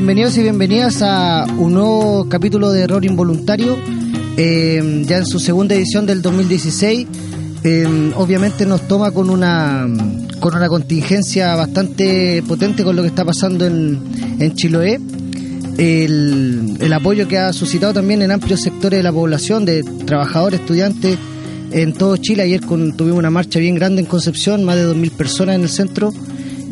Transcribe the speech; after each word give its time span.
Bienvenidos 0.00 0.38
y 0.38 0.42
bienvenidas 0.42 1.02
a 1.02 1.44
un 1.58 1.74
nuevo 1.74 2.26
capítulo 2.26 2.72
de 2.72 2.84
Error 2.84 3.04
Involuntario, 3.04 3.76
eh, 4.38 5.04
ya 5.06 5.18
en 5.18 5.26
su 5.26 5.38
segunda 5.38 5.74
edición 5.74 6.06
del 6.06 6.22
2016. 6.22 7.06
Eh, 7.62 8.12
obviamente 8.16 8.64
nos 8.64 8.88
toma 8.88 9.10
con 9.10 9.28
una 9.28 9.86
con 10.40 10.56
una 10.56 10.68
contingencia 10.68 11.54
bastante 11.54 12.42
potente 12.48 12.82
con 12.82 12.96
lo 12.96 13.02
que 13.02 13.08
está 13.08 13.26
pasando 13.26 13.66
en, 13.66 14.00
en 14.38 14.54
Chiloé. 14.54 14.98
El, 15.76 16.78
el 16.80 16.92
apoyo 16.94 17.28
que 17.28 17.36
ha 17.36 17.52
suscitado 17.52 17.92
también 17.92 18.22
en 18.22 18.30
amplios 18.30 18.62
sectores 18.62 19.00
de 19.00 19.02
la 19.02 19.12
población, 19.12 19.66
de 19.66 19.82
trabajadores, 20.06 20.60
estudiantes, 20.60 21.18
en 21.72 21.92
todo 21.92 22.16
Chile. 22.16 22.44
Ayer 22.44 22.62
con, 22.62 22.96
tuvimos 22.96 23.18
una 23.18 23.30
marcha 23.30 23.58
bien 23.58 23.74
grande 23.74 24.00
en 24.00 24.06
Concepción, 24.06 24.64
más 24.64 24.76
de 24.76 24.86
2.000 24.86 25.10
personas 25.10 25.56
en 25.56 25.60
el 25.60 25.68
centro. 25.68 26.10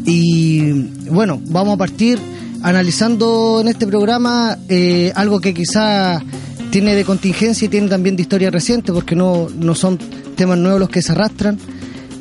Y 0.06 0.73
bueno, 1.10 1.42
vamos 1.45 1.74
a 1.74 1.76
partir 1.76 2.18
analizando 2.62 3.60
en 3.60 3.68
este 3.68 3.87
programa 3.87 4.59
eh, 4.68 5.12
algo 5.14 5.40
que 5.40 5.54
quizá 5.54 6.23
tiene 6.70 6.95
de 6.95 7.04
contingencia 7.04 7.66
y 7.66 7.68
tiene 7.68 7.88
también 7.88 8.16
de 8.16 8.23
historia 8.23 8.50
reciente, 8.50 8.92
porque 8.92 9.15
no, 9.16 9.48
no 9.56 9.74
son 9.74 9.98
temas 10.37 10.59
nuevos 10.59 10.80
los 10.80 10.88
que 10.88 11.02
se 11.02 11.12
arrastran. 11.12 11.59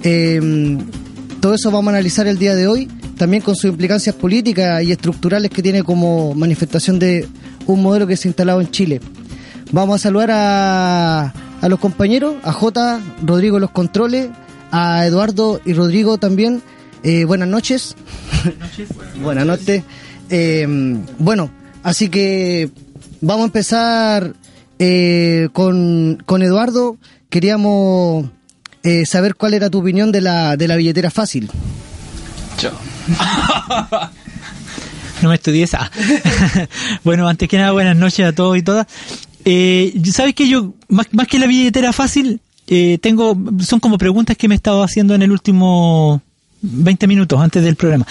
Eh, 0.04 0.78
todo 1.42 1.54
eso 1.54 1.70
vamos 1.72 1.88
a 1.88 1.98
analizar 1.98 2.28
el 2.28 2.38
día 2.38 2.56
de 2.56 2.68
hoy, 2.68 2.88
también 3.18 3.44
con 3.44 3.56
sus 3.56 3.66
implicancias 3.66 4.16
políticas 4.16 4.84
y 4.84 4.92
estructurales 4.92 5.52
que 5.52 5.62
tiene 5.62 5.84
como 5.84 6.34
manifestación 6.34 7.00
de 7.00 7.28
un 7.66 7.82
modelo 7.82 8.08
que 8.08 8.18
se 8.18 8.28
ha 8.28 8.30
instalado 8.30 8.62
en 8.62 8.72
Chile. 8.72 9.02
Vamos 9.72 9.96
a 9.96 10.04
saludar 10.04 10.32
a, 10.32 11.34
a 11.62 11.70
los 11.70 11.80
compañeros, 11.80 12.36
a 12.44 12.54
J, 12.54 13.02
Rodrigo 13.24 13.60
los 13.60 13.72
controles, 13.72 14.30
a 14.72 15.06
Eduardo 15.06 15.60
y 15.66 15.74
Rodrigo 15.74 16.18
también. 16.18 16.62
Eh, 17.04 17.26
buenas 17.26 17.48
noches. 17.48 17.96
Buenas 18.44 18.60
noches. 18.60 18.88
buenas 19.22 19.46
noches. 19.46 19.84
Eh, 20.30 20.68
bueno, 21.20 21.52
así 21.84 22.10
que 22.10 22.70
vamos 23.22 23.44
a 23.44 23.46
empezar 23.46 24.34
eh, 24.80 25.50
con, 25.54 26.22
con 26.26 26.42
Eduardo. 26.42 26.98
Queríamos 27.30 28.26
eh, 28.84 29.06
saber 29.06 29.36
cuál 29.36 29.54
era 29.54 29.70
tu 29.70 29.80
opinión 29.80 30.12
de 30.12 30.22
la, 30.22 30.58
de 30.58 30.68
la 30.68 30.76
billetera 30.76 31.12
fácil. 31.12 31.50
Yo. 32.62 32.72
no 35.22 35.30
me 35.30 35.36
estudié 35.36 35.64
esa. 35.64 35.92
bueno, 37.04 37.28
antes 37.28 37.50
que 37.50 37.58
nada, 37.58 37.72
buenas 37.72 37.98
noches 37.98 38.26
a 38.26 38.34
todos 38.34 38.58
y 38.58 38.62
todas. 38.62 38.88
Eh, 39.46 39.94
¿Sabes 40.12 40.36
que 40.36 40.48
yo, 40.48 40.74
más, 40.88 41.08
más 41.12 41.28
que 41.28 41.40
la 41.40 41.48
billetera 41.48 41.94
fácil, 41.94 42.42
eh, 42.68 42.98
tengo, 43.02 43.38
son 43.60 43.80
como 43.80 43.98
preguntas 43.98 44.36
que 44.38 44.48
me 44.48 44.56
he 44.56 44.58
estado 44.58 44.84
haciendo 44.84 45.16
en 45.16 45.22
el 45.22 45.32
último 45.32 46.22
20 46.62 47.08
minutos 47.08 47.40
antes 47.40 47.64
del 47.64 47.76
programa. 47.76 48.06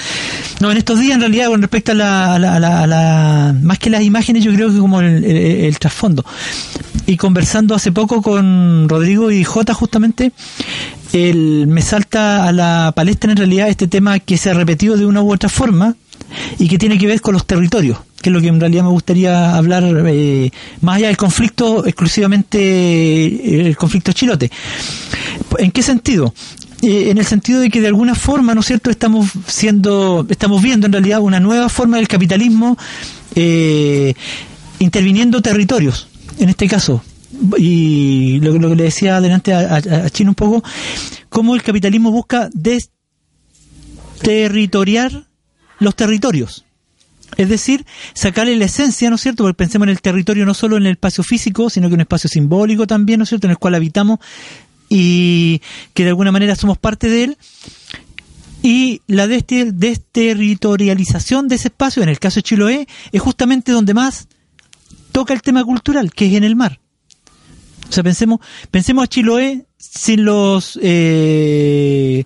No, 0.61 0.71
en 0.71 0.79
estos 0.79 1.01
días, 1.01 1.15
en 1.15 1.21
realidad, 1.21 1.49
con 1.49 1.61
respecto 1.61 1.93
a 1.93 1.95
la, 1.95 2.35
a 2.35 2.39
la, 2.39 2.83
a 2.83 2.87
la, 2.87 3.55
más 3.61 3.79
que 3.79 3.91
las 3.91 4.03
imágenes, 4.03 4.45
yo 4.45 4.53
creo 4.53 4.73
que 4.73 4.79
como 4.79 5.01
el, 5.01 5.79
trasfondo. 5.79 6.25
Y 7.07 7.17
conversando 7.17 7.75
hace 7.75 7.93
poco 7.93 8.23
con 8.23 8.89
Rodrigo 8.89 9.31
y 9.31 9.45
Jota, 9.45 9.75
justamente, 9.75 10.33
el, 11.13 11.67
me 11.67 11.83
salta 11.83 12.47
a 12.47 12.53
la 12.53 12.93
palestra 12.95 13.31
en 13.31 13.37
realidad 13.37 13.69
este 13.69 13.89
tema 13.89 14.19
que 14.19 14.37
se 14.37 14.51
ha 14.51 14.55
repetido 14.55 14.97
de 14.97 15.07
una 15.07 15.23
u 15.23 15.33
otra 15.33 15.49
forma 15.49 15.97
y 16.59 16.69
que 16.69 16.79
tiene 16.79 16.99
que 16.99 17.07
ver 17.07 17.21
con 17.21 17.35
los 17.35 17.47
territorios, 17.47 17.99
que 18.21 18.31
es 18.31 18.35
lo 18.35 18.41
que 18.41 18.49
en 18.49 18.61
realidad 18.61 18.83
me 18.83 18.91
gustaría 18.91 19.57
hablar 19.57 19.85
eh, 20.07 20.51
más 20.81 20.97
allá 20.97 21.09
del 21.09 21.17
conflicto, 21.17 21.87
exclusivamente 21.87 23.69
el 23.69 23.77
conflicto 23.77 24.13
chilote. 24.13 24.51
¿En 25.59 25.71
qué 25.71 25.83
sentido? 25.83 26.33
Eh, 26.83 27.11
en 27.11 27.19
el 27.19 27.25
sentido 27.25 27.61
de 27.61 27.71
que 27.71 27.81
de 27.81 27.87
alguna 27.87 28.15
forma, 28.15 28.55
¿no 28.55 28.61
es 28.61 28.67
cierto?, 28.67 28.91
estamos 28.91 29.31
siendo, 29.47 30.27
estamos 30.29 30.61
viendo 30.63 30.85
en 30.87 30.93
realidad 30.93 31.21
una 31.21 31.41
nueva 31.41 31.71
forma 31.71 31.97
del 31.97 32.07
capitalismo 32.07 32.77
eh, 33.35 34.13
interviniendo 34.79 35.41
territorios, 35.41 36.09
en 36.39 36.51
este 36.51 36.69
caso. 36.69 37.03
Y 37.57 38.41
lo, 38.41 38.59
lo 38.59 38.69
que 38.71 38.77
le 38.77 38.85
decía 38.85 39.17
adelante 39.17 39.53
a, 39.55 39.77
a, 39.77 40.11
Chino 40.11 40.33
un 40.33 40.35
poco, 40.35 40.63
cómo 41.29 41.55
el 41.55 41.63
capitalismo 41.63 42.11
busca 42.11 42.49
desterritoriar 42.53 45.29
los 45.79 45.95
territorios. 45.97 46.65
Es 47.37 47.49
decir, 47.49 47.85
sacarle 48.15 48.55
la 48.57 48.67
esencia, 48.67 49.11
¿no 49.11 49.17
es 49.17 49.23
cierto? 49.23 49.43
Porque 49.45 49.57
pensemos 49.57 49.87
en 49.87 49.91
el 49.91 50.01
territorio 50.01 50.47
no 50.47 50.55
solo 50.55 50.77
en 50.77 50.87
el 50.87 50.93
espacio 50.93 51.25
físico, 51.25 51.69
sino 51.69 51.89
que 51.89 51.95
un 51.95 52.01
espacio 52.01 52.31
simbólico 52.31 52.87
también, 52.87 53.19
¿no 53.19 53.25
es 53.25 53.29
cierto? 53.29 53.47
En 53.47 53.51
el 53.51 53.59
cual 53.59 53.75
habitamos 53.75 54.21
y 54.89 55.61
que 55.95 56.03
de 56.05 56.11
alguna 56.11 56.31
manera 56.33 56.57
somos 56.57 56.79
parte 56.79 57.09
de 57.09 57.25
él 57.25 57.37
y 58.63 59.03
la 59.07 59.27
desterritorialización 59.29 61.49
de 61.49 61.55
ese 61.55 61.69
espacio, 61.69 62.03
en 62.03 62.09
el 62.09 62.19
caso 62.19 62.37
de 62.37 62.43
Chiloé, 62.43 62.89
es 63.13 63.21
justamente 63.21 63.73
donde 63.73 63.93
más 63.95 64.27
toca 65.13 65.35
el 65.35 65.43
tema 65.43 65.63
cultural, 65.65 66.13
que 66.13 66.27
es 66.27 66.33
en 66.35 66.43
el 66.43 66.57
mar. 66.57 66.81
O 67.89 67.93
sea, 67.93 68.03
pensemos, 68.03 68.41
pensemos 68.73 69.05
a 69.05 69.07
Chiloé 69.07 69.67
sin 69.79 70.25
los 70.25 70.77
eh, 70.83 72.25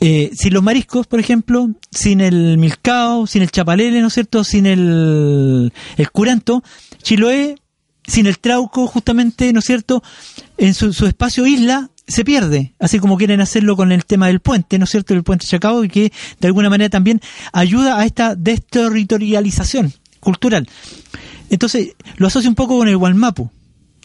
eh, 0.00 0.30
sin 0.34 0.54
los 0.54 0.62
mariscos, 0.62 1.06
por 1.06 1.20
ejemplo, 1.20 1.70
sin 1.92 2.20
el 2.20 2.58
milcao, 2.58 3.26
sin 3.26 3.42
el 3.42 3.50
chapalele, 3.50 4.00
¿no 4.00 4.08
es 4.08 4.14
cierto? 4.14 4.44
Sin 4.44 4.66
el, 4.66 5.72
el 5.96 6.10
curanto. 6.10 6.62
Chiloé 7.02 7.56
sin 8.10 8.26
el 8.26 8.38
trauco, 8.38 8.86
justamente, 8.86 9.52
¿no 9.52 9.60
es 9.60 9.64
cierto?, 9.64 10.02
en 10.58 10.74
su, 10.74 10.92
su, 10.92 11.06
espacio 11.06 11.46
isla 11.46 11.90
se 12.08 12.24
pierde, 12.24 12.74
así 12.80 12.98
como 12.98 13.16
quieren 13.16 13.40
hacerlo 13.40 13.76
con 13.76 13.92
el 13.92 14.04
tema 14.04 14.26
del 14.26 14.40
puente, 14.40 14.78
¿no 14.78 14.84
es 14.84 14.90
cierto?, 14.90 15.14
el 15.14 15.22
puente 15.22 15.46
Chacao, 15.46 15.84
y 15.84 15.88
que 15.88 16.12
de 16.40 16.46
alguna 16.48 16.68
manera 16.68 16.90
también 16.90 17.20
ayuda 17.52 17.98
a 17.98 18.04
esta 18.04 18.34
desterritorialización 18.34 19.92
cultural. 20.18 20.68
Entonces, 21.50 21.94
lo 22.16 22.26
asocio 22.26 22.50
un 22.50 22.56
poco 22.56 22.78
con 22.78 22.88
el 22.88 22.96
Walmapu, 22.96 23.50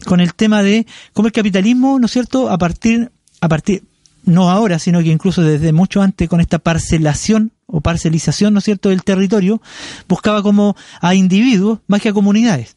con 0.05 0.19
el 0.21 0.35
tema 0.35 0.61
de 0.61 0.85
cómo 1.13 1.27
el 1.27 1.33
capitalismo, 1.33 1.99
¿no 1.99 2.05
es 2.05 2.11
cierto?, 2.11 2.49
a 2.49 2.59
partir, 2.59 3.11
a 3.41 3.49
partir, 3.49 3.83
no 4.23 4.51
ahora, 4.51 4.77
sino 4.77 5.01
que 5.01 5.09
incluso 5.09 5.41
desde 5.41 5.73
mucho 5.73 6.03
antes 6.03 6.29
con 6.29 6.41
esta 6.41 6.59
parcelación 6.59 7.53
o 7.65 7.81
parcelización, 7.81 8.53
¿no 8.53 8.59
es 8.59 8.65
cierto?, 8.65 8.89
del 8.89 9.03
territorio, 9.03 9.63
buscaba 10.07 10.43
como 10.43 10.75
a 11.01 11.15
individuos 11.15 11.79
más 11.87 12.01
que 12.01 12.09
a 12.09 12.13
comunidades. 12.13 12.75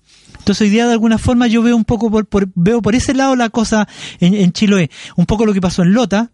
Entonces 0.49 0.65
hoy 0.65 0.71
día 0.71 0.87
de 0.87 0.95
alguna 0.95 1.19
forma 1.19 1.47
yo 1.47 1.61
veo 1.61 1.77
un 1.77 1.85
poco 1.85 2.11
por, 2.11 2.25
por 2.25 2.49
veo 2.55 2.81
por 2.81 2.95
ese 2.95 3.13
lado 3.13 3.37
la 3.37 3.51
cosa 3.51 3.87
en, 4.19 4.33
en, 4.33 4.51
Chiloé, 4.53 4.91
un 5.15 5.27
poco 5.27 5.45
lo 5.45 5.53
que 5.53 5.61
pasó 5.61 5.83
en 5.83 5.93
Lota, 5.93 6.31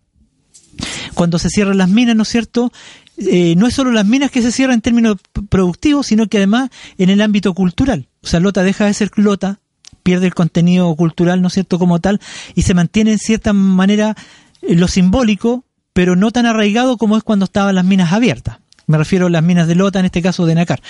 cuando 1.14 1.40
se 1.40 1.48
cierran 1.48 1.78
las 1.78 1.88
minas, 1.88 2.14
¿no 2.14 2.22
es 2.22 2.28
cierto? 2.28 2.72
Eh, 3.18 3.56
no 3.56 3.66
es 3.66 3.74
solo 3.74 3.90
las 3.90 4.06
minas 4.06 4.30
que 4.30 4.40
se 4.40 4.52
cierran 4.52 4.74
en 4.74 4.82
términos 4.82 5.16
productivos, 5.48 6.06
sino 6.06 6.28
que 6.28 6.36
además 6.36 6.70
en 6.96 7.10
el 7.10 7.20
ámbito 7.22 7.54
cultural. 7.54 8.06
O 8.22 8.28
sea, 8.28 8.38
Lota 8.38 8.62
deja 8.62 8.84
de 8.84 8.94
ser 8.94 9.10
Lota, 9.16 9.58
pierde 10.04 10.26
el 10.26 10.34
contenido 10.34 10.94
cultural, 10.94 11.42
¿no 11.42 11.48
es 11.48 11.54
cierto?, 11.54 11.80
como 11.80 12.00
tal, 12.00 12.20
y 12.54 12.62
se 12.62 12.72
mantiene 12.72 13.10
en 13.10 13.18
cierta 13.18 13.52
manera 13.52 14.14
lo 14.62 14.86
simbólico, 14.86 15.64
pero 15.92 16.14
no 16.14 16.30
tan 16.30 16.46
arraigado 16.46 16.98
como 16.98 17.16
es 17.16 17.24
cuando 17.24 17.46
estaban 17.46 17.74
las 17.74 17.84
minas 17.84 18.12
abiertas. 18.12 18.58
Me 18.86 18.98
refiero 18.98 19.26
a 19.26 19.30
las 19.30 19.42
minas 19.42 19.66
de 19.66 19.74
Lota, 19.74 19.98
en 19.98 20.04
este 20.04 20.22
caso 20.22 20.46
de 20.46 20.54
Nacar. 20.54 20.82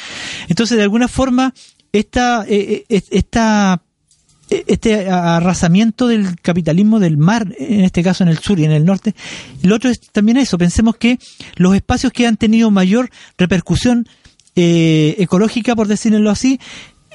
Entonces, 0.48 0.76
de 0.76 0.82
alguna 0.82 1.08
forma, 1.08 1.54
esta, 1.94 2.44
eh, 2.48 2.84
esta, 2.88 3.80
este 4.50 5.08
arrasamiento 5.08 6.08
del 6.08 6.40
capitalismo 6.40 6.98
del 6.98 7.16
mar, 7.16 7.54
en 7.56 7.84
este 7.84 8.02
caso 8.02 8.24
en 8.24 8.30
el 8.30 8.38
sur 8.38 8.58
y 8.58 8.64
en 8.64 8.72
el 8.72 8.84
norte, 8.84 9.14
lo 9.62 9.76
otro 9.76 9.90
es 9.90 10.00
también 10.00 10.36
eso, 10.36 10.58
pensemos 10.58 10.96
que 10.96 11.18
los 11.54 11.74
espacios 11.74 12.12
que 12.12 12.26
han 12.26 12.36
tenido 12.36 12.72
mayor 12.72 13.10
repercusión 13.38 14.08
eh, 14.56 15.14
ecológica, 15.18 15.76
por 15.76 15.86
decirlo 15.86 16.30
así, 16.30 16.58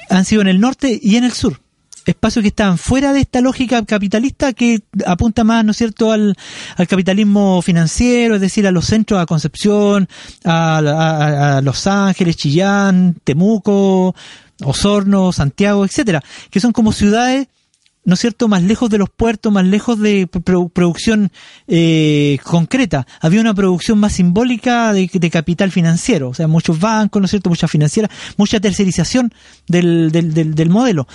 han 0.09 0.23
sido 0.23 0.41
en 0.41 0.47
el 0.47 0.61
norte 0.61 0.97
y 1.01 1.17
en 1.17 1.25
el 1.25 1.33
sur 1.33 1.59
espacios 2.05 2.41
que 2.41 2.49
están 2.49 2.77
fuera 2.77 3.13
de 3.13 3.19
esta 3.19 3.41
lógica 3.41 3.83
capitalista 3.85 4.53
que 4.53 4.79
apunta 5.05 5.43
más, 5.43 5.63
¿no 5.63 5.71
es 5.71 5.77
cierto?, 5.77 6.11
al, 6.11 6.35
al 6.75 6.87
capitalismo 6.87 7.61
financiero, 7.61 8.35
es 8.35 8.41
decir, 8.41 8.65
a 8.65 8.71
los 8.71 8.85
centros, 8.85 9.19
a 9.19 9.27
Concepción, 9.27 10.07
a, 10.43 10.79
a, 10.79 11.57
a 11.57 11.61
Los 11.61 11.85
Ángeles, 11.85 12.37
Chillán, 12.37 13.17
Temuco, 13.23 14.15
Osorno, 14.63 15.31
Santiago, 15.31 15.85
etcétera, 15.85 16.23
que 16.49 16.59
son 16.59 16.71
como 16.71 16.91
ciudades 16.91 17.47
¿no 18.05 18.15
es 18.15 18.21
cierto?, 18.21 18.47
más 18.47 18.63
lejos 18.63 18.89
de 18.89 18.97
los 18.97 19.09
puertos, 19.09 19.51
más 19.51 19.65
lejos 19.65 19.99
de 19.99 20.27
producción 20.27 21.31
eh, 21.67 22.39
concreta. 22.43 23.05
Había 23.21 23.41
una 23.41 23.53
producción 23.53 23.99
más 23.99 24.13
simbólica 24.13 24.93
de, 24.93 25.29
capital 25.29 25.71
financiero, 25.71 26.29
o 26.29 26.33
sea, 26.33 26.47
muchos 26.47 26.79
bancos, 26.79 27.21
¿no 27.21 27.25
es 27.25 27.31
cierto?, 27.31 27.49
mucha 27.49 27.67
financiera, 27.67 28.09
mucha 28.37 28.59
tercerización 28.59 29.31
del, 29.67 30.11
del, 30.11 30.55
del, 30.55 30.69
modelo. 30.69 31.07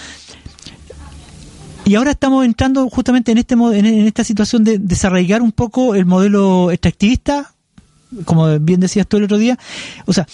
Y 1.84 1.96
ahora 1.96 2.12
estamos 2.12 2.44
entrando 2.44 2.88
justamente 2.88 3.32
en, 3.32 3.38
este, 3.38 3.54
en 3.54 4.06
esta 4.06 4.22
situación 4.22 4.62
de 4.62 4.78
desarraigar 4.78 5.42
un 5.42 5.52
poco 5.52 5.94
el 5.94 6.06
modelo 6.06 6.70
extractivista, 6.70 7.54
como 8.24 8.58
bien 8.60 8.80
decías 8.80 9.06
tú 9.06 9.16
el 9.16 9.24
otro 9.24 9.38
día. 9.38 9.58
O 10.06 10.12
sea, 10.12 10.26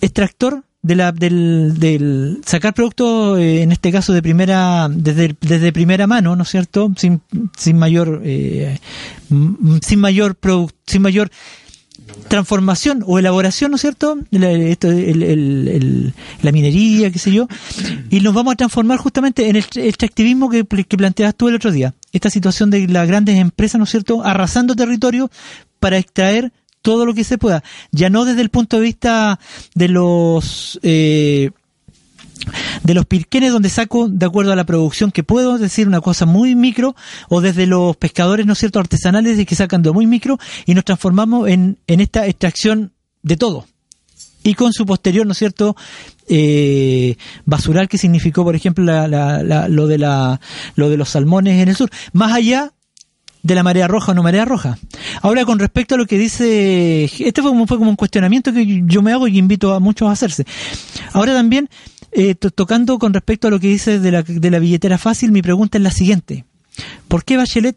extractor 0.00 0.64
de 0.82 0.96
la, 0.96 1.12
del, 1.12 1.78
del 1.78 2.40
sacar 2.44 2.74
productos, 2.74 3.38
eh, 3.38 3.62
en 3.62 3.70
este 3.70 3.92
caso 3.92 4.12
de 4.12 4.20
primera, 4.20 4.88
desde, 4.90 5.36
desde 5.40 5.72
primera 5.72 6.08
mano, 6.08 6.34
¿no 6.34 6.42
es 6.42 6.48
cierto? 6.48 6.92
Sin, 6.96 7.20
sin 7.56 7.78
mayor, 7.78 8.20
eh, 8.24 8.78
sin 9.80 10.00
mayor 10.00 10.36
sin 10.86 11.02
mayor 11.02 11.30
transformación 12.28 13.04
o 13.06 13.18
elaboración, 13.18 13.70
¿no 13.70 13.76
es 13.76 13.80
cierto? 13.80 14.18
La, 14.30 14.50
esto, 14.50 14.90
el, 14.90 15.22
el, 15.22 16.14
la 16.42 16.52
minería, 16.52 17.10
qué 17.10 17.18
sé 17.18 17.30
yo, 17.30 17.46
y 18.10 18.20
nos 18.20 18.34
vamos 18.34 18.54
a 18.54 18.56
transformar 18.56 18.98
justamente 18.98 19.48
en 19.48 19.56
el 19.56 19.64
extractivismo 19.76 20.50
que, 20.50 20.64
que 20.64 20.96
planteas 20.96 21.34
tú 21.36 21.48
el 21.48 21.54
otro 21.54 21.70
día. 21.70 21.94
Esta 22.12 22.28
situación 22.28 22.70
de 22.70 22.88
las 22.88 23.06
grandes 23.06 23.38
empresas, 23.38 23.78
¿no 23.78 23.84
es 23.84 23.90
cierto?, 23.90 24.24
arrasando 24.24 24.74
territorio 24.74 25.30
para 25.78 25.98
extraer 25.98 26.52
todo 26.82 27.06
lo 27.06 27.14
que 27.14 27.24
se 27.24 27.38
pueda. 27.38 27.62
Ya 27.90 28.10
no 28.10 28.24
desde 28.24 28.42
el 28.42 28.50
punto 28.50 28.76
de 28.76 28.82
vista 28.82 29.38
de 29.74 29.88
los... 29.88 30.78
Eh, 30.82 31.50
de 32.82 32.94
los 32.94 33.06
pirquenes 33.06 33.52
donde 33.52 33.68
saco 33.68 34.08
de 34.08 34.26
acuerdo 34.26 34.50
a 34.50 34.56
la 34.56 34.64
producción 34.64 35.12
que 35.12 35.22
puedo, 35.22 35.58
decir, 35.58 35.86
una 35.86 36.00
cosa 36.00 36.26
muy 36.26 36.56
micro, 36.56 36.96
o 37.28 37.40
desde 37.40 37.66
los 37.66 37.96
pescadores, 37.96 38.46
¿no 38.46 38.54
es 38.54 38.58
cierto?, 38.58 38.80
artesanales 38.80 39.46
que 39.46 39.54
sacan 39.54 39.82
de 39.82 39.92
muy 39.92 40.06
micro 40.06 40.38
y 40.66 40.74
nos 40.74 40.84
transformamos 40.84 41.48
en, 41.48 41.78
en 41.86 42.00
esta 42.00 42.26
extracción 42.26 42.92
de 43.22 43.36
todo. 43.36 43.66
Y 44.42 44.54
con 44.54 44.72
su 44.72 44.84
posterior, 44.86 45.24
¿no 45.24 45.32
es 45.32 45.38
cierto?, 45.38 45.76
eh, 46.28 47.16
basural 47.44 47.88
que 47.88 47.98
significó, 47.98 48.42
por 48.42 48.56
ejemplo, 48.56 48.84
la, 48.84 49.06
la, 49.06 49.68
lo, 49.68 49.86
de 49.86 49.98
la, 49.98 50.40
lo 50.74 50.88
de 50.88 50.96
los 50.96 51.10
salmones 51.10 51.62
en 51.62 51.68
el 51.68 51.76
sur. 51.76 51.90
Más 52.12 52.32
allá 52.32 52.72
de 53.42 53.54
la 53.54 53.62
marea 53.62 53.88
roja 53.88 54.12
o 54.12 54.14
no 54.14 54.22
marea 54.22 54.44
roja. 54.44 54.78
Ahora, 55.20 55.44
con 55.44 55.58
respecto 55.58 55.94
a 55.94 55.98
lo 55.98 56.06
que 56.06 56.18
dice, 56.18 57.04
este 57.04 57.42
fue 57.42 57.50
como, 57.50 57.66
fue 57.66 57.78
como 57.78 57.90
un 57.90 57.96
cuestionamiento 57.96 58.52
que 58.52 58.82
yo 58.86 59.02
me 59.02 59.12
hago 59.12 59.26
y 59.28 59.38
invito 59.38 59.74
a 59.74 59.80
muchos 59.80 60.08
a 60.08 60.12
hacerse. 60.12 60.44
Ahora 61.12 61.32
también, 61.32 61.68
eh, 62.12 62.34
tocando 62.34 62.98
con 62.98 63.12
respecto 63.12 63.48
a 63.48 63.50
lo 63.50 63.58
que 63.58 63.68
dice 63.68 63.98
de 63.98 64.10
la, 64.12 64.22
de 64.22 64.50
la 64.50 64.58
billetera 64.58 64.98
fácil, 64.98 65.32
mi 65.32 65.42
pregunta 65.42 65.78
es 65.78 65.84
la 65.84 65.90
siguiente. 65.90 66.44
¿Por 67.08 67.24
qué 67.24 67.36
Bachelet 67.36 67.76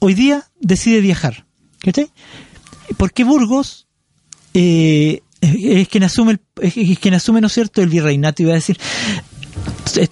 hoy 0.00 0.14
día 0.14 0.44
decide 0.60 1.00
viajar? 1.00 1.46
¿Cachai? 1.80 2.10
¿Por 2.96 3.12
qué 3.12 3.24
Burgos 3.24 3.86
eh, 4.54 5.22
es 5.40 5.88
quien 5.88 6.04
asume, 6.04 6.32
el, 6.32 6.40
es 6.60 6.98
quien 6.98 7.14
asume, 7.14 7.40
¿no 7.40 7.46
es 7.46 7.52
cierto?, 7.52 7.82
el 7.82 7.88
virreinato, 7.88 8.42
iba 8.42 8.52
a 8.52 8.56
decir, 8.56 8.78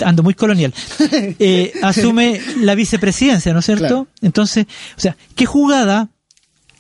ando 0.05 0.23
muy 0.23 0.35
colonial, 0.35 0.73
eh, 1.39 1.73
asume 1.83 2.41
la 2.61 2.75
vicepresidencia, 2.75 3.53
¿no 3.53 3.61
es 3.61 3.67
cierto? 3.67 4.09
Entonces, 4.23 4.67
o 4.97 5.01
sea, 5.01 5.17
¿qué 5.35 5.47
jugada 5.47 6.09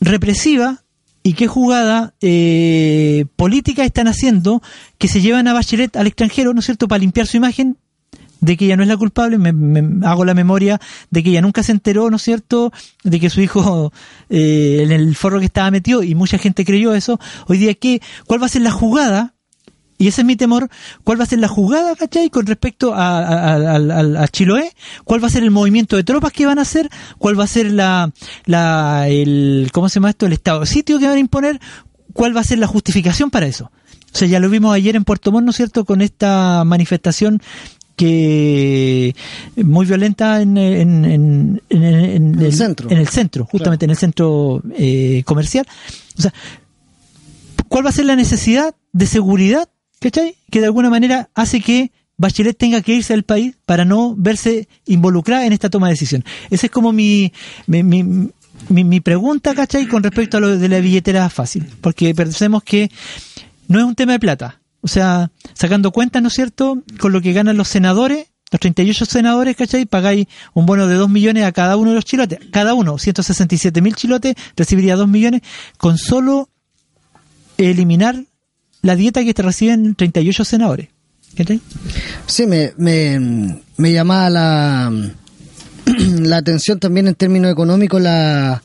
represiva 0.00 0.84
y 1.22 1.32
qué 1.32 1.46
jugada 1.46 2.14
eh, 2.20 3.24
política 3.36 3.84
están 3.84 4.08
haciendo 4.08 4.62
que 4.98 5.08
se 5.08 5.22
llevan 5.22 5.48
a 5.48 5.54
Bachelet 5.54 5.96
al 5.96 6.06
extranjero, 6.06 6.52
¿no 6.52 6.60
es 6.60 6.66
cierto?, 6.66 6.86
para 6.86 6.98
limpiar 6.98 7.26
su 7.26 7.38
imagen 7.38 7.78
de 8.40 8.58
que 8.58 8.66
ella 8.66 8.76
no 8.76 8.82
es 8.82 8.88
la 8.90 8.98
culpable, 8.98 9.38
me, 9.38 10.06
hago 10.06 10.26
la 10.26 10.34
memoria 10.34 10.78
de 11.10 11.22
que 11.22 11.30
ella 11.30 11.40
nunca 11.40 11.62
se 11.62 11.72
enteró, 11.72 12.10
¿no 12.10 12.16
es 12.16 12.22
cierto?, 12.22 12.72
de 13.02 13.18
que 13.18 13.30
su 13.30 13.40
hijo 13.40 13.90
eh, 14.28 14.80
en 14.82 14.92
el 14.92 15.16
forro 15.16 15.38
que 15.38 15.46
estaba 15.46 15.70
metido 15.70 16.02
y 16.02 16.14
mucha 16.14 16.36
gente 16.36 16.64
creyó 16.64 16.94
eso. 16.94 17.18
Hoy 17.46 17.56
día, 17.56 17.72
¿qué, 17.74 18.02
¿cuál 18.26 18.42
va 18.42 18.46
a 18.46 18.50
ser 18.50 18.62
la 18.62 18.70
jugada 18.70 19.33
y 19.96 20.08
ese 20.08 20.22
es 20.22 20.26
mi 20.26 20.36
temor, 20.36 20.68
¿cuál 21.04 21.20
va 21.20 21.24
a 21.24 21.26
ser 21.26 21.38
la 21.38 21.48
jugada, 21.48 21.94
cachai, 21.94 22.28
con 22.30 22.46
respecto 22.46 22.92
a, 22.94 24.26
Chiloé? 24.32 24.72
¿Cuál 25.04 25.22
va 25.22 25.28
a 25.28 25.30
ser 25.30 25.42
el 25.42 25.50
movimiento 25.50 25.96
de 25.96 26.04
tropas 26.04 26.32
que 26.32 26.46
van 26.46 26.58
a 26.58 26.62
hacer? 26.62 26.90
¿Cuál 27.18 27.38
va 27.38 27.44
a 27.44 27.48
ser 27.48 27.70
la, 27.70 28.12
la, 28.44 29.06
el, 29.08 29.70
¿cómo 29.72 29.88
se 29.88 29.96
llama 29.96 30.10
esto? 30.10 30.26
El 30.26 30.32
estado 30.32 30.60
de 30.60 30.66
sitio 30.66 30.98
que 30.98 31.06
van 31.06 31.16
a 31.16 31.20
imponer? 31.20 31.60
¿Cuál 32.12 32.36
va 32.36 32.40
a 32.40 32.44
ser 32.44 32.58
la 32.58 32.66
justificación 32.66 33.30
para 33.30 33.46
eso? 33.46 33.70
O 34.12 34.16
sea, 34.16 34.28
ya 34.28 34.40
lo 34.40 34.48
vimos 34.48 34.74
ayer 34.74 34.96
en 34.96 35.04
Puerto 35.04 35.32
Montt, 35.32 35.44
¿no 35.44 35.50
es 35.50 35.56
cierto?, 35.56 35.84
con 35.84 36.00
esta 36.00 36.64
manifestación 36.64 37.40
que 37.96 39.14
muy 39.56 39.86
violenta 39.86 40.42
en, 40.42 40.56
en, 40.56 41.62
el, 41.70 42.52
centro 42.52 42.90
en 42.90 42.98
el 42.98 43.06
centro 43.06 43.46
justamente 43.46 43.84
en 43.84 43.92
el 43.92 43.96
centro 43.96 44.60
eh, 44.76 45.22
comercial 45.24 45.64
o 46.18 46.22
sea 46.22 46.34
cuál 47.68 47.86
va 47.86 47.90
a 47.90 47.92
ser 47.92 48.06
la 48.06 48.16
necesidad 48.16 48.74
de 48.92 49.06
seguridad 49.06 49.68
¿cachai? 50.04 50.36
Que 50.50 50.60
de 50.60 50.66
alguna 50.66 50.90
manera 50.90 51.30
hace 51.34 51.62
que 51.62 51.90
Bachelet 52.18 52.56
tenga 52.56 52.82
que 52.82 52.94
irse 52.94 53.14
del 53.14 53.22
país 53.22 53.56
para 53.64 53.86
no 53.86 54.14
verse 54.16 54.68
involucrada 54.84 55.46
en 55.46 55.54
esta 55.54 55.70
toma 55.70 55.86
de 55.86 55.94
decisión. 55.94 56.24
Esa 56.50 56.66
es 56.66 56.72
como 56.72 56.92
mi, 56.92 57.32
mi, 57.66 57.82
mi, 57.82 58.30
mi, 58.68 59.00
pregunta, 59.00 59.54
¿cachai? 59.54 59.86
Con 59.86 60.02
respecto 60.02 60.36
a 60.36 60.40
lo 60.40 60.58
de 60.58 60.68
la 60.68 60.78
billetera 60.80 61.28
fácil. 61.30 61.66
Porque 61.80 62.14
pensemos 62.14 62.62
que 62.62 62.90
no 63.66 63.78
es 63.78 63.84
un 63.86 63.94
tema 63.94 64.12
de 64.12 64.20
plata. 64.20 64.60
O 64.82 64.88
sea, 64.88 65.30
sacando 65.54 65.90
cuentas, 65.90 66.20
¿no 66.20 66.28
es 66.28 66.34
cierto?, 66.34 66.82
con 67.00 67.12
lo 67.12 67.22
que 67.22 67.32
ganan 67.32 67.56
los 67.56 67.68
senadores, 67.68 68.26
los 68.52 68.60
38 68.60 69.06
senadores, 69.06 69.56
¿cachai? 69.56 69.86
Pagáis 69.86 70.26
un 70.52 70.66
bono 70.66 70.86
de 70.86 70.96
2 70.96 71.08
millones 71.08 71.44
a 71.44 71.52
cada 71.52 71.78
uno 71.78 71.90
de 71.90 71.96
los 71.96 72.04
chilotes. 72.04 72.38
Cada 72.52 72.74
uno, 72.74 72.98
167 72.98 73.80
mil 73.80 73.96
chilotes, 73.96 74.34
recibiría 74.54 74.96
2 74.96 75.08
millones 75.08 75.40
con 75.78 75.96
solo 75.96 76.50
eliminar 77.56 78.22
la 78.84 78.96
dieta 78.96 79.24
que 79.24 79.32
te 79.32 79.42
reciben 79.42 79.94
38 79.94 80.44
senadores. 80.44 80.88
¿Qué 81.34 81.58
Sí, 82.26 82.46
me, 82.46 82.74
me, 82.76 83.58
me 83.78 83.92
llamaba 83.92 84.30
la, 84.30 84.92
la 86.20 86.36
atención 86.36 86.78
también 86.78 87.08
en 87.08 87.14
términos 87.14 87.50
económicos 87.50 88.00
la, 88.00 88.62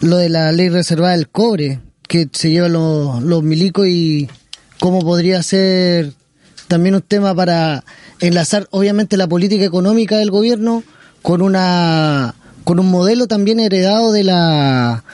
lo 0.00 0.16
de 0.16 0.28
la 0.28 0.50
ley 0.50 0.68
reservada 0.68 1.16
del 1.16 1.28
cobre 1.28 1.80
que 2.08 2.28
se 2.32 2.50
lleva 2.50 2.68
los, 2.68 3.22
los 3.22 3.42
milicos 3.44 3.86
y 3.86 4.28
cómo 4.80 5.00
podría 5.00 5.40
ser 5.42 6.12
también 6.66 6.96
un 6.96 7.02
tema 7.02 7.32
para 7.32 7.84
enlazar 8.18 8.66
obviamente 8.72 9.16
la 9.16 9.28
política 9.28 9.64
económica 9.64 10.18
del 10.18 10.32
gobierno 10.32 10.82
con 11.22 11.40
una 11.40 12.34
con 12.64 12.80
un 12.80 12.90
modelo 12.90 13.28
también 13.28 13.60
heredado 13.60 14.12
de 14.12 14.24
la 14.24 15.04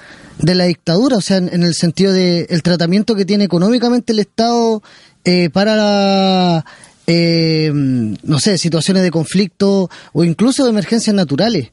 de 0.43 0.55
la 0.55 0.65
dictadura, 0.65 1.17
o 1.17 1.21
sea, 1.21 1.37
en, 1.39 1.63
el 1.63 1.75
sentido 1.75 2.13
de 2.13 2.47
el 2.51 2.63
tratamiento 2.63 3.15
que 3.15 3.25
tiene 3.25 3.45
económicamente 3.45 4.13
el 4.13 4.21
Estado 4.21 4.83
eh, 5.25 5.51
para, 5.51 6.65
eh, 7.07 7.71
no 7.73 8.39
sé, 8.39 8.59
situaciones 8.59 9.03
de 9.03 9.11
conflicto 9.11 9.91
o 10.13 10.25
incluso 10.25 10.65
de 10.65 10.71
emergencias 10.71 11.15
naturales, 11.15 11.73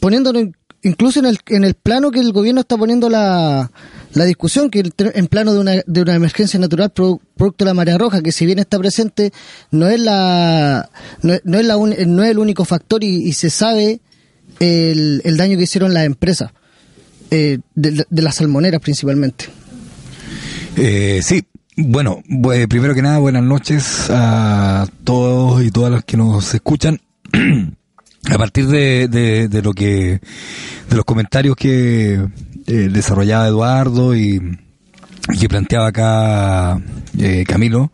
poniéndolo 0.00 0.40
incluso 0.82 1.18
en 1.20 1.26
el, 1.26 1.38
en 1.48 1.64
el 1.64 1.74
plano 1.74 2.10
que 2.10 2.20
el 2.20 2.32
gobierno 2.32 2.60
está 2.60 2.76
poniendo 2.76 3.08
la, 3.08 3.70
la 4.12 4.24
discusión, 4.24 4.70
que 4.70 4.84
en 4.98 5.26
plano 5.26 5.52
de 5.52 5.58
una, 5.58 5.72
de 5.86 6.02
una 6.02 6.14
emergencia 6.14 6.60
natural 6.60 6.90
producto 6.90 7.64
de 7.64 7.64
la 7.64 7.74
marea 7.74 7.98
roja, 7.98 8.22
que 8.22 8.30
si 8.30 8.46
bien 8.46 8.58
está 8.58 8.78
presente, 8.78 9.32
no 9.70 9.88
es 9.88 10.00
la 10.00 10.88
no, 11.22 11.32
es, 11.34 11.40
la 11.44 11.76
no 12.06 12.24
es 12.24 12.30
el 12.30 12.38
único 12.38 12.64
factor 12.64 13.02
y, 13.02 13.28
y 13.28 13.32
se 13.32 13.50
sabe 13.50 14.00
el, 14.60 15.22
el 15.24 15.36
daño 15.36 15.56
que 15.56 15.64
hicieron 15.64 15.92
las 15.92 16.04
empresas. 16.04 16.52
Eh, 17.30 17.58
de, 17.74 18.06
las 18.10 18.36
salmoneras 18.36 18.80
principalmente. 18.80 19.46
Eh, 20.76 21.20
sí, 21.22 21.44
bueno, 21.76 22.22
primero 22.68 22.94
que 22.94 23.02
nada, 23.02 23.18
buenas 23.18 23.42
noches 23.42 24.06
a 24.10 24.86
todos 25.04 25.64
y 25.64 25.70
todas 25.70 25.90
las 25.90 26.04
que 26.04 26.16
nos 26.16 26.54
escuchan. 26.54 27.00
a 28.30 28.38
partir 28.38 28.66
de, 28.66 29.08
de, 29.08 29.62
lo 29.62 29.72
que, 29.72 30.20
de 30.88 30.96
los 30.96 31.04
comentarios 31.04 31.56
que 31.56 32.14
eh, 32.66 32.88
desarrollaba 32.90 33.46
Eduardo 33.46 34.14
y, 34.16 34.58
que 35.40 35.48
planteaba 35.48 35.88
acá 35.88 36.80
eh, 37.18 37.44
Camilo, 37.46 37.90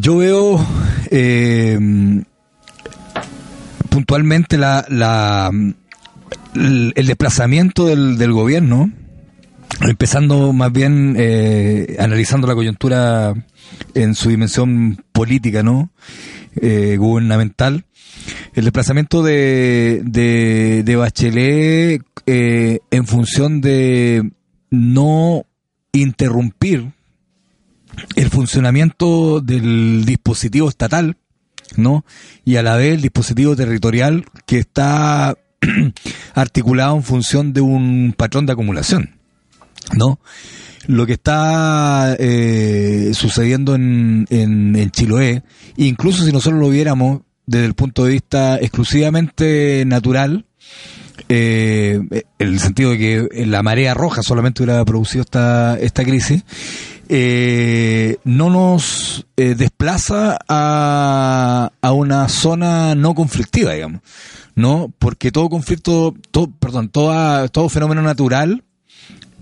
yo 0.00 0.16
veo 0.16 0.66
puntualmente 3.88 4.58
la, 4.58 4.84
la, 4.88 5.50
el 6.54 7.06
desplazamiento 7.06 7.86
del, 7.86 8.18
del 8.18 8.32
gobierno, 8.32 8.90
empezando 9.80 10.52
más 10.52 10.72
bien 10.72 11.14
eh, 11.18 11.96
analizando 11.98 12.46
la 12.46 12.54
coyuntura 12.54 13.34
en 13.94 14.14
su 14.14 14.30
dimensión 14.30 15.04
política, 15.12 15.62
¿no? 15.62 15.90
Eh, 16.60 16.96
gubernamental. 16.98 17.84
El 18.54 18.64
desplazamiento 18.64 19.22
de, 19.22 20.02
de, 20.04 20.82
de 20.84 20.96
Bachelet 20.96 22.02
eh, 22.26 22.80
en 22.90 23.06
función 23.06 23.60
de 23.60 24.30
no 24.70 25.46
interrumpir 25.92 26.92
el 28.16 28.28
funcionamiento 28.28 29.40
del 29.40 30.04
dispositivo 30.04 30.68
estatal 30.68 31.16
¿no? 31.76 32.04
Y 32.44 32.56
a 32.56 32.62
la 32.62 32.76
vez 32.76 32.94
el 32.94 33.02
dispositivo 33.02 33.56
territorial 33.56 34.24
que 34.46 34.58
está 34.58 35.36
articulado 36.34 36.96
en 36.96 37.02
función 37.02 37.52
de 37.52 37.60
un 37.60 38.14
patrón 38.16 38.46
de 38.46 38.52
acumulación, 38.52 39.16
¿no? 39.96 40.20
Lo 40.86 41.06
que 41.06 41.14
está 41.14 42.16
eh, 42.18 43.10
sucediendo 43.12 43.74
en, 43.74 44.26
en, 44.30 44.90
Chiloé, 44.90 45.42
incluso 45.76 46.24
si 46.24 46.32
nosotros 46.32 46.60
lo 46.60 46.70
viéramos 46.70 47.20
desde 47.46 47.66
el 47.66 47.74
punto 47.74 48.04
de 48.04 48.12
vista 48.12 48.56
exclusivamente 48.56 49.84
natural, 49.86 50.46
eh, 51.28 52.00
en 52.38 52.48
el 52.48 52.58
sentido 52.58 52.92
de 52.92 52.98
que 52.98 53.46
la 53.46 53.62
marea 53.62 53.92
roja 53.92 54.22
solamente 54.22 54.62
hubiera 54.62 54.82
producido 54.86 55.22
esta, 55.22 55.78
esta 55.78 56.04
crisis, 56.04 56.44
eh, 57.08 58.18
no 58.24 58.50
nos 58.50 59.26
eh, 59.36 59.54
desplaza 59.54 60.38
a, 60.48 61.72
a 61.80 61.92
una 61.92 62.28
zona 62.28 62.94
no 62.94 63.14
conflictiva, 63.14 63.72
digamos, 63.72 64.02
¿no? 64.54 64.92
Porque 64.98 65.32
todo 65.32 65.48
conflicto, 65.48 66.14
todo, 66.30 66.50
perdón, 66.50 66.88
toda, 66.90 67.48
todo 67.48 67.68
fenómeno 67.68 68.02
natural, 68.02 68.62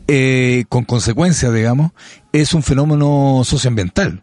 eh, 0.08 0.64
con 0.68 0.84
consecuencias, 0.84 1.52
digamos, 1.52 1.90
es 2.32 2.54
un 2.54 2.62
fenómeno 2.62 3.42
socioambiental. 3.44 4.22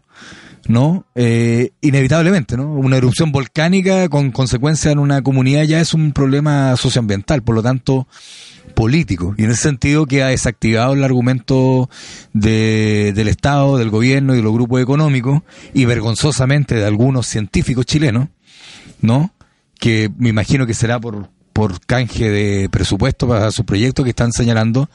¿no? 0.66 1.04
Eh, 1.14 1.72
inevitablemente, 1.82 2.56
¿no? 2.56 2.72
Una 2.72 2.96
erupción 2.96 3.32
volcánica 3.32 4.08
con 4.08 4.30
consecuencia 4.30 4.90
en 4.90 4.98
una 4.98 5.20
comunidad 5.20 5.64
ya 5.64 5.78
es 5.78 5.92
un 5.92 6.12
problema 6.12 6.74
socioambiental, 6.78 7.42
por 7.42 7.54
lo 7.54 7.62
tanto, 7.62 8.08
político. 8.74 9.34
Y 9.38 9.44
en 9.44 9.50
ese 9.50 9.62
sentido 9.62 10.06
que 10.06 10.22
ha 10.22 10.28
desactivado 10.28 10.92
el 10.94 11.04
argumento 11.04 11.88
de, 12.32 13.12
del 13.14 13.28
Estado, 13.28 13.78
del 13.78 13.90
gobierno 13.90 14.34
y 14.34 14.38
de 14.38 14.42
los 14.42 14.52
grupos 14.52 14.82
económicos, 14.82 15.42
y 15.72 15.84
vergonzosamente 15.84 16.74
de 16.74 16.84
algunos 16.84 17.26
científicos 17.26 17.86
chilenos, 17.86 18.28
¿no? 19.00 19.32
Que 19.78 20.10
me 20.18 20.28
imagino 20.28 20.66
que 20.66 20.74
será 20.74 20.98
por, 21.00 21.28
por 21.52 21.80
canje 21.84 22.30
de 22.30 22.68
presupuesto 22.68 23.28
para 23.28 23.50
su 23.50 23.64
proyecto 23.64 24.02
que 24.04 24.10
están 24.10 24.32
señalando 24.32 24.88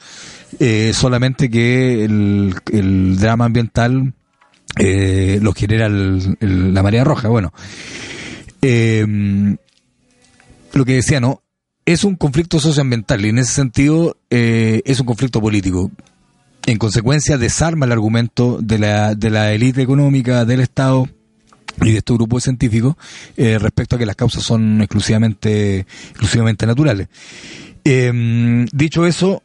eh, 0.58 0.92
solamente 0.94 1.48
que 1.50 2.04
el, 2.04 2.54
el 2.72 3.16
drama 3.18 3.44
ambiental 3.46 4.14
eh, 4.78 5.38
lo 5.42 5.52
genera 5.52 5.86
el- 5.86 6.36
la 6.74 6.82
marea 6.82 7.04
roja. 7.04 7.28
Bueno, 7.28 7.52
eh, 8.62 9.06
lo 10.72 10.84
que 10.84 10.94
decía, 10.94 11.20
¿no? 11.20 11.42
Es 11.90 12.04
un 12.04 12.14
conflicto 12.14 12.60
socioambiental 12.60 13.26
y 13.26 13.30
en 13.30 13.38
ese 13.38 13.52
sentido 13.52 14.16
eh, 14.30 14.80
es 14.84 15.00
un 15.00 15.06
conflicto 15.06 15.40
político. 15.40 15.90
En 16.66 16.78
consecuencia, 16.78 17.36
desarma 17.36 17.84
el 17.84 17.90
argumento 17.90 18.58
de 18.62 18.78
la, 18.78 19.16
de 19.16 19.28
la 19.28 19.52
élite 19.52 19.82
económica, 19.82 20.44
del 20.44 20.60
Estado 20.60 21.08
y 21.82 21.90
de 21.90 21.98
estos 21.98 22.16
grupos 22.16 22.44
científicos 22.44 22.94
eh, 23.36 23.58
respecto 23.58 23.96
a 23.96 23.98
que 23.98 24.06
las 24.06 24.14
causas 24.14 24.44
son 24.44 24.80
exclusivamente, 24.80 25.80
exclusivamente 26.10 26.64
naturales. 26.64 27.08
Eh, 27.84 28.66
dicho 28.72 29.04
eso, 29.04 29.42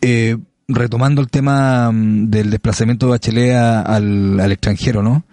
eh, 0.00 0.36
retomando 0.68 1.22
el 1.22 1.28
tema 1.28 1.90
mm, 1.90 2.30
del 2.30 2.50
desplazamiento 2.50 3.06
de 3.06 3.10
Bachelet 3.10 3.56
al, 3.56 4.38
al 4.38 4.52
extranjero, 4.52 5.02
¿no? 5.02 5.24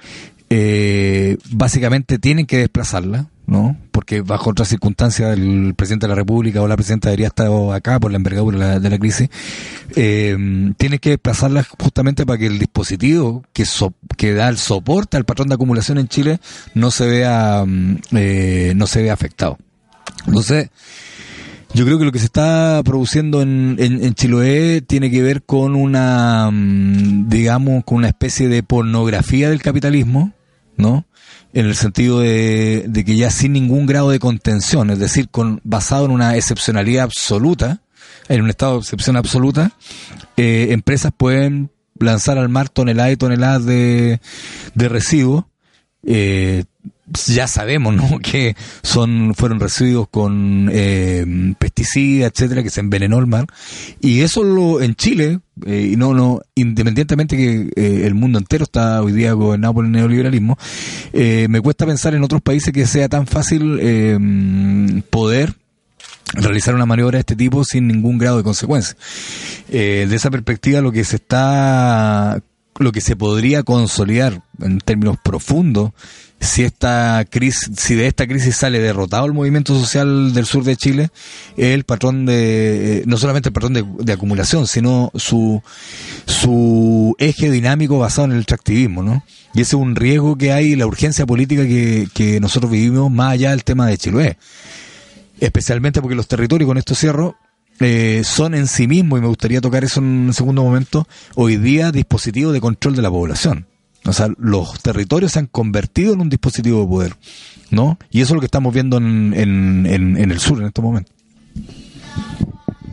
Básicamente 1.52 2.18
tienen 2.18 2.48
que 2.48 2.58
desplazarla, 2.58 3.30
¿no? 3.52 3.76
Porque 3.92 4.22
bajo 4.22 4.52
otras 4.52 4.70
circunstancias 4.70 5.38
el 5.38 5.74
presidente 5.76 6.06
de 6.06 6.12
la 6.12 6.16
República 6.16 6.62
o 6.62 6.70
la 6.70 6.78
presidenta 6.78 7.10
debería 7.10 7.28
estar 7.28 7.50
acá 7.74 8.00
por 8.00 8.10
la 8.10 8.16
envergadura 8.16 8.58
de 8.58 8.80
la, 8.80 8.90
de 8.90 8.98
crisis. 8.98 9.30
Eh, 9.98 10.74
tienen 10.78 11.00
que 11.00 11.10
desplazarla 11.10 11.66
justamente 11.78 12.26
para 12.26 12.40
que 12.40 12.46
el 12.46 12.60
dispositivo 12.60 13.44
que, 13.52 13.66
que 14.16 14.34
da 14.34 14.48
el 14.48 14.58
soporte 14.58 15.18
al 15.18 15.26
patrón 15.26 15.50
de 15.50 15.56
acumulación 15.56 15.98
en 15.98 16.08
Chile 16.08 16.40
no 16.76 16.92
se 16.92 17.06
vea, 17.08 17.66
mm, 17.68 17.98
eh, 18.14 18.72
no 18.78 18.88
se 18.88 19.02
vea 19.02 19.12
afectado. 19.12 19.58
Entonces, 20.28 20.70
yo 21.74 21.84
creo 21.84 22.00
que 22.00 22.06
lo 22.06 22.14
que 22.14 22.20
se 22.20 22.26
está 22.26 22.82
produciendo 22.86 23.42
en, 23.42 23.76
en, 23.80 24.02
en 24.02 24.14
Chiloé 24.14 24.80
tiene 24.80 25.12
que 25.12 25.22
ver 25.22 25.44
con 25.44 25.76
una, 25.76 26.50
mm, 26.50 27.28
digamos, 27.28 27.84
con 27.84 27.98
una 27.98 28.08
especie 28.08 28.48
de 28.48 28.64
pornografía 28.64 29.50
del 29.50 29.62
capitalismo, 29.62 30.32
¿no? 30.78 31.06
En 31.54 31.66
el 31.66 31.76
sentido 31.76 32.20
de, 32.20 32.86
de 32.88 33.04
que 33.04 33.16
ya 33.16 33.30
sin 33.30 33.54
ningún 33.54 33.86
grado 33.86 34.10
de 34.10 34.20
contención, 34.20 34.90
es 34.90 35.00
decir, 35.00 35.30
con, 35.30 35.60
basado 35.64 36.06
en 36.06 36.12
una 36.12 36.36
excepcionalidad 36.38 37.04
absoluta, 37.04 37.82
en 38.30 38.42
un 38.42 38.50
estado 38.50 38.74
de 38.74 38.80
excepción 38.80 39.18
absoluta, 39.18 39.72
eh, 40.38 40.68
empresas 40.72 41.12
pueden 41.16 41.72
lanzar 42.00 42.38
al 42.38 42.50
mar 42.50 42.70
toneladas 42.70 43.14
y 43.14 43.18
toneladas 43.18 43.66
de, 43.66 44.22
de 44.74 44.90
residuos, 44.90 45.46
eh, 46.06 46.64
ya 47.28 47.48
sabemos 47.48 47.96
¿no? 47.96 48.20
que 48.24 48.56
son 48.84 49.34
fueron 49.36 49.60
residuos 49.60 50.08
con 50.10 50.70
eh, 50.72 51.26
pesticidas 51.60 52.32
etcétera 52.34 52.64
que 52.64 52.70
se 52.70 52.80
envenenó 52.80 53.20
el 53.20 53.28
mar 53.28 53.46
y 54.00 54.22
eso 54.22 54.44
lo 54.44 54.82
en 54.82 54.96
Chile 54.96 55.40
eh, 55.66 55.96
no 55.98 56.14
no 56.14 56.42
independientemente 56.56 57.38
que 57.38 57.72
eh, 57.76 58.06
el 58.06 58.14
mundo 58.14 58.40
entero 58.40 58.64
está 58.64 59.02
hoy 59.02 59.12
día 59.12 59.34
gobernado 59.34 59.76
por 59.76 59.86
el 59.86 59.92
neoliberalismo 59.92 60.58
eh, 61.14 61.48
me 61.50 61.62
cuesta 61.62 61.86
pensar 61.86 62.14
en 62.14 62.24
otros 62.24 62.42
países 62.42 62.74
que 62.74 62.86
sea 62.86 63.10
tan 63.10 63.28
fácil 63.28 63.80
eh, 63.82 64.18
poder 65.10 65.54
realizar 66.34 66.74
una 66.74 66.86
maniobra 66.86 67.18
de 67.18 67.22
este 67.22 67.36
tipo 67.36 67.66
sin 67.66 67.88
ningún 67.88 68.18
grado 68.18 68.38
de 68.38 68.44
consecuencia. 68.44 68.96
De 69.70 70.16
esa 70.16 70.32
perspectiva, 70.32 70.80
lo 70.80 70.94
que 70.94 71.04
se 71.04 71.18
está, 71.18 72.42
lo 72.82 72.92
que 72.92 73.02
se 73.02 73.16
podría 73.16 73.64
consolidar 73.64 74.42
en 74.60 74.80
términos 74.80 75.18
profundos, 75.24 75.92
si 76.40 76.64
esta 76.64 77.24
crisis, 77.30 77.70
si 77.78 77.96
de 77.96 78.08
esta 78.08 78.28
crisis 78.28 78.56
sale 78.56 78.80
derrotado 78.80 79.26
el 79.26 79.34
movimiento 79.34 79.78
social 79.80 80.34
del 80.34 80.46
sur 80.46 80.64
de 80.64 80.76
Chile, 80.76 81.10
el 81.56 81.84
patrón 81.84 82.26
de, 82.26 82.98
eh, 82.98 83.04
no 83.06 83.18
solamente 83.18 83.50
el 83.50 83.54
patrón 83.54 83.74
de, 83.74 84.14
acumulación, 84.14 84.68
sino 84.68 85.12
su, 85.16 85.62
su 86.26 87.16
eje 87.20 87.52
dinámico 87.52 88.00
basado 88.00 88.26
en 88.26 88.32
el 88.32 88.40
extractivismo, 88.40 89.04
¿no? 89.04 89.24
Y 89.54 89.62
ese 89.62 89.76
es 89.76 89.82
un 89.82 89.96
riesgo 89.96 90.38
que 90.38 90.52
hay, 90.52 90.76
la 90.76 90.88
urgencia 90.88 91.26
política 91.26 91.64
que, 91.64 92.08
que 92.14 92.40
nosotros 92.40 92.72
vivimos 92.72 93.12
más 93.12 93.34
allá 93.34 93.52
del 93.52 93.64
tema 93.64 93.86
de 93.88 93.98
Chiloé 93.98 94.38
especialmente 95.42 96.02
porque 96.02 96.16
los 96.16 96.28
territorios, 96.28 96.68
con 96.68 96.78
esto 96.78 96.96
cierro, 96.96 97.36
eh, 97.84 98.22
son 98.24 98.56
en 98.56 98.68
sí 98.68 98.88
mismos, 98.88 99.20
y 99.20 99.22
me 99.22 99.28
gustaría 99.28 99.62
tocar 99.62 99.84
eso 99.84 100.00
en 100.00 100.06
un 100.06 100.34
segundo 100.34 100.64
momento, 100.64 101.08
hoy 101.36 101.58
día 101.58 101.92
dispositivos 101.92 102.54
de 102.54 102.62
control 102.62 102.96
de 102.96 103.02
la 103.02 103.10
población. 103.10 103.68
O 104.06 104.14
sea, 104.14 104.30
los 104.38 104.82
territorios 104.82 105.34
se 105.34 105.40
han 105.40 105.48
convertido 105.48 106.14
en 106.14 106.22
un 106.22 106.30
dispositivo 106.30 106.82
de 106.82 106.88
poder, 106.88 107.16
¿no? 107.70 108.00
Y 108.10 108.22
eso 108.22 108.34
es 108.34 108.36
lo 108.36 108.40
que 108.40 108.48
estamos 108.48 108.74
viendo 108.74 108.98
en, 108.98 109.34
en, 109.36 109.86
en, 109.86 110.18
en 110.18 110.32
el 110.32 110.40
sur 110.40 110.60
en 110.60 110.68
este 110.68 110.82
momento. 110.82 111.12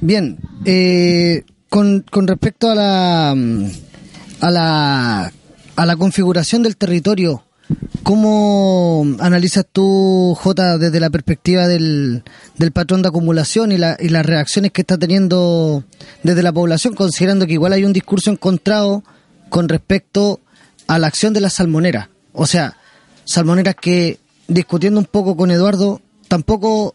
Bien, 0.00 0.38
eh, 0.64 1.45
con, 1.68 2.04
con 2.11 2.26
respecto 2.26 2.71
a 2.71 2.75
la, 2.75 3.30
a 3.30 4.50
la 4.50 5.33
a 5.78 5.87
la 5.87 5.95
configuración 5.95 6.64
del 6.64 6.76
territorio, 6.76 7.45
¿cómo 8.02 9.05
analizas 9.21 9.67
tú, 9.71 10.37
Jota, 10.40 10.78
desde 10.78 11.00
la 11.00 11.11
perspectiva 11.11 11.67
del, 11.67 12.23
del 12.57 12.73
patrón 12.73 13.02
de 13.02 13.09
acumulación 13.09 13.73
y, 13.73 13.78
la, 13.78 13.97
y 13.99 14.09
las 14.09 14.25
reacciones 14.25 14.73
que 14.73 14.83
está 14.83 14.99
teniendo 14.99 15.85
desde 16.23 16.43
la 16.43 16.52
población, 16.52 16.95
considerando 16.95 17.47
que 17.47 17.55
igual 17.55 17.73
hay 17.73 17.85
un 17.85 17.93
discurso 17.93 18.31
encontrado 18.31 19.05
con 19.49 19.69
respecto 19.69 20.40
a 20.87 20.99
la 20.99 21.07
acción 21.07 21.33
de 21.33 21.40
las 21.40 21.55
salmoneras? 21.55 22.09
O 22.33 22.47
sea, 22.47 22.76
salmoneras 23.25 23.75
que, 23.75 24.19
discutiendo 24.47 25.00
un 25.00 25.07
poco 25.07 25.37
con 25.37 25.50
Eduardo, 25.50 26.00
tampoco 26.28 26.95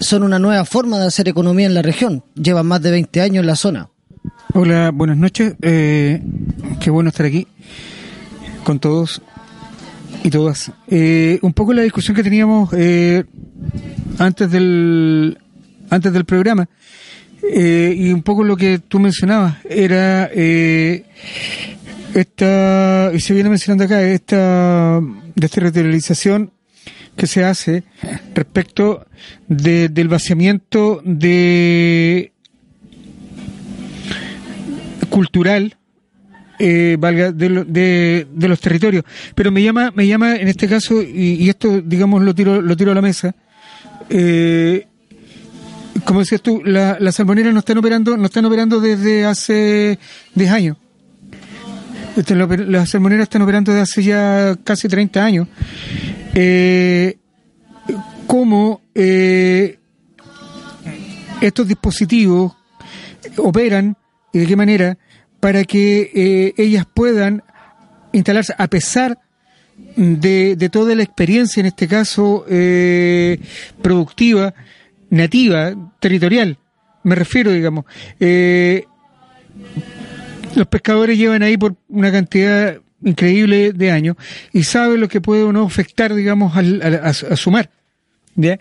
son 0.00 0.22
una 0.22 0.38
nueva 0.38 0.64
forma 0.64 0.98
de 0.98 1.06
hacer 1.06 1.28
economía 1.28 1.66
en 1.66 1.74
la 1.74 1.82
región. 1.82 2.24
Llevan 2.34 2.66
más 2.66 2.82
de 2.82 2.90
20 2.90 3.20
años 3.20 3.40
en 3.40 3.46
la 3.46 3.56
zona. 3.56 3.90
Hola, 4.54 4.90
buenas 4.92 5.16
noches. 5.16 5.54
Eh, 5.62 6.22
qué 6.80 6.90
bueno 6.90 7.10
estar 7.10 7.26
aquí 7.26 7.46
con 8.64 8.78
todos 8.78 9.22
y 10.22 10.30
todas. 10.30 10.72
Eh, 10.88 11.38
un 11.42 11.52
poco 11.52 11.72
la 11.72 11.82
discusión 11.82 12.16
que 12.16 12.22
teníamos 12.22 12.70
eh, 12.72 13.24
antes 14.18 14.50
del 14.50 15.38
antes 15.88 16.12
del 16.12 16.24
programa 16.24 16.68
eh, 17.42 17.94
y 17.96 18.12
un 18.12 18.22
poco 18.22 18.44
lo 18.44 18.56
que 18.56 18.78
tú 18.78 19.00
mencionabas 19.00 19.56
era 19.68 20.30
eh, 20.32 21.04
esta 22.14 23.10
y 23.14 23.20
se 23.20 23.34
viene 23.34 23.48
mencionando 23.48 23.84
acá 23.84 24.02
esta 24.02 25.00
desterritorialización 25.34 26.52
que 27.16 27.26
se 27.26 27.44
hace 27.44 27.84
respecto 28.34 29.06
de, 29.48 29.88
del 29.88 30.08
vaciamiento 30.08 31.00
de 31.04 32.32
cultural 35.08 35.76
eh, 36.60 36.96
valga 37.00 37.32
de, 37.32 37.64
de, 37.64 38.26
de 38.30 38.48
los 38.48 38.60
territorios. 38.60 39.02
Pero 39.34 39.50
me 39.50 39.62
llama 39.62 39.90
me 39.96 40.06
llama 40.06 40.36
en 40.36 40.46
este 40.48 40.68
caso 40.68 41.00
y, 41.02 41.34
y 41.40 41.48
esto 41.48 41.80
digamos 41.80 42.22
lo 42.22 42.34
tiro 42.34 42.60
lo 42.60 42.76
tiro 42.76 42.92
a 42.92 42.94
la 42.94 43.00
mesa 43.02 43.34
eh, 44.10 44.86
como 46.04 46.20
decías 46.20 46.42
tú 46.42 46.62
la- 46.64 46.96
las 47.00 47.14
salmoneras 47.16 47.52
no 47.52 47.60
están 47.60 47.78
operando 47.78 48.16
no 48.16 48.26
están 48.26 48.44
operando 48.44 48.80
desde 48.80 49.24
hace 49.24 49.98
10 50.34 50.50
años. 50.50 50.76
Este, 52.16 52.34
las 52.34 52.90
salmoneras 52.90 53.24
están 53.24 53.42
operando 53.42 53.72
desde 53.72 53.82
hace 53.82 54.02
ya 54.02 54.56
casi 54.64 54.88
30 54.88 55.24
años. 55.24 55.48
Eh, 56.34 57.16
cómo 58.26 58.82
eh, 58.94 59.78
estos 61.40 61.66
dispositivos 61.68 62.52
operan 63.36 63.96
y 64.32 64.38
de 64.40 64.46
qué 64.46 64.56
manera 64.56 64.98
para 65.40 65.64
que 65.64 66.10
eh, 66.14 66.54
ellas 66.56 66.86
puedan 66.92 67.42
instalarse 68.12 68.54
a 68.56 68.68
pesar 68.68 69.18
de, 69.96 70.56
de 70.56 70.68
toda 70.68 70.94
la 70.94 71.02
experiencia, 71.02 71.60
en 71.60 71.66
este 71.66 71.88
caso 71.88 72.44
eh, 72.48 73.38
productiva, 73.82 74.54
nativa, 75.08 75.74
territorial. 75.98 76.58
Me 77.02 77.14
refiero, 77.14 77.50
digamos, 77.52 77.86
eh, 78.18 78.84
los 80.54 80.66
pescadores 80.66 81.16
llevan 81.16 81.42
ahí 81.42 81.56
por 81.56 81.76
una 81.88 82.12
cantidad 82.12 82.76
increíble 83.02 83.72
de 83.72 83.90
años 83.90 84.16
y 84.52 84.64
saben 84.64 85.00
lo 85.00 85.08
que 85.08 85.20
puede 85.20 85.42
o 85.44 85.52
no 85.52 85.64
afectar, 85.64 86.14
digamos, 86.14 86.56
al, 86.56 86.82
a, 86.82 87.08
a 87.08 87.12
su 87.14 87.50
mar. 87.50 87.70
¿ya? 88.34 88.58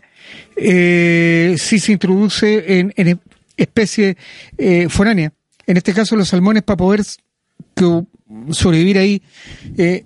Eh, 0.55 1.55
si 1.57 1.79
se 1.79 1.91
introduce 1.91 2.79
en, 2.79 2.93
en 2.95 3.19
especie 3.57 4.17
eh, 4.57 4.87
foránea. 4.89 5.33
En 5.69 5.77
este 5.77 5.93
caso, 5.93 6.15
los 6.15 6.29
salmones, 6.29 6.63
para 6.63 6.77
poder 6.77 7.03
que- 7.75 8.03
sobrevivir 8.49 8.97
ahí, 8.97 9.21
eh, 9.77 10.03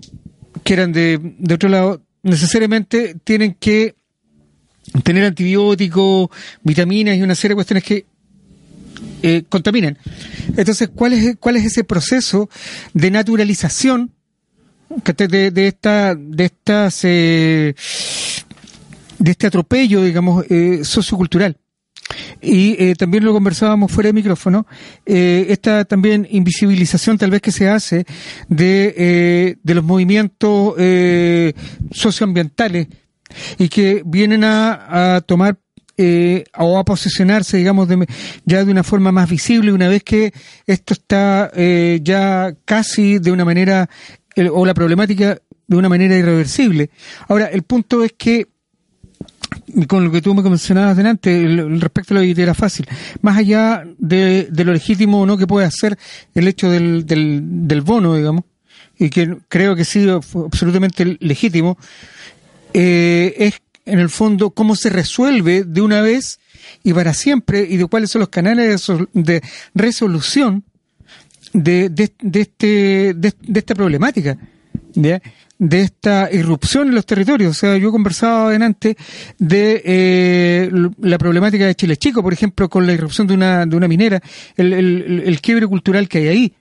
que 0.62 0.74
eran 0.74 0.92
de, 0.92 1.18
de 1.38 1.54
otro 1.54 1.70
lado, 1.70 2.02
necesariamente 2.22 3.16
tienen 3.24 3.54
que 3.58 3.94
tener 5.02 5.24
antibióticos, 5.24 6.28
vitaminas 6.62 7.16
y 7.16 7.22
una 7.22 7.34
serie 7.34 7.52
de 7.52 7.54
cuestiones 7.54 7.82
que 7.82 8.04
eh, 9.22 9.44
contaminan. 9.48 9.96
Entonces, 10.54 10.90
¿cuál 10.94 11.14
es, 11.14 11.36
¿cuál 11.40 11.56
es 11.56 11.64
ese 11.64 11.82
proceso 11.82 12.50
de 12.92 13.10
naturalización 13.10 14.12
de 15.02 15.66
esta, 15.66 16.14
de 16.14 16.44
estas, 16.44 17.00
eh, 17.04 17.74
de 19.18 19.30
este 19.30 19.46
atropello, 19.46 20.02
digamos, 20.02 20.44
eh, 20.50 20.80
sociocultural? 20.84 21.56
Y 22.44 22.76
eh, 22.78 22.94
también 22.94 23.24
lo 23.24 23.32
conversábamos 23.32 23.90
fuera 23.90 24.08
de 24.08 24.12
micrófono, 24.12 24.66
eh, 25.06 25.46
esta 25.48 25.84
también 25.86 26.28
invisibilización 26.30 27.16
tal 27.16 27.30
vez 27.30 27.40
que 27.40 27.52
se 27.52 27.68
hace 27.70 28.04
de, 28.48 28.94
eh, 28.96 29.56
de 29.62 29.74
los 29.74 29.82
movimientos 29.82 30.74
eh, 30.78 31.54
socioambientales 31.90 32.88
y 33.58 33.68
que 33.68 34.02
vienen 34.04 34.44
a, 34.44 35.16
a 35.16 35.20
tomar 35.22 35.56
eh, 35.96 36.44
o 36.58 36.78
a 36.78 36.84
posicionarse, 36.84 37.56
digamos, 37.56 37.88
de, 37.88 38.06
ya 38.44 38.64
de 38.64 38.70
una 38.70 38.82
forma 38.82 39.12
más 39.12 39.30
visible 39.30 39.72
una 39.72 39.88
vez 39.88 40.02
que 40.02 40.32
esto 40.66 40.92
está 40.92 41.50
eh, 41.54 42.00
ya 42.02 42.54
casi 42.64 43.18
de 43.20 43.30
una 43.30 43.44
manera, 43.44 43.88
o 44.52 44.66
la 44.66 44.74
problemática 44.74 45.38
de 45.66 45.76
una 45.76 45.88
manera 45.88 46.16
irreversible. 46.16 46.90
Ahora, 47.28 47.46
el 47.46 47.62
punto 47.62 48.02
es 48.04 48.12
que 48.12 48.48
con 49.88 50.04
lo 50.04 50.10
que 50.10 50.20
tú 50.22 50.34
me 50.34 50.42
mencionabas 50.42 50.96
delante, 50.96 51.42
el- 51.44 51.80
respecto 51.80 52.14
a 52.14 52.16
la 52.16 52.20
billetera 52.22 52.54
fácil, 52.54 52.86
más 53.22 53.36
allá 53.38 53.84
de, 53.98 54.48
lo 54.52 54.72
legítimo 54.72 55.20
o 55.20 55.26
no 55.26 55.36
que 55.36 55.46
puede 55.46 55.66
hacer 55.66 55.98
el 56.34 56.48
hecho 56.48 56.70
del, 56.70 57.06
del, 57.06 57.40
del 57.66 57.80
bono, 57.80 58.14
digamos, 58.16 58.44
y 58.98 59.10
que 59.10 59.36
creo 59.48 59.74
que 59.74 59.84
sí 59.84 60.06
absolutamente 60.08 61.16
legítimo, 61.20 61.76
eh, 62.72 63.34
es 63.38 63.60
en 63.86 63.98
el 63.98 64.08
fondo 64.08 64.50
cómo 64.50 64.76
se 64.76 64.88
resuelve 64.90 65.64
de 65.64 65.80
una 65.80 66.00
vez 66.00 66.40
y 66.82 66.92
para 66.92 67.12
siempre 67.12 67.66
y 67.68 67.76
de 67.76 67.86
cuáles 67.86 68.10
son 68.10 68.20
los 68.20 68.28
canales 68.30 68.86
de 69.12 69.42
resolución 69.74 70.64
de, 71.52 71.88
de, 71.90 72.12
de 72.20 72.40
este, 72.40 73.14
de, 73.14 73.34
de 73.40 73.58
esta 73.60 73.74
problemática, 73.74 74.38
de 74.94 75.80
esta 75.80 76.28
irrupción 76.32 76.88
en 76.88 76.94
los 76.94 77.06
territorios. 77.06 77.50
O 77.50 77.54
sea, 77.54 77.76
yo 77.76 77.90
conversaba 77.92 78.54
antes 78.54 78.96
de 79.38 79.82
eh, 79.84 80.70
la 81.00 81.18
problemática 81.18 81.66
de 81.66 81.74
Chile 81.74 81.96
Chico, 81.96 82.22
por 82.22 82.32
ejemplo, 82.32 82.68
con 82.68 82.86
la 82.86 82.92
irrupción 82.92 83.26
de 83.26 83.34
una, 83.34 83.66
de 83.66 83.76
una 83.76 83.88
minera, 83.88 84.20
el, 84.56 84.72
el, 84.72 85.02
el- 85.02 85.20
el 85.26 85.40
quiebre 85.40 85.66
cultural 85.66 86.08
que 86.08 86.18
hay 86.18 86.28
ahí. 86.28 86.54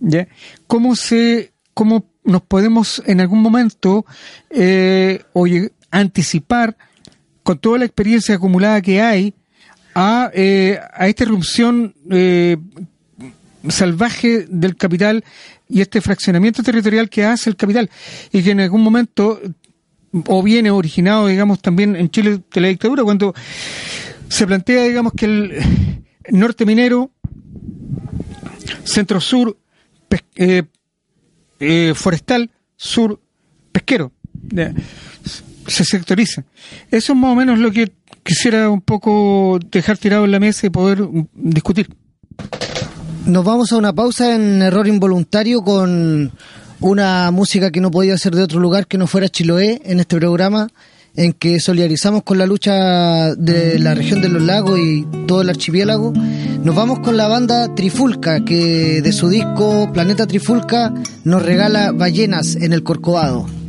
¿ya? 0.00 0.26
¿Cómo, 0.66 0.96
se, 0.96 1.52
¿Cómo 1.74 2.06
nos 2.24 2.42
podemos 2.42 3.02
en 3.06 3.20
algún 3.20 3.40
momento 3.40 4.04
eh, 4.50 5.22
oye, 5.32 5.72
anticipar 5.90 6.76
con 7.42 7.58
toda 7.58 7.78
la 7.78 7.84
experiencia 7.86 8.34
acumulada 8.34 8.80
que 8.82 9.00
hay 9.00 9.34
a, 9.94 10.30
eh, 10.34 10.78
a 10.92 11.08
esta 11.08 11.24
irrupción 11.24 11.94
eh, 12.10 12.56
salvaje 13.68 14.46
del 14.48 14.76
capital 14.76 15.24
y 15.70 15.80
este 15.80 16.00
fraccionamiento 16.00 16.62
territorial 16.62 17.08
que 17.08 17.24
hace 17.24 17.50
el 17.50 17.56
capital 17.56 17.90
y 18.32 18.42
que 18.42 18.50
en 18.50 18.60
algún 18.60 18.82
momento 18.82 19.40
o 20.26 20.42
viene 20.42 20.70
originado, 20.70 21.28
digamos, 21.28 21.60
también 21.60 21.94
en 21.94 22.10
Chile 22.10 22.40
de 22.52 22.60
la 22.60 22.68
dictadura, 22.68 23.04
cuando 23.04 23.32
se 24.28 24.46
plantea, 24.46 24.84
digamos, 24.84 25.12
que 25.12 25.26
el 25.26 25.52
norte 26.30 26.66
minero, 26.66 27.10
centro 28.84 29.20
sur, 29.20 29.56
eh, 30.36 30.62
eh, 31.60 31.92
forestal, 31.94 32.50
sur, 32.76 33.20
pesquero. 33.72 34.12
Se 35.66 35.84
sectoriza. 35.84 36.44
Eso 36.90 37.12
es 37.12 37.18
más 37.18 37.32
o 37.32 37.36
menos 37.36 37.58
lo 37.58 37.70
que 37.70 37.92
quisiera 38.24 38.68
un 38.68 38.80
poco 38.80 39.60
dejar 39.70 39.98
tirado 39.98 40.24
en 40.24 40.32
la 40.32 40.40
mesa 40.40 40.66
y 40.66 40.70
poder 40.70 41.06
discutir. 41.34 41.88
Nos 43.26 43.44
vamos 43.44 43.72
a 43.72 43.76
una 43.76 43.92
pausa 43.92 44.34
en 44.34 44.62
error 44.62 44.88
involuntario 44.88 45.60
con 45.62 46.32
una 46.80 47.30
música 47.30 47.70
que 47.70 47.80
no 47.80 47.90
podía 47.90 48.16
ser 48.18 48.34
de 48.34 48.42
otro 48.42 48.60
lugar 48.60 48.86
que 48.86 48.98
no 48.98 49.06
fuera 49.06 49.28
Chiloé 49.28 49.82
en 49.84 50.00
este 50.00 50.16
programa 50.16 50.68
en 51.16 51.32
que 51.32 51.60
solidarizamos 51.60 52.22
con 52.22 52.38
la 52.38 52.46
lucha 52.46 53.34
de 53.34 53.78
la 53.78 53.94
región 53.94 54.22
de 54.22 54.28
los 54.28 54.42
lagos 54.42 54.78
y 54.78 55.06
todo 55.26 55.42
el 55.42 55.50
archipiélago. 55.50 56.12
Nos 56.64 56.74
vamos 56.74 57.00
con 57.00 57.16
la 57.16 57.28
banda 57.28 57.74
Trifulca 57.74 58.44
que 58.44 59.02
de 59.02 59.12
su 59.12 59.28
disco 59.28 59.90
Planeta 59.92 60.26
Trifulca 60.26 60.92
nos 61.24 61.42
regala 61.42 61.92
Ballenas 61.92 62.56
en 62.56 62.72
el 62.72 62.82
Corcovado. 62.82 63.59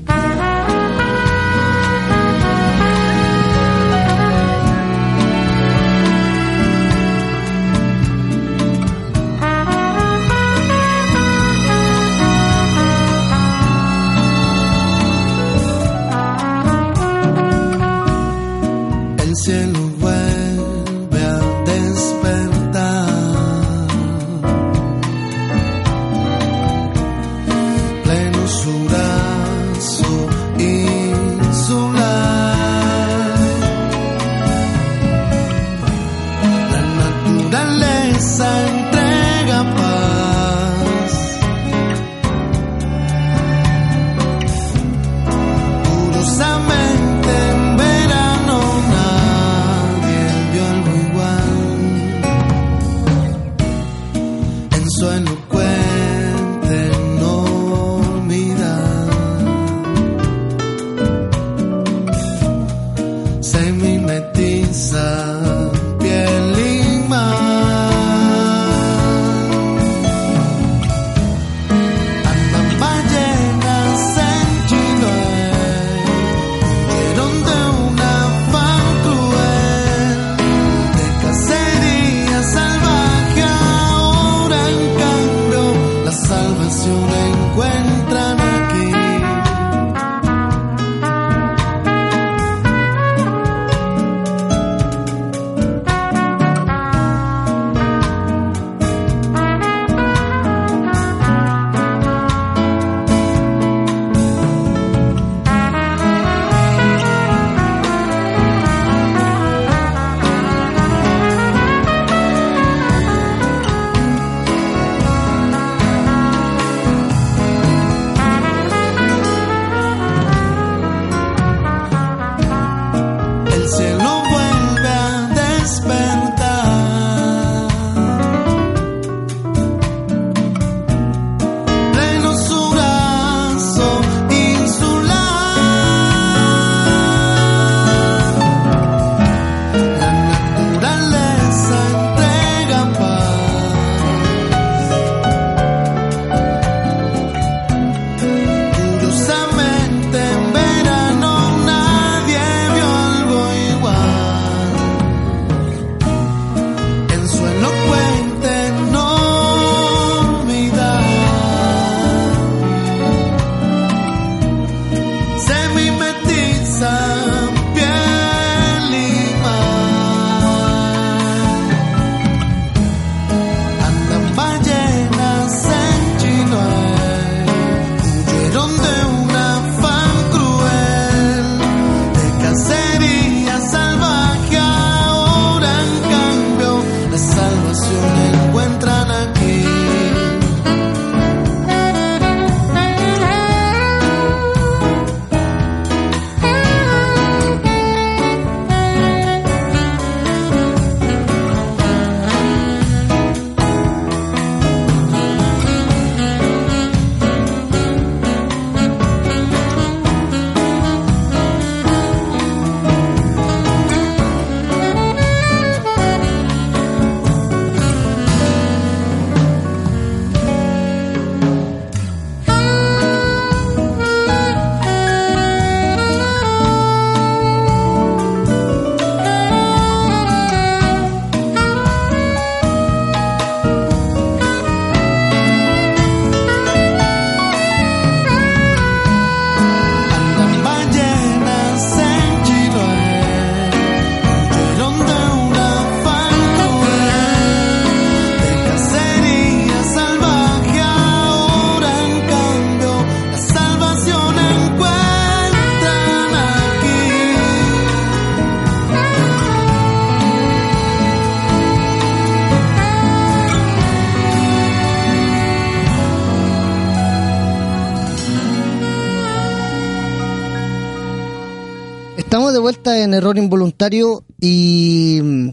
Estamos 272.31 272.53
de 272.53 272.59
vuelta 272.59 273.03
en 273.03 273.13
Error 273.13 273.37
Involuntario 273.37 274.23
y 274.39 275.19
mm, 275.21 275.49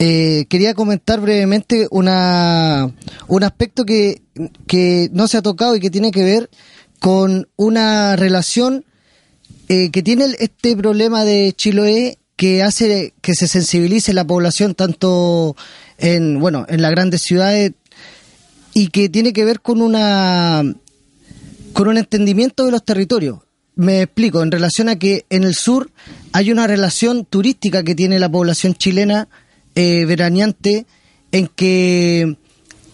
eh, 0.00 0.44
quería 0.48 0.74
comentar 0.74 1.20
brevemente 1.20 1.86
una, 1.92 2.92
un 3.28 3.44
aspecto 3.44 3.84
que, 3.84 4.20
que 4.66 5.08
no 5.12 5.28
se 5.28 5.36
ha 5.36 5.42
tocado 5.42 5.76
y 5.76 5.80
que 5.80 5.88
tiene 5.88 6.10
que 6.10 6.24
ver 6.24 6.50
con 6.98 7.48
una 7.54 8.16
relación 8.16 8.84
eh, 9.68 9.92
que 9.92 10.02
tiene 10.02 10.34
este 10.40 10.76
problema 10.76 11.24
de 11.24 11.52
Chiloé 11.56 12.18
que 12.34 12.64
hace 12.64 13.14
que 13.20 13.36
se 13.36 13.46
sensibilice 13.46 14.12
la 14.12 14.26
población 14.26 14.74
tanto 14.74 15.54
en 15.96 16.40
bueno 16.40 16.66
en 16.68 16.82
las 16.82 16.90
grandes 16.90 17.22
ciudades 17.22 17.74
y 18.74 18.88
que 18.88 19.08
tiene 19.08 19.32
que 19.32 19.44
ver 19.44 19.60
con 19.60 19.80
una 19.80 20.64
con 21.72 21.86
un 21.86 21.98
entendimiento 21.98 22.66
de 22.66 22.72
los 22.72 22.84
territorios. 22.84 23.38
Me 23.80 24.02
explico, 24.02 24.42
en 24.42 24.50
relación 24.50 24.90
a 24.90 24.98
que 24.98 25.24
en 25.30 25.42
el 25.42 25.54
sur 25.54 25.90
hay 26.32 26.52
una 26.52 26.66
relación 26.66 27.24
turística 27.24 27.82
que 27.82 27.94
tiene 27.94 28.18
la 28.18 28.30
población 28.30 28.74
chilena 28.74 29.26
eh, 29.74 30.04
veraneante 30.04 30.84
en 31.32 31.46
que 31.46 32.36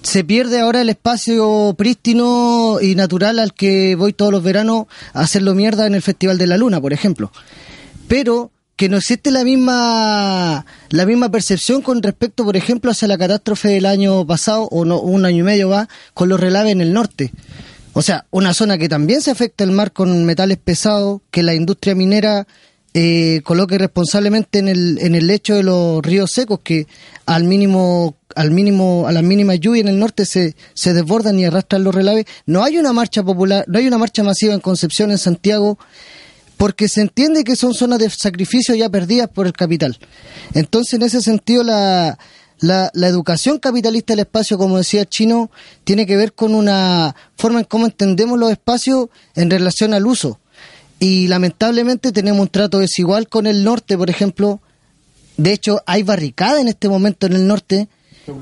se 0.02 0.22
pierde 0.22 0.60
ahora 0.60 0.82
el 0.82 0.88
espacio 0.88 1.74
prístino 1.76 2.78
y 2.80 2.94
natural 2.94 3.40
al 3.40 3.52
que 3.52 3.96
voy 3.96 4.12
todos 4.12 4.30
los 4.30 4.44
veranos 4.44 4.86
a 5.12 5.22
hacerlo 5.22 5.56
mierda 5.56 5.88
en 5.88 5.96
el 5.96 6.02
Festival 6.02 6.38
de 6.38 6.46
la 6.46 6.56
Luna, 6.56 6.80
por 6.80 6.92
ejemplo. 6.92 7.32
Pero 8.06 8.52
que 8.76 8.88
no 8.88 8.98
existe 8.98 9.32
la 9.32 9.42
misma 9.42 10.66
la 10.90 11.04
misma 11.04 11.32
percepción 11.32 11.82
con 11.82 12.00
respecto, 12.00 12.44
por 12.44 12.56
ejemplo, 12.56 12.92
hacia 12.92 13.08
la 13.08 13.18
catástrofe 13.18 13.70
del 13.70 13.86
año 13.86 14.24
pasado 14.24 14.68
o 14.70 14.84
no, 14.84 15.00
un 15.00 15.24
año 15.24 15.38
y 15.38 15.42
medio 15.42 15.68
va 15.68 15.88
con 16.14 16.28
los 16.28 16.38
relaves 16.38 16.70
en 16.70 16.80
el 16.80 16.92
norte. 16.92 17.32
O 17.98 18.02
sea, 18.02 18.26
una 18.30 18.52
zona 18.52 18.76
que 18.76 18.90
también 18.90 19.22
se 19.22 19.30
afecta 19.30 19.64
el 19.64 19.70
mar 19.70 19.90
con 19.90 20.26
metales 20.26 20.58
pesados, 20.58 21.22
que 21.30 21.42
la 21.42 21.54
industria 21.54 21.94
minera 21.94 22.46
eh, 22.92 23.40
coloque 23.42 23.78
responsablemente 23.78 24.58
en 24.58 24.68
el, 24.68 24.98
en 25.00 25.14
el 25.14 25.26
lecho 25.26 25.54
de 25.54 25.62
los 25.62 26.02
ríos 26.04 26.30
secos, 26.30 26.60
que 26.62 26.86
al 27.24 27.44
mínimo, 27.44 28.18
al 28.34 28.50
mínimo, 28.50 29.06
a 29.08 29.12
las 29.12 29.22
mínimas 29.22 29.60
lluvias 29.60 29.86
en 29.86 29.88
el 29.88 29.98
norte 29.98 30.26
se, 30.26 30.56
se 30.74 30.92
desbordan 30.92 31.38
y 31.38 31.46
arrastran 31.46 31.84
los 31.84 31.94
relaves. 31.94 32.26
No 32.44 32.62
hay 32.64 32.76
una 32.76 32.92
marcha 32.92 33.22
popular, 33.22 33.64
no 33.66 33.78
hay 33.78 33.88
una 33.88 33.96
marcha 33.96 34.22
masiva 34.22 34.52
en 34.52 34.60
Concepción, 34.60 35.10
en 35.10 35.16
Santiago, 35.16 35.78
porque 36.58 36.88
se 36.88 37.00
entiende 37.00 37.44
que 37.44 37.56
son 37.56 37.72
zonas 37.72 37.98
de 37.98 38.10
sacrificio 38.10 38.74
ya 38.74 38.90
perdidas 38.90 39.30
por 39.30 39.46
el 39.46 39.54
capital. 39.54 39.98
Entonces, 40.52 40.92
en 40.92 41.02
ese 41.02 41.22
sentido, 41.22 41.64
la, 41.64 42.18
la, 42.58 42.90
la 42.94 43.08
educación 43.08 43.58
capitalista 43.58 44.12
del 44.12 44.20
espacio, 44.20 44.58
como 44.58 44.78
decía 44.78 45.04
Chino, 45.04 45.50
tiene 45.84 46.06
que 46.06 46.16
ver 46.16 46.32
con 46.32 46.54
una 46.54 47.14
forma 47.36 47.60
en 47.60 47.64
cómo 47.64 47.86
entendemos 47.86 48.38
los 48.38 48.50
espacios 48.50 49.08
en 49.34 49.50
relación 49.50 49.94
al 49.94 50.06
uso. 50.06 50.40
Y 50.98 51.28
lamentablemente 51.28 52.12
tenemos 52.12 52.40
un 52.40 52.48
trato 52.48 52.78
desigual 52.78 53.28
con 53.28 53.46
el 53.46 53.64
norte, 53.64 53.98
por 53.98 54.08
ejemplo. 54.08 54.60
De 55.36 55.52
hecho, 55.52 55.82
hay 55.86 56.02
barricada 56.02 56.60
en 56.60 56.68
este 56.68 56.88
momento 56.88 57.26
en 57.26 57.34
el 57.34 57.46
norte, 57.46 57.88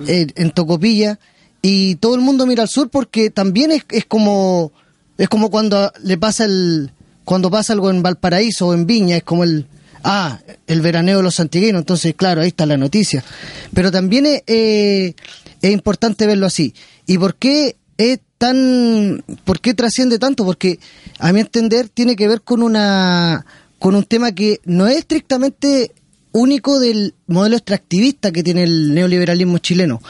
en 0.06 0.50
Tocopilla, 0.52 1.18
y 1.66 1.94
todo 1.96 2.14
el 2.14 2.20
mundo 2.20 2.46
mira 2.46 2.62
al 2.62 2.68
sur 2.68 2.90
porque 2.90 3.30
también 3.30 3.72
es, 3.72 3.84
es 3.90 4.04
como 4.04 4.70
es 5.16 5.30
como 5.30 5.50
cuando 5.50 5.90
le 6.02 6.18
pasa 6.18 6.44
el 6.44 6.90
cuando 7.24 7.50
pasa 7.50 7.72
algo 7.72 7.88
en 7.88 8.02
Valparaíso 8.02 8.66
o 8.68 8.74
en 8.74 8.86
Viña, 8.86 9.16
es 9.16 9.22
como 9.22 9.44
el 9.44 9.66
ah, 10.04 10.38
el 10.66 10.80
veraneo 10.80 11.16
de 11.18 11.22
los 11.22 11.40
antiguinos, 11.40 11.80
entonces 11.80 12.14
claro, 12.14 12.42
ahí 12.42 12.48
está 12.48 12.66
la 12.66 12.76
noticia. 12.76 13.24
Pero 13.72 13.90
también 13.90 14.26
es, 14.26 14.42
eh, 14.46 15.14
es 15.60 15.72
importante 15.72 16.26
verlo 16.26 16.46
así. 16.46 16.74
¿Y 17.06 17.18
por 17.18 17.34
qué 17.34 17.76
es 17.98 18.20
tan 18.38 19.24
por 19.44 19.60
qué 19.60 19.74
trasciende 19.74 20.18
tanto? 20.18 20.44
Porque 20.44 20.78
a 21.18 21.32
mi 21.32 21.40
entender 21.40 21.88
tiene 21.88 22.16
que 22.16 22.28
ver 22.28 22.42
con 22.42 22.62
una 22.62 23.44
con 23.78 23.94
un 23.96 24.04
tema 24.04 24.32
que 24.32 24.60
no 24.64 24.86
es 24.86 24.98
estrictamente 24.98 25.92
único 26.32 26.80
del 26.80 27.14
modelo 27.26 27.56
extractivista 27.56 28.32
que 28.32 28.42
tiene 28.42 28.64
el 28.64 28.94
neoliberalismo 28.94 29.58
chileno. 29.58 30.00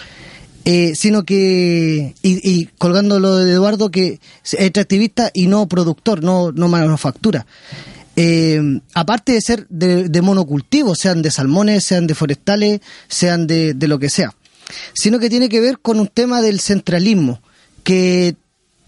Eh, 0.66 0.94
sino 0.94 1.24
que, 1.24 2.14
y, 2.22 2.50
y 2.50 2.66
colgando 2.78 3.20
lo 3.20 3.36
de 3.36 3.52
Eduardo, 3.52 3.90
que 3.90 4.18
es 4.42 4.54
extractivista 4.54 5.30
y 5.34 5.46
no 5.46 5.68
productor, 5.68 6.22
no, 6.22 6.52
no 6.52 6.68
manufactura. 6.68 7.46
Eh, 8.16 8.80
aparte 8.94 9.32
de 9.32 9.40
ser 9.40 9.66
de, 9.68 10.08
de 10.08 10.22
monocultivo, 10.22 10.94
sean 10.94 11.22
de 11.22 11.30
salmones, 11.30 11.84
sean 11.84 12.06
de 12.06 12.14
forestales, 12.14 12.80
sean 13.08 13.46
de, 13.46 13.74
de 13.74 13.88
lo 13.88 13.98
que 13.98 14.10
sea, 14.10 14.34
sino 14.94 15.18
que 15.18 15.30
tiene 15.30 15.48
que 15.48 15.60
ver 15.60 15.78
con 15.80 15.98
un 15.98 16.08
tema 16.08 16.40
del 16.40 16.60
centralismo, 16.60 17.40
que 17.82 18.36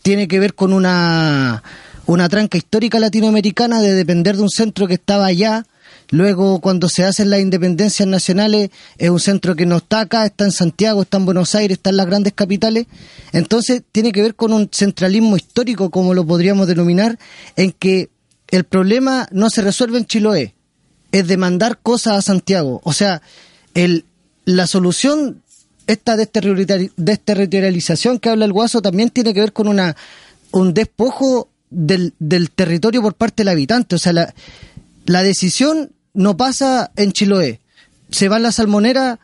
tiene 0.03 0.29
que 0.29 0.39
ver 0.39 0.55
con 0.55 0.73
una, 0.73 1.63
una 2.07 2.29
tranca 2.29 2.57
histórica 2.57 3.01
latinoamericana 3.01 3.81
de 3.81 3.95
depender 3.95 4.37
de 4.37 4.43
un 4.43 4.51
centro 4.51 4.87
que 4.87 4.95
estaba 4.95 5.27
allá, 5.27 5.67
Luego, 6.11 6.61
cuando 6.61 6.89
se 6.89 7.05
hacen 7.05 7.31
las 7.31 7.41
independencias 7.41 8.07
nacionales, 8.07 8.71
es 8.99 9.11
un 9.11 9.19
centro 9.19 9.57
que 9.57 9.67
no 9.67 9.79
está 9.79 10.01
acá, 10.01 10.25
está 10.25 10.45
en 10.45 10.53
Santiago, 10.53 11.03
está 11.03 11.17
en 11.17 11.25
Buenos 11.25 11.55
Aires, 11.55 11.79
está 11.79 11.91
en 11.91 11.97
las 11.97 12.07
grandes 12.07 12.33
capitales. 12.33 12.87
Entonces, 13.33 13.83
tiene 13.91 14.13
que 14.13 14.23
ver 14.23 14.37
con 14.37 14.53
un 14.53 14.69
centralismo 14.71 15.37
histórico, 15.37 15.91
como 15.91 16.15
lo 16.15 16.25
podríamos 16.25 16.69
denominar, 16.69 17.19
en 17.57 17.73
que 17.73 18.09
el 18.49 18.65
problema 18.65 19.29
no 19.33 19.51
se 19.51 19.63
resuelve 19.63 19.99
en 19.99 20.07
Chiloé, 20.07 20.55
es 21.13 21.27
demandar 21.27 21.79
cosas 21.79 22.19
a 22.19 22.23
Santiago. 22.23 22.81
O 22.85 22.93
sea, 22.93 23.23
el, 23.75 24.05
la 24.45 24.67
solución, 24.67 25.43
esta 25.87 26.17
desterritori- 26.17 26.93
desterritorialización 26.97 28.19
que 28.19 28.29
habla 28.29 28.45
el 28.45 28.53
Guaso, 28.53 28.83
también 28.83 29.11
tiene 29.11 29.33
que 29.35 29.41
ver 29.41 29.53
con 29.53 29.69
una 29.69 29.97
un 30.53 30.73
despojo 30.75 31.49
del, 31.71 32.15
del 32.19 32.51
territorio 32.51 33.03
por 33.03 33.15
parte 33.15 33.43
del 33.43 33.49
habitante. 33.49 33.97
O 33.97 33.99
sea, 33.99 34.13
la, 34.13 34.35
la 35.05 35.23
decisión 35.23 35.93
no 36.15 36.37
pasa 36.37 36.93
en 36.97 37.13
Chiloé. 37.13 37.61
Se 38.11 38.29
va 38.29 38.37
en 38.37 38.45
la 38.45 38.53
salmonera, 38.53 39.19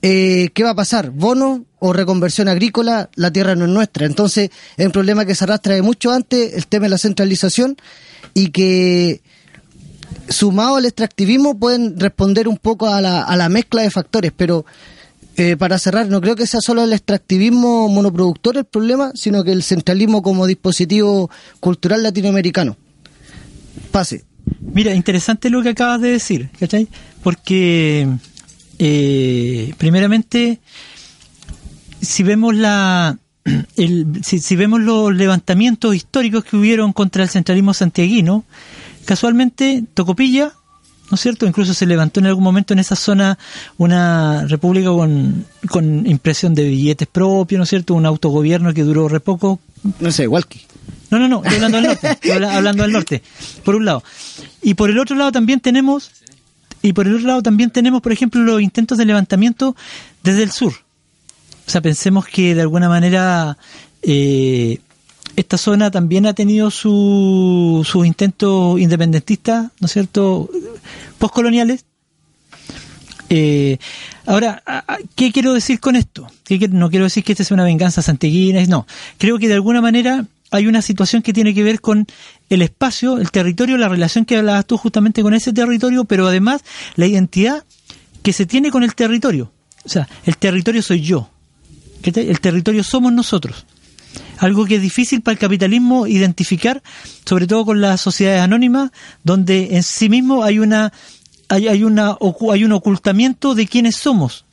eh, 0.00 0.50
¿qué 0.54 0.64
va 0.64 0.70
a 0.70 0.74
pasar? 0.74 1.10
¿Bono 1.10 1.66
o 1.78 1.92
reconversión 1.92 2.48
agrícola? 2.48 3.10
La 3.14 3.30
tierra 3.30 3.54
no 3.54 3.66
es 3.66 3.70
nuestra. 3.70 4.06
Entonces, 4.06 4.50
es 4.76 4.86
un 4.86 4.92
problema 4.92 5.24
que 5.24 5.34
se 5.34 5.44
arrastra 5.44 5.74
de 5.74 5.82
mucho 5.82 6.10
antes, 6.10 6.54
el 6.54 6.66
tema 6.66 6.86
de 6.86 6.90
la 6.90 6.98
centralización, 6.98 7.76
y 8.34 8.50
que 8.50 9.22
sumado 10.28 10.76
al 10.76 10.84
extractivismo 10.84 11.58
pueden 11.58 11.98
responder 11.98 12.48
un 12.48 12.56
poco 12.56 12.86
a 12.88 13.00
la, 13.00 13.22
a 13.22 13.36
la 13.36 13.48
mezcla 13.48 13.82
de 13.82 13.90
factores, 13.90 14.32
pero 14.36 14.64
eh, 15.36 15.56
para 15.56 15.78
cerrar, 15.78 16.08
no 16.08 16.20
creo 16.20 16.36
que 16.36 16.46
sea 16.46 16.60
solo 16.60 16.84
el 16.84 16.92
extractivismo 16.92 17.88
monoproductor 17.88 18.58
el 18.58 18.64
problema, 18.64 19.12
sino 19.14 19.42
que 19.44 19.52
el 19.52 19.62
centralismo 19.62 20.22
como 20.22 20.46
dispositivo 20.46 21.30
cultural 21.58 22.02
latinoamericano. 22.02 22.76
Pase. 23.90 24.24
Mira, 24.60 24.94
interesante 24.94 25.48
lo 25.48 25.62
que 25.62 25.70
acabas 25.70 26.00
de 26.02 26.10
decir, 26.10 26.50
¿cachai? 26.58 26.88
Porque, 27.22 28.08
eh, 28.78 29.72
primeramente, 29.78 30.60
si 32.00 32.22
vemos 32.22 32.54
la, 32.54 33.18
el- 33.76 34.06
si, 34.24 34.38
si 34.38 34.56
vemos 34.56 34.80
los 34.80 35.14
levantamientos 35.14 35.94
históricos 35.94 36.44
que 36.44 36.56
hubieron 36.56 36.92
contra 36.92 37.22
el 37.22 37.28
centralismo 37.28 37.74
santiaguino, 37.74 38.44
casualmente 39.04 39.84
Tocopilla, 39.94 40.52
¿no 41.10 41.14
es 41.16 41.20
cierto? 41.20 41.46
Incluso 41.46 41.74
se 41.74 41.86
levantó 41.86 42.20
en 42.20 42.26
algún 42.26 42.44
momento 42.44 42.72
en 42.72 42.78
esa 42.78 42.96
zona 42.96 43.38
una 43.78 44.46
república 44.46 44.88
con, 44.90 45.44
con 45.68 46.06
impresión 46.06 46.54
de 46.54 46.68
billetes 46.68 47.08
propios, 47.08 47.58
¿no 47.58 47.64
es 47.64 47.70
cierto? 47.70 47.94
Un 47.94 48.06
autogobierno 48.06 48.72
que 48.72 48.82
duró 48.84 49.08
re 49.08 49.20
poco, 49.20 49.60
No 50.00 50.10
sé, 50.12 50.26
Walkie. 50.28 50.62
no, 51.10 51.18
no, 51.18 51.28
no, 51.28 51.42
estoy 51.42 51.56
hablando 51.56 51.76
del 51.78 51.86
norte, 51.88 52.18
hablando 52.48 52.82
del 52.84 52.92
norte, 52.92 53.22
por 53.64 53.74
un 53.74 53.84
lado. 53.84 54.02
Y 54.62 54.74
por 54.74 54.88
el 54.90 54.98
otro 54.98 55.16
lado 55.16 55.32
también 55.32 55.58
tenemos, 55.60 56.12
y 56.80 56.92
por 56.92 57.06
el 57.08 57.16
otro 57.16 57.26
lado 57.26 57.42
también 57.42 57.70
tenemos, 57.70 58.00
por 58.00 58.12
ejemplo, 58.12 58.40
los 58.42 58.62
intentos 58.62 58.96
de 58.96 59.04
levantamiento 59.04 59.74
desde 60.22 60.44
el 60.44 60.52
sur. 60.52 60.72
O 61.66 61.70
sea, 61.70 61.80
pensemos 61.80 62.26
que 62.26 62.54
de 62.54 62.60
alguna 62.62 62.88
manera 62.88 63.56
eh, 64.02 64.78
esta 65.36 65.56
zona 65.56 65.90
también 65.90 66.26
ha 66.26 66.34
tenido 66.34 66.70
su- 66.70 67.86
sus 67.88 68.06
intentos 68.06 68.78
independentistas, 68.80 69.70
¿no 69.80 69.86
es 69.86 69.92
cierto?, 69.92 70.50
postcoloniales. 71.18 71.84
Eh, 73.30 73.78
ahora, 74.26 74.62
¿qué 75.14 75.32
quiero 75.32 75.54
decir 75.54 75.80
con 75.80 75.96
esto? 75.96 76.26
¿Qué 76.44 76.58
quiero- 76.58 76.74
no 76.74 76.90
quiero 76.90 77.04
decir 77.06 77.24
que 77.24 77.32
esta 77.32 77.44
sea 77.44 77.54
una 77.54 77.64
venganza 77.64 78.02
santiaguina, 78.02 78.62
no. 78.66 78.86
Creo 79.18 79.38
que 79.38 79.48
de 79.48 79.54
alguna 79.54 79.80
manera 79.80 80.26
hay 80.50 80.66
una 80.66 80.82
situación 80.82 81.22
que 81.22 81.32
tiene 81.32 81.54
que 81.54 81.62
ver 81.62 81.80
con 81.80 82.06
el 82.50 82.60
espacio, 82.60 83.16
el 83.16 83.30
territorio, 83.30 83.78
la 83.78 83.88
relación 83.88 84.26
que 84.26 84.36
hablabas 84.36 84.66
tú 84.66 84.76
justamente 84.76 85.22
con 85.22 85.32
ese 85.32 85.52
territorio, 85.54 86.04
pero 86.04 86.26
además 86.26 86.62
la 86.96 87.06
identidad 87.06 87.64
que 88.22 88.34
se 88.34 88.44
tiene 88.44 88.70
con 88.70 88.82
el 88.82 88.94
territorio. 88.94 89.50
O 89.84 89.88
sea, 89.88 90.06
el 90.26 90.36
territorio 90.36 90.82
soy 90.82 91.00
yo. 91.00 91.30
El 92.04 92.40
territorio 92.40 92.84
somos 92.84 93.12
nosotros. 93.12 93.64
Algo 94.38 94.64
que 94.66 94.76
es 94.76 94.82
difícil 94.82 95.22
para 95.22 95.34
el 95.34 95.38
capitalismo 95.38 96.06
identificar, 96.06 96.82
sobre 97.24 97.46
todo 97.46 97.64
con 97.64 97.80
las 97.80 98.00
sociedades 98.00 98.42
anónimas, 98.42 98.90
donde 99.22 99.76
en 99.76 99.82
sí 99.82 100.08
mismo 100.08 100.42
hay 100.42 100.58
una 100.58 100.92
hay, 101.48 101.68
hay 101.68 101.84
una 101.84 102.16
hay 102.50 102.64
un 102.64 102.72
ocultamiento 102.72 103.54
de 103.54 103.66
quiénes 103.66 103.96
somos, 103.96 104.44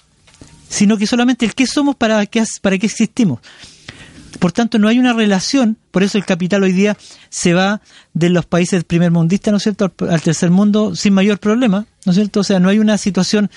sino 0.70 0.98
que 0.98 1.08
solamente 1.08 1.46
el 1.46 1.56
qué 1.56 1.66
somos 1.66 1.96
para 1.96 2.26
qué 2.26 2.44
para 2.62 2.78
qué 2.78 2.86
existimos. 2.86 3.40
Por 4.40 4.54
tanto, 4.54 4.80
no 4.80 4.88
hay 4.88 5.00
una 5.00 5.14
relación, 5.14 5.78
por 5.92 6.02
eso 6.02 6.18
el 6.18 6.26
capital 6.26 6.64
hoy 6.64 6.72
día 6.72 6.98
se 7.30 7.54
va 7.54 7.82
de 8.14 8.30
los 8.30 8.46
países 8.46 8.86
primermundistas, 8.86 9.52
¿no 9.52 9.58
es 9.58 9.64
cierto?, 9.64 9.92
al, 10.10 10.22
tercer 10.22 10.50
mundo 10.50 10.96
sin 10.96 11.14
mayor 11.14 11.40
problema, 11.40 11.86
¿no 12.06 12.12
es 12.12 12.16
cierto? 12.16 12.40
O 12.40 12.44
sea, 12.44 12.60
no 12.60 12.70
hay 12.70 12.80
una 12.80 12.98
situación 12.98 13.52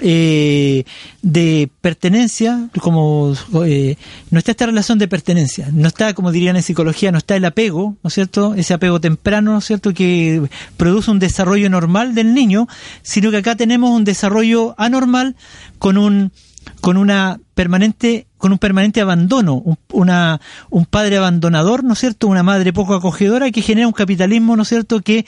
eh, 0.00 0.84
de 1.22 1.70
pertenencia, 1.80 2.68
como 2.80 3.32
eh, 3.64 3.96
no 4.30 4.38
está 4.40 4.50
esta 4.50 4.66
relación 4.66 4.98
de 4.98 5.06
pertenencia, 5.06 5.68
no 5.72 5.86
está, 5.86 6.14
como 6.14 6.32
dirían 6.32 6.56
en 6.56 6.64
psicología, 6.64 7.12
no 7.12 7.18
está 7.18 7.36
el 7.36 7.44
apego, 7.44 7.96
¿no 8.02 8.08
es 8.08 8.14
cierto? 8.14 8.54
Ese 8.54 8.74
apego 8.74 9.00
temprano, 9.00 9.52
¿no 9.52 9.58
es 9.58 9.64
cierto?, 9.64 9.94
que 9.94 10.42
produce 10.76 11.12
un 11.12 11.20
desarrollo 11.20 11.70
normal 11.70 12.16
del 12.16 12.34
niño, 12.34 12.66
sino 13.02 13.30
que 13.30 13.36
acá 13.36 13.54
tenemos 13.54 13.90
un 13.90 14.02
desarrollo 14.02 14.74
anormal 14.78 15.36
con 15.78 15.96
un 15.96 16.32
con 16.80 16.96
una 16.96 17.38
permanente 17.54 18.26
con 18.44 18.52
un 18.52 18.58
permanente 18.58 19.00
abandono, 19.00 19.54
un, 19.54 19.78
una, 19.90 20.38
un 20.68 20.84
padre 20.84 21.16
abandonador, 21.16 21.82
¿no 21.82 21.94
es 21.94 21.98
cierto? 21.98 22.28
Una 22.28 22.42
madre 22.42 22.74
poco 22.74 22.92
acogedora 22.92 23.50
que 23.50 23.62
genera 23.62 23.86
un 23.86 23.94
capitalismo, 23.94 24.54
¿no 24.54 24.64
es 24.64 24.68
cierto?, 24.68 25.00
que 25.00 25.24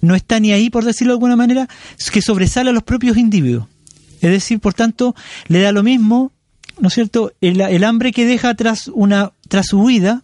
no 0.00 0.14
está 0.14 0.40
ni 0.40 0.50
ahí, 0.50 0.70
por 0.70 0.86
decirlo 0.86 1.12
de 1.12 1.16
alguna 1.16 1.36
manera, 1.36 1.68
que 2.10 2.22
sobresale 2.22 2.70
a 2.70 2.72
los 2.72 2.82
propios 2.82 3.18
individuos. 3.18 3.66
Es 4.22 4.30
decir, 4.30 4.58
por 4.58 4.72
tanto, 4.72 5.14
le 5.48 5.60
da 5.60 5.70
lo 5.70 5.82
mismo, 5.82 6.32
¿no 6.78 6.88
es 6.88 6.94
cierto?, 6.94 7.30
el, 7.42 7.60
el 7.60 7.84
hambre 7.84 8.10
que 8.10 8.24
deja 8.24 8.54
tras, 8.54 8.88
una, 8.88 9.32
tras 9.48 9.66
su 9.66 9.84
vida, 9.84 10.22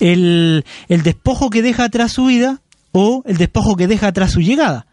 el, 0.00 0.64
el 0.88 1.02
despojo 1.04 1.48
que 1.48 1.62
deja 1.62 1.88
tras 1.90 2.10
su 2.10 2.24
vida 2.24 2.60
o 2.90 3.22
el 3.24 3.36
despojo 3.36 3.76
que 3.76 3.86
deja 3.86 4.10
tras 4.10 4.32
su 4.32 4.40
llegada. 4.40 4.88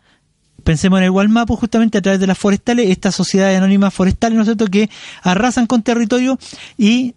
Pensemos 0.64 1.00
en 1.00 1.06
el 1.06 1.10
Walmapu 1.12 1.56
justamente 1.56 1.98
a 1.98 2.02
través 2.02 2.20
de 2.20 2.28
las 2.28 2.38
forestales, 2.38 2.90
estas 2.90 3.16
sociedades 3.16 3.58
anónimas 3.58 3.94
forestales, 3.94 4.36
¿no 4.36 4.44
es 4.44 4.48
cierto?, 4.48 4.68
que 4.68 4.90
arrasan 5.24 5.68
con 5.68 5.84
territorio 5.84 6.38
y 6.78 7.16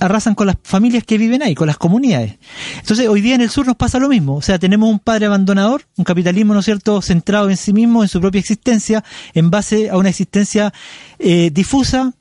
arrasan 0.00 0.34
con 0.34 0.46
las 0.46 0.56
familias 0.62 1.04
que 1.04 1.18
viven 1.18 1.42
ahí, 1.42 1.54
con 1.54 1.66
las 1.66 1.78
comunidades. 1.78 2.36
Entonces, 2.78 3.08
hoy 3.08 3.20
día 3.20 3.34
en 3.34 3.40
el 3.40 3.50
sur 3.50 3.66
nos 3.66 3.76
pasa 3.76 3.98
lo 3.98 4.08
mismo. 4.08 4.36
O 4.36 4.42
sea, 4.42 4.58
tenemos 4.58 4.90
un 4.90 4.98
padre 4.98 5.26
abandonador, 5.26 5.82
un 5.96 6.04
capitalismo, 6.04 6.52
¿no 6.54 6.60
es 6.60 6.64
cierto?, 6.66 7.00
centrado 7.02 7.50
en 7.50 7.56
sí 7.56 7.72
mismo, 7.72 8.02
en 8.02 8.08
su 8.08 8.20
propia 8.20 8.38
existencia, 8.38 9.04
en 9.32 9.50
base 9.50 9.90
a 9.90 9.96
una 9.96 10.10
existencia 10.10 10.72
eh, 11.18 11.50
difusa 11.52 12.12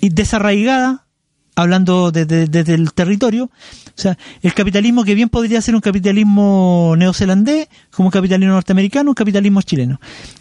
y 0.00 0.10
desarraigada, 0.10 1.01
hablando 1.54 2.10
desde 2.10 2.46
desde 2.46 2.74
el 2.74 2.92
territorio. 2.92 3.44
O 3.44 4.00
sea, 4.00 4.16
el 4.42 4.54
capitalismo 4.54 5.04
que 5.04 5.14
bien 5.14 5.28
podría 5.28 5.60
ser 5.60 5.74
un 5.74 5.80
capitalismo 5.80 6.94
neozelandés, 6.96 7.68
como 7.90 8.08
un 8.08 8.12
capitalismo 8.12 8.54
norteamericano, 8.54 9.10
un 9.10 9.14
capitalismo 9.14 9.60
chileno. 9.62 10.00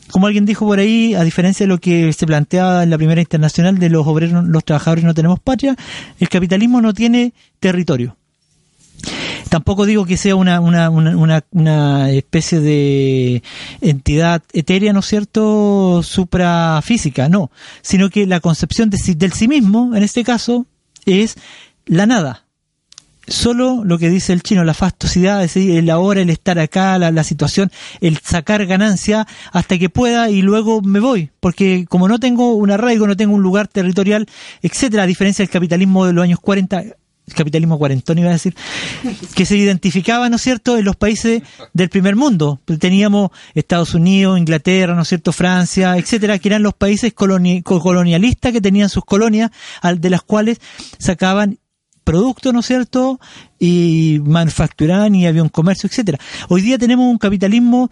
Como 0.10 0.28
alguien 0.28 0.46
dijo 0.46 0.66
por 0.66 0.80
ahí, 0.80 1.14
a 1.14 1.24
diferencia 1.24 1.66
de 1.66 1.68
lo 1.68 1.80
que 1.80 2.14
se 2.14 2.26
planteaba 2.26 2.84
en 2.84 2.90
la 2.90 2.98
primera 2.98 3.22
internacional 3.22 3.78
de 3.78 3.90
los 3.90 4.08
obreros, 4.08 4.46
los 4.46 4.64
trabajadores 4.64 5.04
no 5.04 5.14
tenemos 5.14 5.40
patria, 5.40 5.76
el 6.20 6.30
capitalismo 6.30 6.82
no 6.82 6.94
tiene 6.94 7.34
territorio. 7.60 8.18
Tampoco 9.50 9.86
digo 9.86 10.06
que 10.06 10.16
sea 10.16 10.36
una, 10.36 10.62
una, 10.62 10.90
una, 10.90 11.44
una, 11.52 12.10
especie 12.12 12.62
de 12.62 13.44
entidad 13.82 14.42
etérea, 14.54 14.94
¿no 14.94 15.00
es 15.00 15.08
cierto?, 15.08 16.02
suprafísica, 16.04 17.28
no, 17.28 17.52
sino 17.82 18.10
que 18.10 18.26
la 18.26 18.40
concepción 18.40 18.90
de 18.90 18.98
del 19.16 19.34
sí 19.34 19.50
mismo, 19.50 19.94
en 19.94 20.04
este 20.04 20.24
caso, 20.24 20.68
es 21.06 21.36
la 21.86 22.06
nada. 22.06 22.46
Solo 23.28 23.84
lo 23.86 23.98
que 23.98 24.10
dice 24.10 24.34
el 24.34 24.42
chino, 24.42 24.64
la 24.64 24.74
fastosidad, 24.74 25.44
es 25.44 25.54
decir, 25.54 25.78
el 25.78 25.90
ahora, 25.90 26.22
el 26.22 26.30
estar 26.30 26.60
acá, 26.60 26.98
la, 26.98 27.12
la 27.12 27.24
situación, 27.24 27.72
el 28.02 28.18
sacar 28.18 28.66
ganancia 28.66 29.28
hasta 29.54 29.78
que 29.78 29.90
pueda 29.90 30.30
y 30.30 30.42
luego 30.42 30.82
me 30.82 31.00
voy. 31.00 31.30
Porque 31.40 31.86
como 31.88 32.08
no 32.08 32.20
tengo 32.20 32.56
un 32.56 32.72
arraigo, 32.72 33.08
no 33.08 33.16
tengo 33.16 33.36
un 33.36 33.44
lugar 33.44 33.68
territorial, 33.68 34.28
etcétera, 34.62 35.04
a 35.04 35.08
diferencia 35.08 35.44
del 35.44 35.52
capitalismo 35.52 36.06
de 36.06 36.14
los 36.14 36.24
años 36.24 36.40
40, 36.40 36.84
el 37.32 37.38
capitalismo 37.38 37.78
cuarentón 37.78 38.18
iba 38.20 38.30
a 38.30 38.34
decir, 38.34 38.56
que 39.36 39.46
se 39.46 39.58
identificaba, 39.58 40.30
¿no 40.30 40.36
es 40.36 40.42
cierto?, 40.42 40.78
en 40.78 40.86
los 40.86 40.96
países 40.96 41.42
del 41.74 41.90
primer 41.90 42.16
mundo. 42.16 42.60
Teníamos 42.80 43.32
Estados 43.56 43.94
Unidos, 43.94 44.38
Inglaterra, 44.38 44.94
¿no 44.96 45.02
es 45.02 45.08
cierto?, 45.08 45.32
Francia, 45.32 45.98
etcétera, 45.98 46.38
que 46.40 46.50
eran 46.50 46.64
los 46.64 46.74
países 46.74 47.14
coloni- 47.16 47.64
co- 47.64 47.80
colonialistas 47.82 48.52
que 48.52 48.62
tenían 48.62 48.90
sus 48.90 49.04
colonias, 49.06 49.52
al- 49.82 50.00
de 50.02 50.10
las 50.10 50.22
cuales 50.22 50.60
sacaban 51.00 51.58
productos, 52.04 52.54
¿no 52.54 52.60
es 52.60 52.66
cierto?, 52.66 53.20
y 53.60 54.20
manufacturaban 54.26 55.16
y 55.16 55.26
había 55.28 55.44
un 55.44 55.50
comercio, 55.50 55.88
etcétera. 55.88 56.18
Hoy 56.50 56.62
día 56.62 56.78
tenemos 56.78 57.06
un 57.10 57.18
capitalismo 57.18 57.90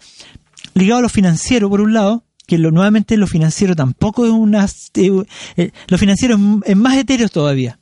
ligado 0.74 0.98
a 0.98 1.02
lo 1.02 1.08
financiero, 1.08 1.68
por 1.70 1.80
un 1.80 1.94
lado, 1.94 2.24
que 2.46 2.58
lo, 2.58 2.70
nuevamente 2.72 3.16
lo 3.16 3.26
financiero 3.28 3.76
tampoco 3.76 4.24
es 4.26 4.32
una... 4.32 4.64
eh, 4.94 5.22
eh, 5.56 5.70
lo 5.86 5.98
financiero 5.98 6.34
es, 6.34 6.70
es 6.70 6.76
más 6.76 6.96
etéreo 6.96 7.28
todavía, 7.28 7.78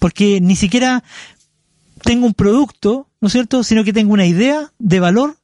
porque 0.00 0.40
ni 0.40 0.56
siquiera 0.56 1.04
tengo 2.02 2.26
un 2.26 2.34
producto, 2.34 3.06
¿no 3.20 3.28
es 3.28 3.32
cierto?, 3.32 3.62
sino 3.62 3.84
que 3.84 3.92
tengo 3.92 4.12
una 4.12 4.26
idea 4.26 4.72
de 4.80 4.98
valor 4.98 5.36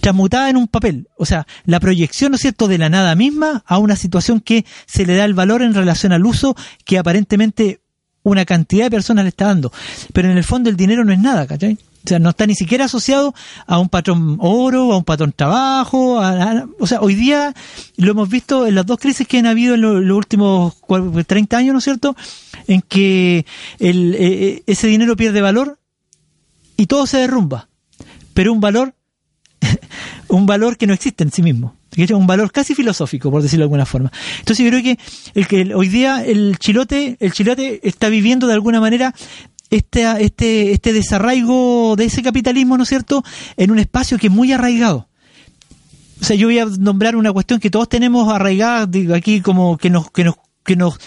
transmutada 0.00 0.48
en 0.48 0.56
un 0.56 0.68
papel. 0.68 1.08
O 1.16 1.26
sea, 1.26 1.46
la 1.66 1.80
proyección, 1.80 2.30
¿no 2.30 2.36
es 2.36 2.40
cierto?, 2.40 2.68
de 2.68 2.78
la 2.78 2.88
nada 2.88 3.14
misma 3.14 3.64
a 3.66 3.78
una 3.78 3.96
situación 3.96 4.40
que 4.40 4.64
se 4.86 5.04
le 5.04 5.16
da 5.16 5.26
el 5.26 5.34
valor 5.34 5.60
en 5.62 5.74
relación 5.74 6.12
al 6.12 6.24
uso 6.24 6.56
que 6.86 6.96
aparentemente 6.96 7.80
una 8.22 8.44
cantidad 8.44 8.84
de 8.86 8.90
personas 8.90 9.24
le 9.24 9.30
está 9.30 9.46
dando. 9.46 9.72
Pero 10.12 10.30
en 10.30 10.38
el 10.38 10.44
fondo 10.44 10.70
el 10.70 10.76
dinero 10.76 11.04
no 11.04 11.12
es 11.12 11.18
nada, 11.18 11.46
¿cachai? 11.46 11.76
O 12.04 12.08
sea, 12.08 12.18
no 12.18 12.30
está 12.30 12.46
ni 12.46 12.54
siquiera 12.54 12.86
asociado 12.86 13.34
a 13.66 13.78
un 13.78 13.88
patrón 13.88 14.36
oro, 14.40 14.92
a 14.92 14.96
un 14.96 15.04
patrón 15.04 15.32
trabajo. 15.34 16.20
a- 16.20 16.66
o 16.78 16.86
sea, 16.86 17.00
hoy 17.00 17.14
día 17.14 17.54
lo 17.96 18.10
hemos 18.12 18.28
visto 18.28 18.66
en 18.66 18.74
las 18.76 18.86
dos 18.86 18.98
crisis 18.98 19.26
que 19.26 19.38
han 19.38 19.46
habido 19.46 19.74
en 19.74 19.80
lo- 19.82 20.00
los 20.00 20.16
últimos 20.16 20.74
cua- 20.80 21.24
30 21.26 21.58
años, 21.58 21.72
¿no 21.72 21.78
es 21.78 21.84
cierto? 21.84 22.16
En 22.66 22.80
que 22.82 23.44
el, 23.78 24.14
eh, 24.18 24.62
ese 24.66 24.86
dinero 24.86 25.16
pierde 25.16 25.40
valor 25.42 25.78
y 26.76 26.86
todo 26.86 27.06
se 27.06 27.18
derrumba. 27.18 27.68
Pero 28.32 28.52
un 28.52 28.60
valor 28.60 28.94
un 30.28 30.46
valor 30.46 30.76
que 30.76 30.86
no 30.86 30.94
existe 30.94 31.24
en 31.24 31.32
sí 31.32 31.42
mismo. 31.42 31.74
Un 32.14 32.28
valor 32.28 32.52
casi 32.52 32.76
filosófico, 32.76 33.28
por 33.28 33.42
decirlo 33.42 33.62
de 33.62 33.64
alguna 33.64 33.84
forma. 33.86 34.12
Entonces 34.38 34.64
yo 34.64 34.70
creo 34.70 34.82
que 34.84 34.98
el 35.34 35.48
que 35.48 35.74
hoy 35.74 35.88
día 35.88 36.24
el 36.24 36.56
chilote, 36.60 37.16
el 37.18 37.32
chilote 37.32 37.80
está 37.82 38.08
viviendo 38.08 38.46
de 38.46 38.52
alguna 38.52 38.80
manera 38.80 39.12
este, 39.70 40.24
este, 40.24 40.72
este 40.72 40.92
desarraigo 40.92 41.94
de 41.96 42.04
ese 42.04 42.22
capitalismo, 42.22 42.76
¿no 42.76 42.82
es 42.84 42.88
cierto?, 42.88 43.24
en 43.56 43.70
un 43.70 43.78
espacio 43.78 44.18
que 44.18 44.28
es 44.28 44.32
muy 44.32 44.52
arraigado. 44.52 45.08
O 46.20 46.24
sea, 46.24 46.36
yo 46.36 46.48
voy 46.48 46.58
a 46.58 46.66
nombrar 46.66 47.16
una 47.16 47.32
cuestión 47.32 47.60
que 47.60 47.70
todos 47.70 47.88
tenemos 47.88 48.32
arraigada 48.32 48.86
digo, 48.86 49.14
aquí 49.14 49.40
como 49.40 49.76
que 49.78 49.90
nos, 49.90 50.10
que 50.10 50.24
nos, 50.24 50.34
que 50.64 50.76
nos, 50.76 50.98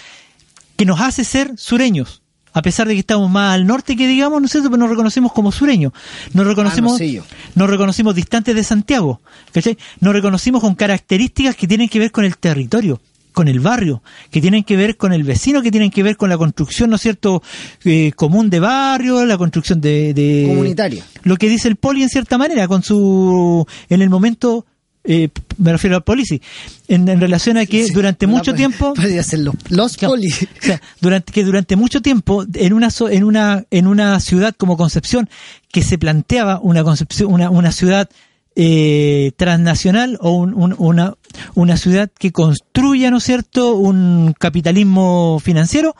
que 0.76 0.86
nos 0.86 1.00
hace 1.00 1.24
ser 1.24 1.52
sureños. 1.56 2.22
A 2.54 2.60
pesar 2.60 2.86
de 2.86 2.92
que 2.94 3.00
estamos 3.00 3.30
más 3.30 3.54
al 3.54 3.66
norte 3.66 3.96
que 3.96 4.06
digamos, 4.06 4.40
¿no 4.40 4.46
es 4.46 4.52
cierto? 4.52 4.68
Pero 4.68 4.80
nos 4.80 4.90
reconocemos 4.90 5.32
como 5.32 5.52
sureños. 5.52 5.92
Nos 6.34 6.46
reconocemos, 6.46 7.00
Hermosillo. 7.00 7.24
nos 7.54 7.70
reconocimos 7.70 8.14
distantes 8.14 8.54
de 8.54 8.62
Santiago. 8.62 9.22
¿cachai? 9.52 9.78
Nos 10.00 10.12
reconocimos 10.12 10.60
con 10.60 10.74
características 10.74 11.56
que 11.56 11.66
tienen 11.66 11.88
que 11.88 11.98
ver 11.98 12.10
con 12.10 12.24
el 12.24 12.36
territorio, 12.36 13.00
con 13.32 13.48
el 13.48 13.60
barrio, 13.60 14.02
que 14.30 14.40
tienen 14.40 14.62
que 14.64 14.76
ver 14.76 14.96
con 14.96 15.12
el 15.12 15.24
vecino, 15.24 15.62
que 15.62 15.70
tienen 15.70 15.90
que 15.90 16.02
ver 16.02 16.16
con 16.16 16.28
la 16.28 16.38
construcción, 16.38 16.90
¿no 16.90 16.96
es 16.96 17.02
cierto?, 17.02 17.42
eh, 17.84 18.12
común 18.14 18.50
de 18.50 18.60
barrio, 18.60 19.24
la 19.24 19.38
construcción 19.38 19.80
de, 19.80 20.14
de... 20.14 20.44
Comunitaria. 20.48 21.04
Lo 21.24 21.36
que 21.36 21.48
dice 21.48 21.68
el 21.68 21.76
poli 21.76 22.02
en 22.02 22.08
cierta 22.08 22.38
manera, 22.38 22.68
con 22.68 22.82
su... 22.82 23.66
en 23.88 24.02
el 24.02 24.10
momento... 24.10 24.64
eh, 25.04 25.28
me 25.58 25.72
refiero 25.72 25.96
al 25.96 26.04
policy, 26.04 26.40
en, 26.88 27.08
en 27.08 27.20
relación 27.20 27.56
a 27.56 27.66
que 27.66 27.84
Sí, 27.84 27.92
durante 27.92 28.26
la- 28.26 28.32
mucho 28.32 28.54
tiempo 28.54 28.94
ser 29.24 29.40
los, 29.40 29.96
poli. 29.96 30.28
o 30.30 30.64
sea, 30.64 30.80
durante 31.00 31.32
que 31.32 31.42
durante 31.44 31.74
mucho 31.76 32.00
tiempo 32.00 32.44
en 32.54 32.72
una 32.72 32.88
en 33.10 33.24
una 33.24 33.64
en 33.70 33.86
una 33.88 34.20
ciudad 34.20 34.54
como 34.56 34.76
Concepción 34.76 35.28
que 35.72 35.82
se 35.82 35.98
planteaba 35.98 36.60
una 36.62 36.84
concepción 36.84 37.32
una, 37.32 37.50
una 37.50 37.72
ciudad 37.72 38.08
eh, 38.56 39.32
transnacional 39.36 40.18
o 40.20 40.32
un- 40.32 40.54
un- 40.54 40.74
una 40.78 41.14
una 41.54 41.76
ciudad 41.78 42.10
que 42.18 42.32
construya 42.32 43.10
no 43.10 43.16
es 43.16 43.24
cierto 43.24 43.74
un 43.76 44.34
capitalismo 44.38 45.40
financiero 45.42 45.96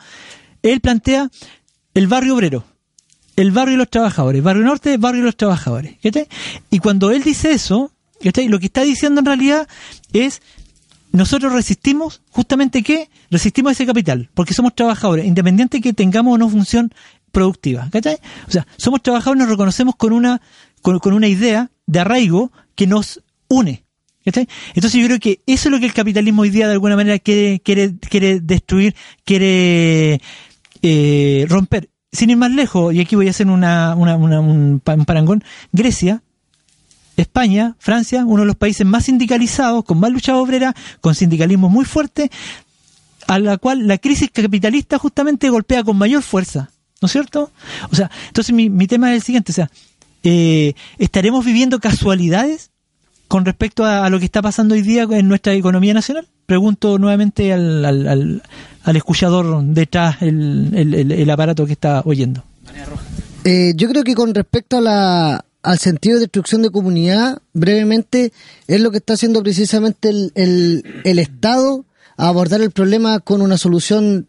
él 0.61 0.79
plantea 0.79 1.29
el 1.95 2.07
barrio 2.07 2.35
obrero 2.35 2.63
el 3.35 3.49
barrio 3.51 3.71
de 3.73 3.77
los 3.79 3.89
trabajadores, 3.89 4.43
barrio 4.43 4.63
norte, 4.63 4.95
barrio 4.97 5.21
de 5.21 5.25
los 5.25 5.35
trabajadores. 5.35 5.95
¿cachai? 6.03 6.27
Y 6.69 6.77
cuando 6.77 7.09
él 7.09 7.23
dice 7.23 7.51
eso, 7.51 7.89
¿cachai? 8.21 8.47
lo 8.47 8.59
que 8.59 8.67
está 8.67 8.83
diciendo 8.83 9.21
en 9.21 9.25
realidad 9.25 9.67
es 10.13 10.39
nosotros 11.11 11.51
resistimos 11.51 12.21
justamente 12.29 12.83
qué? 12.83 13.09
Resistimos 13.31 13.71
ese 13.71 13.87
capital, 13.87 14.29
porque 14.35 14.53
somos 14.53 14.75
trabajadores, 14.75 15.25
independiente 15.25 15.81
que 15.81 15.93
tengamos 15.93 16.39
o 16.39 16.47
función 16.49 16.93
productiva. 17.31 17.89
¿cachai? 17.91 18.17
O 18.47 18.51
sea, 18.51 18.67
somos 18.77 19.01
trabajadores, 19.01 19.39
nos 19.41 19.49
reconocemos 19.49 19.95
con 19.95 20.13
una, 20.13 20.39
con, 20.83 21.13
una 21.13 21.27
idea 21.27 21.71
de 21.87 21.99
arraigo 21.99 22.51
que 22.75 22.85
nos 22.85 23.21
une. 23.47 23.83
¿cachai? 24.23 24.47
Entonces 24.75 25.01
yo 25.01 25.07
creo 25.07 25.19
que 25.19 25.41
eso 25.47 25.67
es 25.69 25.71
lo 25.71 25.79
que 25.79 25.85
el 25.87 25.93
capitalismo 25.93 26.43
hoy 26.43 26.49
día 26.51 26.67
de 26.67 26.73
alguna 26.73 26.95
manera 26.95 27.17
quiere, 27.19 27.59
quiere, 27.59 27.95
quiere 27.97 28.39
destruir, 28.39 28.95
quiere 29.25 30.21
eh, 30.81 31.45
romper. 31.49 31.89
Sin 32.11 32.29
ir 32.29 32.37
más 32.37 32.51
lejos, 32.51 32.93
y 32.93 32.99
aquí 33.01 33.15
voy 33.15 33.27
a 33.27 33.31
hacer 33.31 33.47
una, 33.47 33.95
una- 33.95 34.15
una- 34.15 34.39
un 34.39 34.79
parangón, 34.79 35.43
Grecia, 35.71 36.21
España, 37.17 37.75
Francia, 37.79 38.23
uno 38.25 38.41
de 38.43 38.47
los 38.47 38.55
países 38.55 38.85
más 38.85 39.05
sindicalizados, 39.05 39.83
con 39.83 39.99
más 39.99 40.11
lucha 40.11 40.35
obrera, 40.37 40.75
con 41.01 41.15
sindicalismo 41.15 41.69
muy 41.69 41.85
fuerte, 41.85 42.29
a 43.27 43.39
la 43.39 43.57
cual 43.57 43.87
la 43.87 43.97
crisis 43.97 44.29
capitalista 44.31 44.97
justamente 44.99 45.49
golpea 45.49 45.83
con 45.83 45.97
mayor 45.97 46.21
fuerza, 46.23 46.69
¿no 47.01 47.05
es 47.07 47.11
cierto? 47.11 47.51
O 47.91 47.95
sea, 47.95 48.09
entonces 48.27 48.53
mi, 48.53 48.69
mi 48.69 48.85
tema 48.87 49.11
es 49.11 49.17
el 49.17 49.23
siguiente, 49.23 49.51
o 49.51 49.55
sea, 49.55 49.69
eh, 50.23 50.73
¿estaremos 50.97 51.45
viviendo 51.45 51.79
casualidades 51.79 52.71
con 53.27 53.45
respecto 53.45 53.85
a, 53.85 54.09
lo 54.09 54.19
que 54.19 54.25
está 54.25 54.41
pasando 54.41 54.75
hoy 54.75 54.81
día 54.81 55.07
en 55.11 55.27
nuestra 55.27 55.53
economía 55.53 55.93
nacional? 55.93 56.27
Pregunto 56.45 56.97
nuevamente 56.99 57.53
al, 57.53 57.83
al, 57.85 58.07
al, 58.07 58.43
al 58.83 58.95
escuchador 58.95 59.63
detrás 59.63 60.21
el, 60.21 60.71
el, 60.75 60.93
el- 60.93 61.11
el 61.11 61.29
aparato 61.29 61.65
que 61.65 61.73
está 61.73 62.01
oyendo. 62.05 62.43
Eh, 63.45 63.73
yo 63.75 63.89
creo 63.89 64.03
que 64.03 64.13
con 64.15 64.33
respecto 64.33 64.77
a 64.77 64.81
la, 64.81 65.45
al 65.63 65.79
sentido 65.79 66.15
de 66.15 66.21
destrucción 66.21 66.61
de 66.61 66.69
comunidad, 66.69 67.39
brevemente, 67.53 68.31
es 68.67 68.81
lo 68.81 68.91
que 68.91 68.97
está 68.97 69.13
haciendo 69.13 69.41
precisamente 69.43 70.09
el, 70.09 70.31
el, 70.35 70.83
el 71.03 71.19
Estado 71.19 71.85
a 72.17 72.27
abordar 72.27 72.61
el 72.61 72.71
problema 72.71 73.19
con 73.19 73.41
una 73.41 73.57
solución 73.57 74.27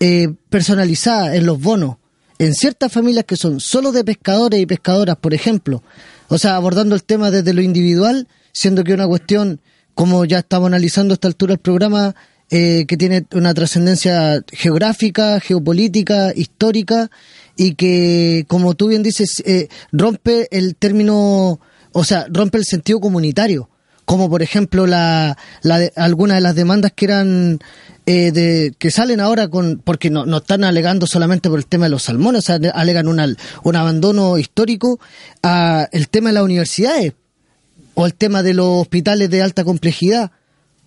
eh, 0.00 0.28
personalizada 0.48 1.36
en 1.36 1.46
los 1.46 1.60
bonos. 1.60 1.96
En 2.40 2.54
ciertas 2.54 2.90
familias 2.90 3.26
que 3.26 3.36
son 3.36 3.60
solo 3.60 3.92
de 3.92 4.02
pescadores 4.02 4.58
y 4.58 4.64
pescadoras, 4.64 5.18
por 5.18 5.34
ejemplo. 5.34 5.82
O 6.28 6.38
sea, 6.38 6.56
abordando 6.56 6.94
el 6.94 7.04
tema 7.04 7.30
desde 7.30 7.52
lo 7.52 7.60
individual, 7.60 8.28
siendo 8.50 8.82
que 8.82 8.94
una 8.94 9.06
cuestión, 9.06 9.60
como 9.92 10.24
ya 10.24 10.38
estamos 10.38 10.68
analizando 10.68 11.12
a 11.12 11.16
esta 11.16 11.28
altura 11.28 11.52
del 11.52 11.58
programa, 11.58 12.14
eh, 12.48 12.86
que 12.88 12.96
tiene 12.96 13.26
una 13.32 13.52
trascendencia 13.52 14.42
geográfica, 14.50 15.38
geopolítica, 15.38 16.32
histórica, 16.34 17.10
y 17.58 17.74
que, 17.74 18.46
como 18.48 18.72
tú 18.72 18.88
bien 18.88 19.02
dices, 19.02 19.42
eh, 19.44 19.68
rompe 19.92 20.48
el 20.50 20.76
término, 20.76 21.60
o 21.92 22.04
sea, 22.04 22.24
rompe 22.30 22.56
el 22.56 22.64
sentido 22.64 23.00
comunitario, 23.00 23.68
como 24.10 24.28
por 24.28 24.42
ejemplo 24.42 24.88
la, 24.88 25.38
la 25.62 25.78
de- 25.78 25.92
algunas 25.94 26.36
de 26.38 26.40
las 26.40 26.56
demandas 26.56 26.90
que 26.96 27.04
eran 27.04 27.60
eh, 28.06 28.32
de 28.32 28.74
que 28.76 28.90
salen 28.90 29.20
ahora 29.20 29.46
con 29.46 29.80
porque 29.84 30.10
no, 30.10 30.26
no 30.26 30.38
están 30.38 30.64
alegando 30.64 31.06
solamente 31.06 31.48
por 31.48 31.60
el 31.60 31.66
tema 31.66 31.84
de 31.84 31.90
los 31.90 32.02
salmones, 32.02 32.40
o 32.40 32.42
sea, 32.42 32.58
alegan 32.74 33.06
un, 33.06 33.20
al- 33.20 33.38
un 33.62 33.76
abandono 33.76 34.36
histórico 34.36 34.98
a 35.44 35.88
el 35.92 36.08
tema 36.08 36.30
de 36.30 36.34
las 36.34 36.42
universidades 36.42 37.12
o 37.94 38.04
el 38.04 38.14
tema 38.14 38.42
de 38.42 38.54
los 38.54 38.80
hospitales 38.82 39.30
de 39.30 39.42
alta 39.42 39.62
complejidad. 39.62 40.32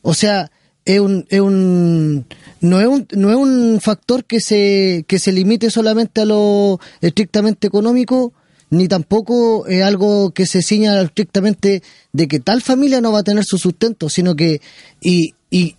O 0.02 0.14
sea, 0.14 0.52
es 0.84 1.00
un, 1.00 1.26
es 1.30 1.40
un, 1.40 2.26
no, 2.60 2.82
es 2.82 2.88
un, 2.88 3.08
no 3.14 3.30
es 3.30 3.38
un 3.38 3.80
factor 3.82 4.26
que 4.26 4.42
se, 4.42 5.06
que 5.08 5.18
se 5.18 5.32
limite 5.32 5.70
solamente 5.70 6.20
a 6.20 6.26
lo 6.26 6.78
estrictamente 7.00 7.68
económico, 7.68 8.34
ni 8.74 8.88
tampoco 8.88 9.68
es 9.68 9.84
algo 9.84 10.32
que 10.32 10.46
se 10.46 10.62
ciña 10.62 11.00
estrictamente 11.02 11.84
de 12.12 12.28
que 12.28 12.40
tal 12.40 12.62
familia 12.62 13.02
no 13.02 13.12
va 13.12 13.20
a 13.20 13.24
tener 13.24 13.44
su 13.46 13.58
sustento, 13.58 14.10
sino 14.10 14.36
que, 14.36 14.62
y, 15.00 15.36
y 15.50 15.76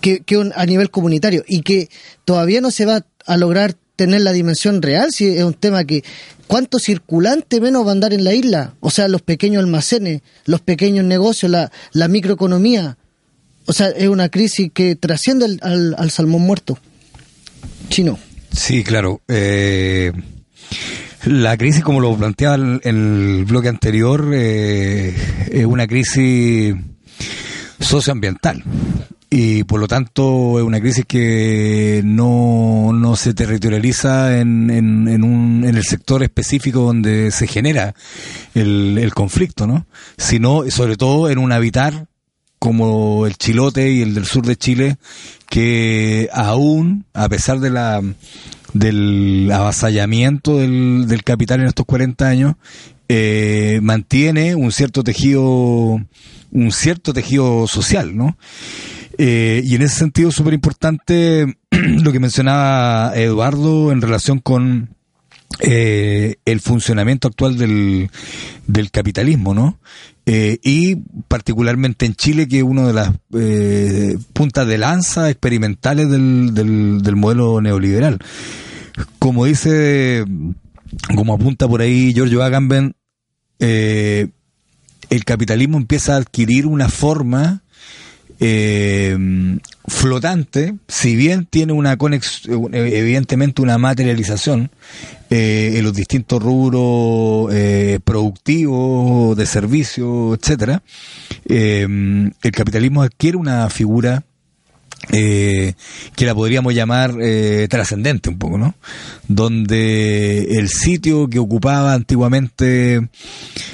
que, 0.00 0.36
un- 0.36 0.52
a 0.54 0.66
nivel 0.66 0.90
comunitario, 0.90 1.42
y 1.48 1.62
que 1.62 1.88
todavía 2.24 2.60
no 2.60 2.70
se 2.70 2.84
va 2.86 3.04
a 3.26 3.36
lograr 3.36 3.74
tener 3.96 4.20
la 4.20 4.32
dimensión 4.32 4.80
real, 4.82 5.08
si 5.10 5.26
es 5.26 5.42
un 5.42 5.54
tema 5.54 5.84
que 5.84 6.04
cuánto 6.46 6.78
circulante 6.78 7.60
menos 7.60 7.84
va 7.84 7.88
a 7.90 7.92
andar 7.92 8.12
en 8.12 8.24
la 8.24 8.32
isla, 8.34 8.74
o 8.80 8.90
sea, 8.90 9.08
los 9.08 9.22
pequeños 9.22 9.62
almacenes, 9.62 10.20
los 10.44 10.60
pequeños 10.60 11.04
negocios, 11.04 11.50
la, 11.50 11.72
la 11.92 12.08
microeconomía, 12.08 12.96
o 13.66 13.72
sea, 13.72 13.88
es 13.88 14.08
una 14.08 14.28
crisis 14.28 14.70
que 14.72 14.94
trasciende 14.96 15.58
al 15.62 16.10
salmón 16.10 16.42
muerto 16.42 16.78
chino. 17.88 18.18
Sí, 18.52 18.84
claro. 18.84 19.20
Eh, 19.28 20.12
la 21.24 21.56
crisis, 21.56 21.82
como 21.82 22.00
lo 22.00 22.16
planteaba 22.16 22.54
el, 22.56 22.80
el 22.84 23.44
bloque 23.44 23.68
anterior, 23.68 24.30
eh, 24.32 25.14
es 25.50 25.66
una 25.66 25.86
crisis 25.86 26.74
socioambiental. 27.80 28.62
Y 29.30 29.64
por 29.64 29.78
lo 29.78 29.86
tanto 29.88 30.58
es 30.58 30.64
una 30.64 30.80
crisis 30.80 31.04
que 31.06 32.00
no, 32.02 32.92
no 32.94 33.14
se 33.14 33.34
territorializa 33.34 34.38
en, 34.38 34.70
en, 34.70 35.06
en, 35.06 35.22
un, 35.22 35.64
en 35.66 35.76
el 35.76 35.84
sector 35.84 36.22
específico 36.22 36.80
donde 36.80 37.30
se 37.30 37.46
genera 37.46 37.94
el, 38.54 38.96
el 38.96 39.12
conflicto, 39.12 39.66
¿no? 39.66 39.86
Sino, 40.16 40.70
sobre 40.70 40.96
todo, 40.96 41.28
en 41.28 41.36
un 41.38 41.52
habitar 41.52 42.06
como 42.58 43.26
el 43.26 43.36
chilote 43.36 43.90
y 43.92 44.00
el 44.00 44.14
del 44.14 44.24
sur 44.24 44.46
de 44.46 44.56
Chile, 44.56 44.96
que 45.48 46.30
aún, 46.32 47.04
a 47.12 47.28
pesar 47.28 47.60
de 47.60 47.70
la 47.70 48.02
del 48.72 49.50
avasallamiento 49.52 50.58
del, 50.58 51.06
del 51.08 51.24
capital 51.24 51.60
en 51.60 51.66
estos 51.66 51.86
40 51.86 52.26
años, 52.26 52.54
eh, 53.08 53.80
mantiene 53.82 54.54
un 54.54 54.70
cierto 54.70 55.02
tejido, 55.02 55.42
un 55.42 56.72
cierto 56.72 57.12
tejido 57.14 57.66
social, 57.66 58.16
¿no? 58.16 58.36
Eh, 59.16 59.62
y 59.64 59.74
en 59.74 59.82
ese 59.82 59.96
sentido 59.96 60.30
súper 60.30 60.54
importante 60.54 61.58
lo 61.70 62.12
que 62.12 62.20
mencionaba 62.20 63.12
Eduardo 63.16 63.90
en 63.90 64.00
relación 64.00 64.38
con 64.38 64.90
eh, 65.60 66.36
el 66.44 66.60
funcionamiento 66.60 67.28
actual 67.28 67.56
del, 67.56 68.10
del 68.66 68.90
capitalismo, 68.90 69.54
¿no? 69.54 69.78
Eh, 70.26 70.58
y 70.62 70.96
particularmente 71.26 72.04
en 72.06 72.14
Chile, 72.14 72.48
que 72.48 72.58
es 72.58 72.62
una 72.62 72.86
de 72.86 72.92
las 72.92 73.12
eh, 73.34 74.18
puntas 74.34 74.66
de 74.66 74.78
lanza 74.78 75.30
experimentales 75.30 76.10
del, 76.10 76.54
del, 76.54 77.02
del 77.02 77.16
modelo 77.16 77.60
neoliberal. 77.60 78.18
Como 79.18 79.46
dice, 79.46 80.24
como 81.14 81.34
apunta 81.34 81.66
por 81.66 81.80
ahí 81.80 82.12
Giorgio 82.12 82.42
Agamben, 82.42 82.94
el 83.58 85.24
capitalismo 85.24 85.78
empieza 85.78 86.14
a 86.14 86.18
adquirir 86.18 86.66
una 86.66 86.88
forma 86.88 87.62
eh, 88.40 89.58
flotante, 89.86 90.74
si 90.86 91.16
bien 91.16 91.46
tiene 91.46 91.72
una 91.72 91.96
conex, 91.96 92.42
evidentemente 92.46 93.62
una 93.62 93.78
materialización 93.78 94.70
eh, 95.30 95.74
en 95.76 95.84
los 95.84 95.94
distintos 95.94 96.42
rubros 96.42 97.52
eh, 97.54 98.00
productivos, 98.04 99.36
de 99.36 99.46
servicio, 99.46 100.34
etcétera, 100.34 100.82
eh, 101.46 101.86
el 102.42 102.52
capitalismo 102.52 103.02
adquiere 103.02 103.36
una 103.36 103.68
figura 103.70 104.24
eh, 105.10 105.74
que 106.16 106.26
la 106.26 106.34
podríamos 106.34 106.74
llamar 106.74 107.14
eh, 107.20 107.66
trascendente 107.70 108.28
un 108.28 108.38
poco, 108.38 108.58
¿no? 108.58 108.74
Donde 109.26 110.58
el 110.58 110.68
sitio 110.68 111.28
que 111.28 111.38
ocupaba 111.38 111.94
antiguamente 111.94 112.96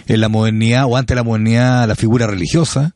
en 0.07 0.21
la 0.21 0.29
modernidad 0.29 0.85
o 0.87 0.97
antes 0.97 1.15
de 1.15 1.17
la 1.17 1.25
modernidad 1.25 1.89
la 1.89 1.97
figura 1.97 2.27
religiosa, 2.27 2.95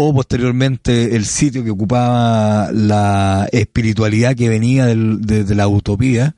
o 0.00 0.14
posteriormente 0.14 1.14
el 1.16 1.24
sitio 1.26 1.62
que 1.64 1.70
ocupaba 1.70 2.70
la 2.72 3.48
espiritualidad 3.52 4.34
que 4.36 4.48
venía 4.48 4.86
del- 4.86 5.20
de, 5.20 5.54
la 5.54 5.68
utopía, 5.68 6.34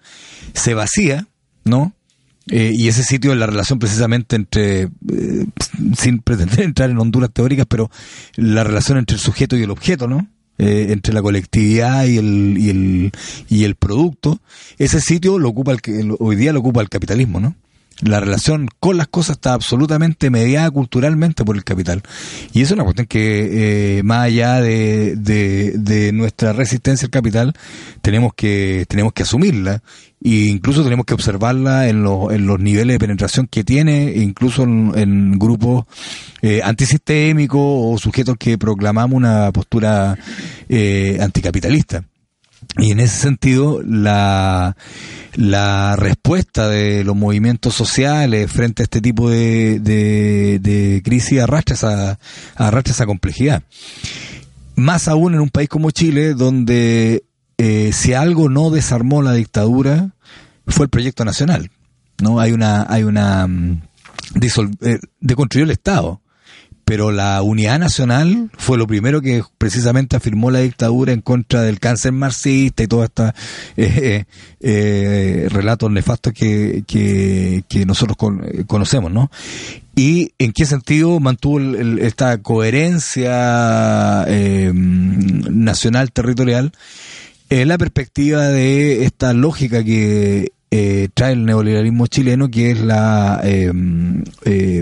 se 0.55 0.75
vacía, 0.75 1.27
¿no? 1.65 1.93
Eh, 2.49 2.73
y 2.75 2.89
ese 2.89 3.05
sitio 3.05 3.33
es 3.33 3.39
la 3.39 3.47
relación 3.47 3.79
precisamente 3.79 4.35
entre, 4.37 4.83
eh, 4.83 5.47
sin 5.97 6.19
pretender 6.19 6.61
entrar 6.65 6.91
en 6.91 6.99
Honduras 6.99 7.31
teóricas, 7.33 7.67
pero 7.69 7.91
la 8.37 8.65
relación 8.65 8.99
entre 8.99 9.15
el 9.17 9.21
sujeto 9.23 9.57
y 9.57 9.63
el 9.63 9.71
objeto, 9.71 10.09
¿no? 10.09 10.27
Eh, 10.59 10.89
entre 10.91 11.15
la 11.15 11.23
colectividad 11.23 12.05
y 12.05 12.19
el, 12.19 12.57
y 12.59 12.69
el, 12.71 13.13
y 13.49 13.65
el 13.65 13.75
producto, 13.75 14.41
ese 14.79 15.01
sitio 15.01 15.39
lo 15.39 15.49
ocupa 15.49 15.73
el, 15.73 16.15
hoy 16.19 16.37
día 16.37 16.53
lo 16.53 16.61
ocupa 16.61 16.83
el 16.83 16.89
capitalismo, 16.89 17.41
¿no? 17.41 17.55
La 18.03 18.19
relación 18.19 18.69
con 18.81 18.97
las 18.97 19.07
cosas 19.07 19.37
está 19.37 19.55
absolutamente 19.55 20.29
mediada 20.29 20.71
culturalmente 20.71 21.45
por 21.45 21.57
el 21.57 21.65
capital. 21.65 22.03
Y 22.53 22.63
eso 22.63 22.69
es 22.69 22.73
una 22.73 22.85
cuestión 22.85 23.07
que, 23.07 23.99
eh, 23.99 24.03
más 24.03 24.25
allá 24.25 24.61
de, 24.61 25.15
de, 25.17 25.73
de 25.79 26.13
nuestra 26.13 26.53
resistencia 26.53 27.07
al 27.07 27.11
capital, 27.11 27.55
tenemos 28.01 28.35
que, 28.35 28.87
tenemos 28.89 29.13
que 29.13 29.23
asumirla. 29.23 29.83
E 30.25 30.47
incluso 30.47 30.85
tenemos 30.85 31.07
que 31.07 31.15
observarla 31.15 31.89
en, 31.89 32.03
los 32.03 32.33
en 32.33 32.47
los 32.47 32.61
niveles 32.61 32.95
de 32.95 32.99
penetración 32.99 33.49
que 33.49 33.65
tiene, 33.65 34.13
incluso 34.17 34.63
en, 34.63 34.93
en 34.97 35.39
grupos 35.39 35.85
eh, 36.43 36.61
antisistémicos 36.63 37.61
o 37.63 37.99
sujetos 37.99 38.37
que 38.37 38.59
proclamamos 38.59 39.17
una 39.17 39.51
postura 39.53 40.17
eh, 40.69 41.19
anticapitalista. 41.21 42.05
Y 42.79 42.91
en 42.91 43.01
ese 43.01 43.19
sentido, 43.21 43.83
la, 43.85 44.77
la 45.35 45.95
respuesta 45.97 46.69
de 46.69 47.05
los 47.05 47.15
movimientos 47.15 47.75
sociales 47.75 48.51
frente 48.51 48.83
a 48.83 48.85
este 48.85 49.01
tipo 49.01 49.29
de, 49.29 49.79
de, 49.79 50.59
de 50.59 51.03
crisis 51.05 51.41
arrastra 51.41 51.75
esa, 51.75 52.19
arrastra 52.57 52.93
esa 52.93 53.07
complejidad. 53.07 53.63
Más 54.75 55.07
aún 55.09 55.35
en 55.35 55.41
un 55.41 55.51
país 55.51 55.69
como 55.69 55.91
Chile, 55.91 56.33
donde 56.33 57.25
eh, 57.59 57.91
si 57.93 58.15
algo 58.15 58.49
no 58.49 58.71
desarmó 58.71 59.21
la 59.21 59.35
dictadura, 59.35 60.11
fue 60.67 60.85
el 60.87 60.91
proyecto 60.91 61.25
nacional. 61.27 61.71
¿no? 62.23 62.41
Hay 62.41 62.53
una, 62.53 62.87
hay 62.89 63.03
una 63.03 63.47
mm, 63.47 63.83
eh, 64.81 64.99
deconstruyó 65.21 65.65
el 65.65 65.73
Estado 65.73 66.22
pero 66.85 67.11
la 67.13 67.41
unidad 67.43 67.79
nacional 67.79 68.51
fue 68.59 68.77
lo 68.77 68.87
primero 68.87 69.21
que 69.21 69.43
precisamente 69.59 70.17
afirmó 70.17 70.51
la 70.51 70.59
dictadura 70.61 71.13
en 71.13 71.21
contra 71.21 71.63
del 71.63 71.79
cáncer 71.81 72.13
marxista 72.13 72.83
y 72.83 72.87
todos 72.87 73.05
estos 73.05 73.33
eh, 73.77 74.25
eh, 74.61 75.47
relatos 75.51 75.91
nefastos 75.91 76.33
que, 76.33 76.83
que, 76.87 77.65
nosotros 77.87 78.17
con- 78.17 78.45
eh, 78.45 78.65
conocemos, 78.67 79.11
¿no? 79.13 79.31
y 79.95 80.33
en 80.39 80.53
qué 80.53 80.65
sentido 80.65 81.21
mantuvo 81.21 81.59
el- 81.59 81.99
esta 81.99 82.39
coherencia 82.39 84.25
eh, 84.29 84.71
nacional 84.75 86.13
territorial 86.13 86.73
en 87.51 87.69
la 87.69 87.79
perspectiva 87.79 88.49
de 88.49 89.05
esta 89.05 89.33
lógica 89.35 89.85
que 89.85 90.53
eh, 90.75 91.11
trae 91.13 91.35
el 91.35 91.45
neoliberalismo 91.45 92.07
chileno, 92.07 92.51
que 92.51 92.71
es 92.71 92.81
la 92.81 93.43
eh, 93.45 93.71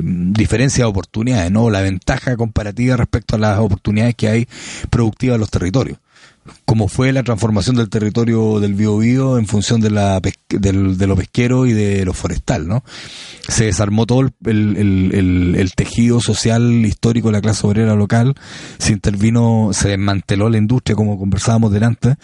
diferencia 0.05 0.85
de 0.85 0.89
oportunidades, 0.89 1.51
no, 1.51 1.69
la 1.69 1.81
ventaja 1.81 2.37
comparativa 2.37 2.97
respecto 2.97 3.35
a 3.35 3.41
las 3.41 3.59
oportunidades 3.59 4.15
que 4.15 4.29
hay 4.29 4.49
productivas 4.89 5.35
en 5.35 5.41
los 5.41 5.51
territorios 5.51 5.99
como 6.65 6.89
fue 6.89 7.13
la 7.13 7.23
transformación 7.23 7.77
del 7.77 7.91
territorio 7.91 8.61
del 8.61 8.75
Biobío 8.75 9.39
en 9.39 9.47
función 9.47 9.81
de 9.81 9.91
la 9.91 10.21
del- 10.49 10.97
de 10.99 11.07
lo 11.07 11.15
pesquero 11.17 11.67
y 11.67 11.73
de 11.73 12.05
lo 12.05 12.13
forestal, 12.15 12.67
¿no? 12.67 12.83
Se 13.49 13.67
desarmó 13.67 14.07
todo 14.07 14.21
el, 14.23 14.33
el- 14.47 14.77
el- 15.13 15.55
el- 15.57 15.73
tejido 15.75 16.21
social 16.21 16.63
histórico 16.87 17.29
de 17.29 17.33
la 17.33 17.41
clase 17.41 17.67
obrera 17.67 17.95
local, 17.95 18.35
se 18.79 18.93
intervino, 18.93 19.71
se 19.73 19.91
desmanteló 19.91 20.49
la 20.49 20.59
industria, 20.59 20.97
como 20.97 21.19
conversábamos 21.19 21.73
delante, 21.73 22.17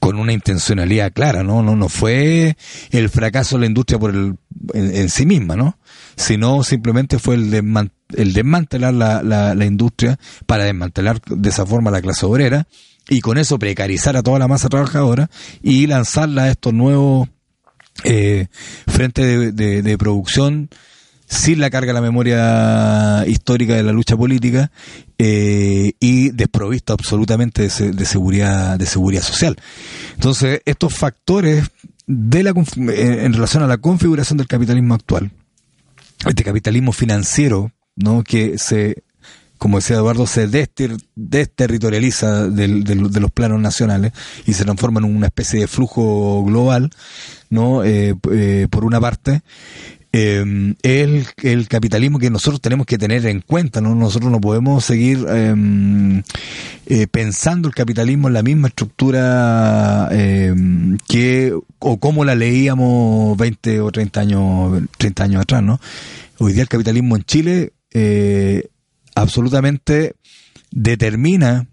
con 0.00 0.18
una 0.18 0.32
intencionalidad 0.32 1.12
clara, 1.12 1.42
¿no? 1.42 1.62
No, 1.62 1.74
no 1.76 1.88
fue 1.88 2.56
el 2.90 3.08
fracaso 3.10 3.56
de 3.56 3.60
la 3.60 3.66
industria 3.66 3.98
por 3.98 4.10
el, 4.14 4.36
en, 4.72 5.08
sí 5.10 5.26
misma, 5.26 5.56
¿no? 5.56 5.78
Sino 6.16 6.62
simplemente 6.62 7.18
fue 7.18 7.34
el, 7.34 7.50
desman- 7.52 7.90
el 8.16 8.32
desmantelar 8.32 8.94
la, 8.94 9.22
la, 9.22 9.54
la 9.54 9.64
industria 9.64 10.18
para 10.46 10.64
desmantelar 10.64 11.20
de 11.26 11.48
esa 11.48 11.66
forma 11.66 11.90
la 11.90 12.00
clase 12.02 12.24
obrera 12.24 12.66
y 13.08 13.20
con 13.20 13.38
eso 13.38 13.58
precarizar 13.58 14.16
a 14.16 14.22
toda 14.22 14.38
la 14.38 14.48
masa 14.48 14.68
trabajadora 14.68 15.30
y 15.62 15.86
lanzarla 15.86 16.44
a 16.44 16.50
estos 16.50 16.72
nuevos 16.72 17.28
eh, 18.04 18.46
frentes 18.86 19.54
de, 19.54 19.82
de- 19.82 19.98
producción 19.98 20.68
sin 21.26 21.58
la 21.60 21.70
carga 21.70 21.88
de 21.88 21.94
la 21.94 22.00
memoria 22.00 23.24
histórica 23.26 23.74
de 23.74 23.82
la 23.82 23.92
lucha 23.92 24.16
política 24.16 24.70
eh, 25.18 25.92
y 25.98 26.30
desprovisto 26.30 26.92
absolutamente 26.92 27.68
de, 27.68 27.92
de 27.92 28.04
seguridad 28.04 28.78
de 28.78 28.86
seguridad 28.86 29.22
social. 29.22 29.56
Entonces, 30.14 30.60
estos 30.64 30.94
factores 30.94 31.64
de 32.06 32.42
la 32.42 32.50
en 32.50 32.90
en 32.90 33.32
relación 33.32 33.62
a 33.62 33.66
la 33.66 33.78
configuración 33.78 34.36
del 34.36 34.46
capitalismo 34.46 34.94
actual, 34.94 35.30
este 36.26 36.44
capitalismo 36.44 36.92
financiero, 36.92 37.72
¿no? 37.96 38.22
que 38.22 38.58
se 38.58 39.02
como 39.58 39.78
decía 39.78 39.96
Eduardo, 39.96 40.26
se 40.26 40.48
dester- 40.48 41.02
desterritorializa 41.14 42.48
del- 42.48 42.84
de 42.84 43.20
los 43.20 43.30
planos 43.30 43.60
nacionales 43.60 44.12
y 44.46 44.52
se 44.54 44.64
transforma 44.64 45.00
en 45.00 45.16
una 45.16 45.26
especie 45.26 45.60
de 45.60 45.66
flujo 45.68 46.44
global, 46.44 46.90
¿no? 47.50 47.84
Eh, 47.84 48.14
eh, 48.32 48.66
por 48.70 48.84
una 48.84 49.00
parte, 49.00 49.42
eh, 50.12 50.74
el, 50.82 51.68
capitalismo 51.68 52.18
que 52.18 52.30
nosotros 52.30 52.60
tenemos 52.60 52.86
que 52.86 52.98
tener 52.98 53.26
en 53.26 53.40
cuenta, 53.40 53.80
¿no? 53.80 53.94
Nosotros 53.94 54.30
no 54.30 54.40
podemos 54.40 54.84
seguir 54.84 55.24
eh, 55.28 57.06
pensando 57.10 57.66
el 57.68 57.74
capitalismo 57.74 58.28
en 58.28 58.34
la 58.34 58.42
misma 58.42 58.68
estructura 58.68 60.08
que, 61.08 61.58
o 61.78 61.96
como 61.98 62.24
la 62.24 62.34
leíamos 62.34 63.36
20 63.36 63.80
o 63.80 63.90
30 63.90 64.20
años, 64.20 64.82
30 64.98 65.24
años 65.24 65.42
atrás, 65.42 65.62
¿no? 65.62 65.80
Hoy 66.38 66.52
día 66.52 66.62
el 66.62 66.68
capitalismo 66.68 67.16
en 67.16 67.24
Chile 67.24 67.72
absolutamente 69.14 70.16
determina 70.70 71.66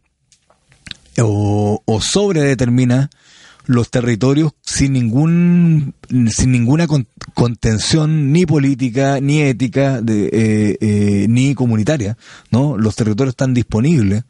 o, 1.19 1.81
sobredetermina 2.01 3.09
los 3.65 3.89
territorios 3.91 4.53
sin 4.63 4.93
ningún 4.93 5.93
sin 6.35 6.51
ninguna 6.51 6.87
con- 6.87 7.07
contención 7.35 8.31
ni 8.31 8.45
política 8.45 9.19
ni 9.21 9.41
ética 9.41 10.01
eh, 10.07 10.77
eh, 10.81 11.25
ni 11.29 11.53
comunitaria 11.53 12.17
no 12.49 12.75
los 12.77 12.95
territorios 12.95 13.33
están 13.33 13.53
disponibles 13.53 14.23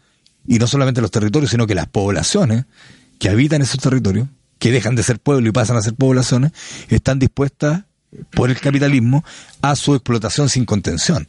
y 0.47 0.59
no 0.59 0.67
solamente 0.67 1.01
los 1.01 1.11
territorios 1.11 1.49
sino 1.51 1.65
que 1.65 1.75
las 1.75 1.87
poblaciones 1.87 2.65
que 3.19 3.29
habitan 3.29 3.61
esos 3.61 3.79
territorios 3.79 4.27
que 4.59 4.71
dejan 4.71 4.95
de 4.95 5.03
ser 5.03 5.19
pueblo 5.19 5.47
y 5.47 5.51
pasan 5.53 5.77
a 5.77 5.81
ser 5.81 5.95
poblaciones 5.95 6.51
están 6.89 7.17
dispuestas 7.17 7.83
por 8.31 8.49
el 8.49 8.59
capitalismo 8.59 9.23
a 9.61 9.75
su 9.77 9.95
explotación 9.95 10.49
sin 10.49 10.65
contención 10.65 11.25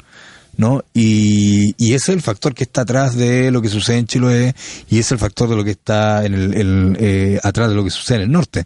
¿no? 0.57 0.85
Y, 0.93 1.75
y 1.79 1.95
ese 1.95 2.13
es 2.13 2.17
el 2.17 2.23
factor 2.23 2.55
que 2.55 2.65
está 2.65 2.83
atrás 2.83 3.17
de 3.17 3.51
lo 3.51 3.63
que 3.63 3.69
sucede 3.69 3.99
en 3.99 4.07
Chiloé 4.07 4.55
y 4.91 4.99
es 4.99 5.11
el 5.13 5.19
factor 5.19 5.49
de 5.49 5.57
lo 5.57 5.65
que 5.65 5.71
está 5.71 6.25
en 6.25 6.35
el, 6.35 6.97
eh, 7.01 7.41
atrás 7.43 7.69
de 7.69 7.75
lo 7.75 7.85
que 7.85 7.91
sucede 7.91 8.19
en 8.19 8.23
el 8.25 8.33
norte. 8.33 8.65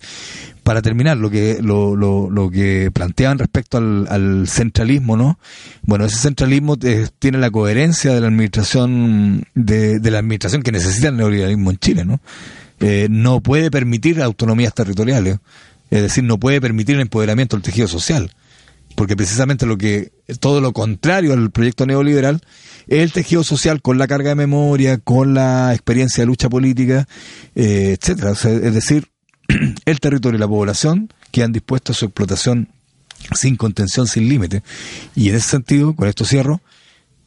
Para 0.62 0.82
terminar, 0.82 1.16
lo 1.16 1.30
que 1.30 1.58
lo, 1.62 1.94
lo, 1.94 2.28
lo 2.28 2.50
que 2.50 2.90
planteaban 2.92 3.38
respecto 3.38 3.78
al, 3.78 4.08
al 4.10 4.48
centralismo, 4.48 5.16
¿no? 5.16 5.38
Bueno, 5.82 6.06
ese 6.06 6.16
centralismo 6.16 6.76
eh, 6.82 7.06
tiene 7.20 7.38
la 7.38 7.52
coherencia 7.52 8.12
de 8.12 8.20
la 8.20 8.26
administración 8.26 9.44
de, 9.54 10.00
de 10.00 10.10
la 10.10 10.18
administración 10.18 10.62
que 10.64 10.72
necesita 10.72 11.08
el 11.08 11.18
neoliberalismo 11.18 11.70
en 11.70 11.76
Chile, 11.76 12.04
¿no? 12.04 12.18
Eh, 12.80 13.06
no 13.08 13.40
puede 13.40 13.70
permitir 13.70 14.20
autonomías 14.20 14.74
territoriales, 14.74 15.38
es 15.90 16.02
decir, 16.02 16.24
no 16.24 16.36
puede 16.36 16.60
permitir 16.60 16.96
el 16.96 17.02
empoderamiento 17.02 17.54
del 17.54 17.62
tejido 17.62 17.86
social 17.86 18.32
porque 18.96 19.16
precisamente 19.16 19.66
lo 19.66 19.78
que 19.78 20.10
todo 20.40 20.60
lo 20.60 20.72
contrario 20.72 21.32
al 21.32 21.50
proyecto 21.50 21.86
neoliberal 21.86 22.40
es 22.88 23.02
el 23.02 23.12
tejido 23.12 23.44
social 23.44 23.82
con 23.82 23.98
la 23.98 24.08
carga 24.08 24.30
de 24.30 24.34
memoria, 24.34 24.98
con 24.98 25.34
la 25.34 25.72
experiencia 25.72 26.22
de 26.22 26.26
lucha 26.26 26.48
política, 26.48 27.06
eh, 27.54 27.96
etcétera. 28.00 28.32
O 28.32 28.34
sea, 28.34 28.52
es 28.52 28.74
decir, 28.74 29.08
el 29.84 30.00
territorio 30.00 30.38
y 30.38 30.40
la 30.40 30.48
población 30.48 31.12
quedan 31.30 31.52
dispuestos 31.52 31.96
a 31.96 32.00
su 32.00 32.06
explotación 32.06 32.68
sin 33.34 33.56
contención, 33.56 34.06
sin 34.06 34.28
límite. 34.28 34.62
Y 35.14 35.28
en 35.28 35.36
ese 35.36 35.48
sentido, 35.48 35.94
con 35.94 36.08
esto 36.08 36.24
cierro, 36.24 36.60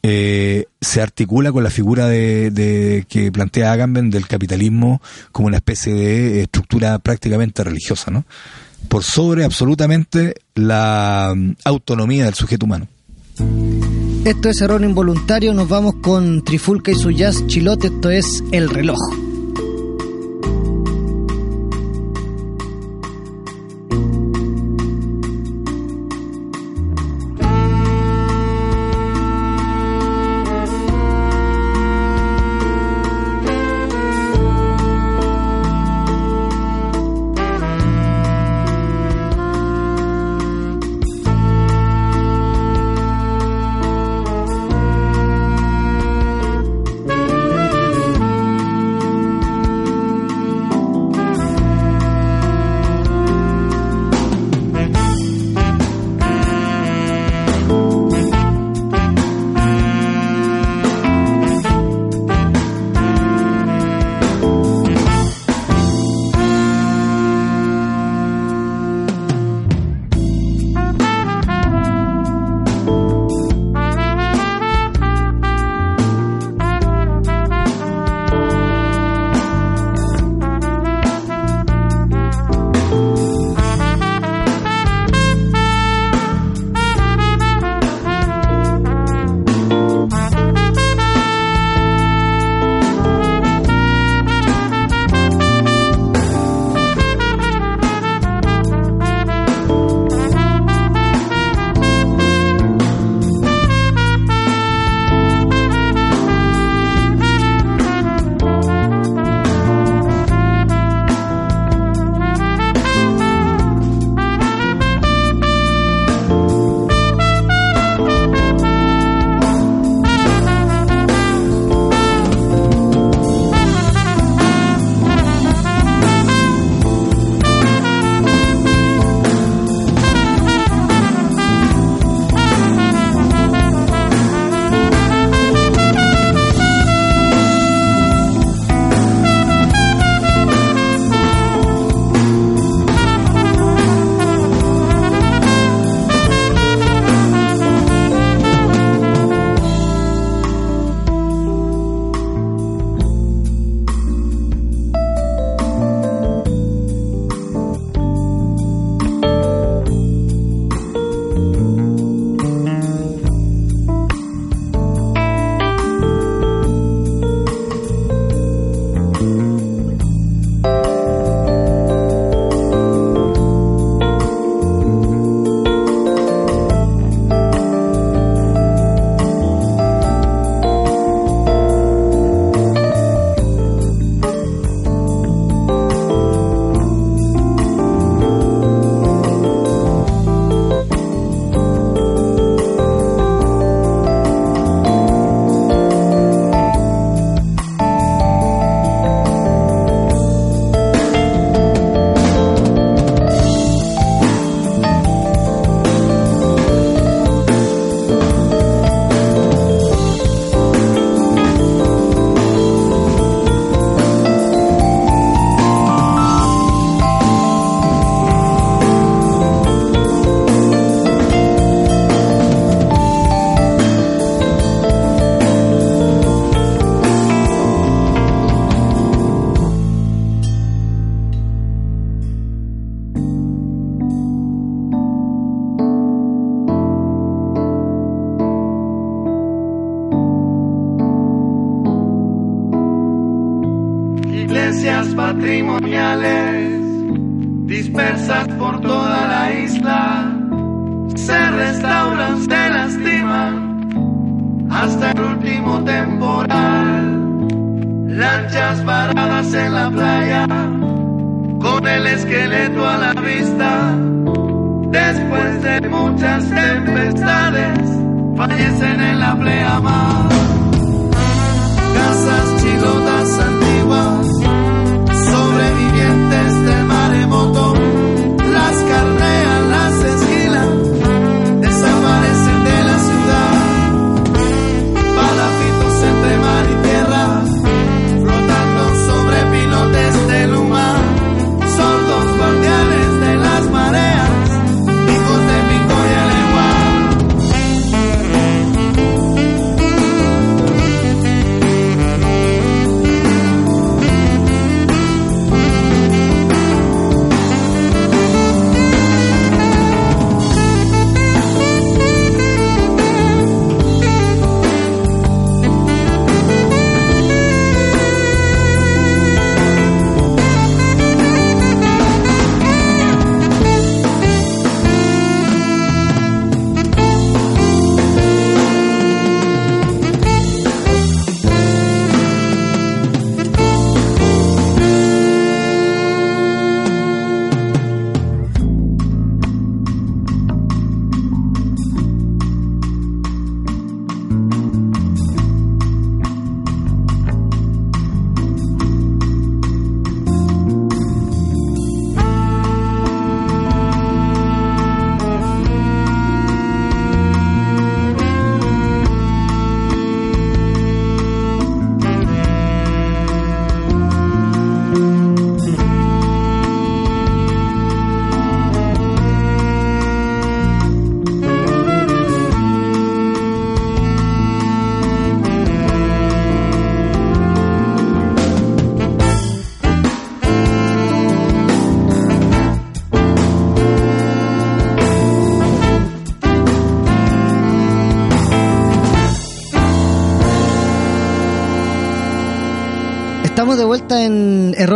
eh, 0.02 0.66
se 0.80 1.02
articula 1.02 1.52
con 1.52 1.62
la 1.62 1.70
figura 1.70 2.06
de, 2.06 2.50
de 2.50 3.04
que 3.08 3.30
plantea 3.30 3.72
Agamben 3.72 4.10
del 4.10 4.26
capitalismo 4.26 5.02
como 5.32 5.48
una 5.48 5.58
especie 5.58 5.94
de 5.94 6.42
estructura 6.42 6.98
prácticamente 6.98 7.62
religiosa, 7.62 8.10
¿no? 8.10 8.24
Por 8.88 9.04
sobre 9.04 9.44
absolutamente 9.44 10.34
la 10.54 11.34
mm, 11.36 11.52
autonomía 11.64 12.24
del 12.24 12.34
sujeto 12.34 12.66
humano. 12.66 12.88
Esto 14.24 14.48
es 14.48 14.60
Error 14.60 14.82
Involuntario, 14.82 15.54
nos 15.54 15.68
vamos 15.68 15.94
con 16.02 16.44
Trifulca 16.44 16.90
y 16.90 16.94
su 16.94 17.10
jazz 17.10 17.46
chilote, 17.46 17.88
esto 17.88 18.10
es 18.10 18.42
El 18.52 18.68
Reloj. 18.68 19.29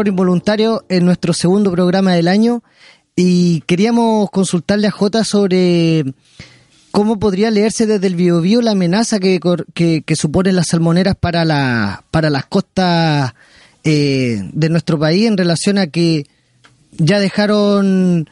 Involuntario 0.09 0.85
en 0.89 1.05
nuestro 1.05 1.33
segundo 1.33 1.71
programa 1.71 2.15
del 2.15 2.29
año. 2.29 2.63
Y 3.17 3.61
queríamos 3.63 4.31
consultarle 4.31 4.89
a 4.89 4.91
Jota 4.91 5.25
sobre 5.25 6.05
cómo 6.91 7.19
podría 7.19 7.51
leerse 7.51 7.87
desde 7.87 8.07
el 8.07 8.15
biobío 8.15 8.63
la 8.63 8.73
amenaza 8.73 9.19
que, 9.19 9.41
que, 9.75 10.03
que 10.03 10.17
suponen 10.17 10.57
las 10.57 10.69
salmoneras 10.69 11.17
para, 11.17 11.45
la, 11.45 12.05
para 12.11 12.31
las 12.31 12.47
costas 12.47 13.35
eh, 13.85 14.49
de 14.53 14.69
nuestro 14.69 14.99
país 14.99 15.27
en 15.27 15.37
relación 15.37 15.79
a 15.79 15.89
que 15.89 16.27
ya 16.97 17.19
dejaron 17.19 18.29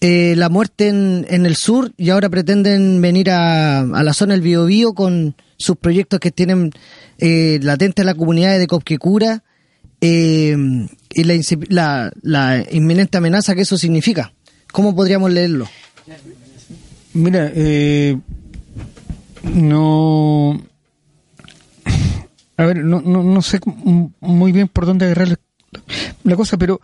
eh, 0.00 0.34
la 0.36 0.48
muerte 0.48 0.88
en, 0.88 1.26
en 1.28 1.46
el 1.46 1.54
sur 1.56 1.92
y 1.96 2.10
ahora 2.10 2.28
pretenden 2.28 3.00
venir 3.00 3.30
a, 3.30 3.84
la 3.84 4.12
zona 4.12 4.34
del 4.34 4.42
Biobío 4.42 4.94
con 4.94 5.36
sus 5.56 5.76
proyectos 5.76 6.18
que 6.18 6.32
tienen 6.32 6.72
eh, 7.18 7.60
latentes 7.62 8.04
la 8.04 8.14
comunidad 8.14 8.58
de 8.58 8.66
Copquecura. 8.66 9.44
Eh, 10.00 10.56
y 11.14 11.24
la, 11.24 11.34
la, 11.68 12.12
la 12.22 12.64
inminente 12.70 13.18
amenaza 13.18 13.54
que 13.54 13.62
eso 13.62 13.76
significa. 13.76 14.32
¿Cómo 14.72 14.94
podríamos 14.94 15.30
leerlo? 15.30 15.68
Mira, 17.14 17.50
eh, 17.54 18.18
no. 19.54 20.62
A 22.56 22.64
ver, 22.64 22.78
no, 22.84 23.00
no, 23.00 23.22
no 23.22 23.42
sé 23.42 23.60
muy 24.20 24.52
bien 24.52 24.68
por 24.68 24.86
dónde 24.86 25.06
agarrar 25.06 25.38
la, 26.22 26.36
cosa, 26.36 26.56
pero 26.56 26.80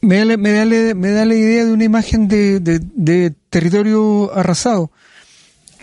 me 0.00 0.24
da, 0.24 0.36
me, 0.36 0.52
da, 0.52 0.64
me 0.94 1.10
da 1.10 1.24
la 1.24 1.34
idea 1.34 1.64
de 1.64 1.72
una 1.72 1.84
imagen 1.84 2.28
de, 2.28 2.60
de 2.60 3.30
territorio 3.50 4.32
arrasado. 4.34 4.90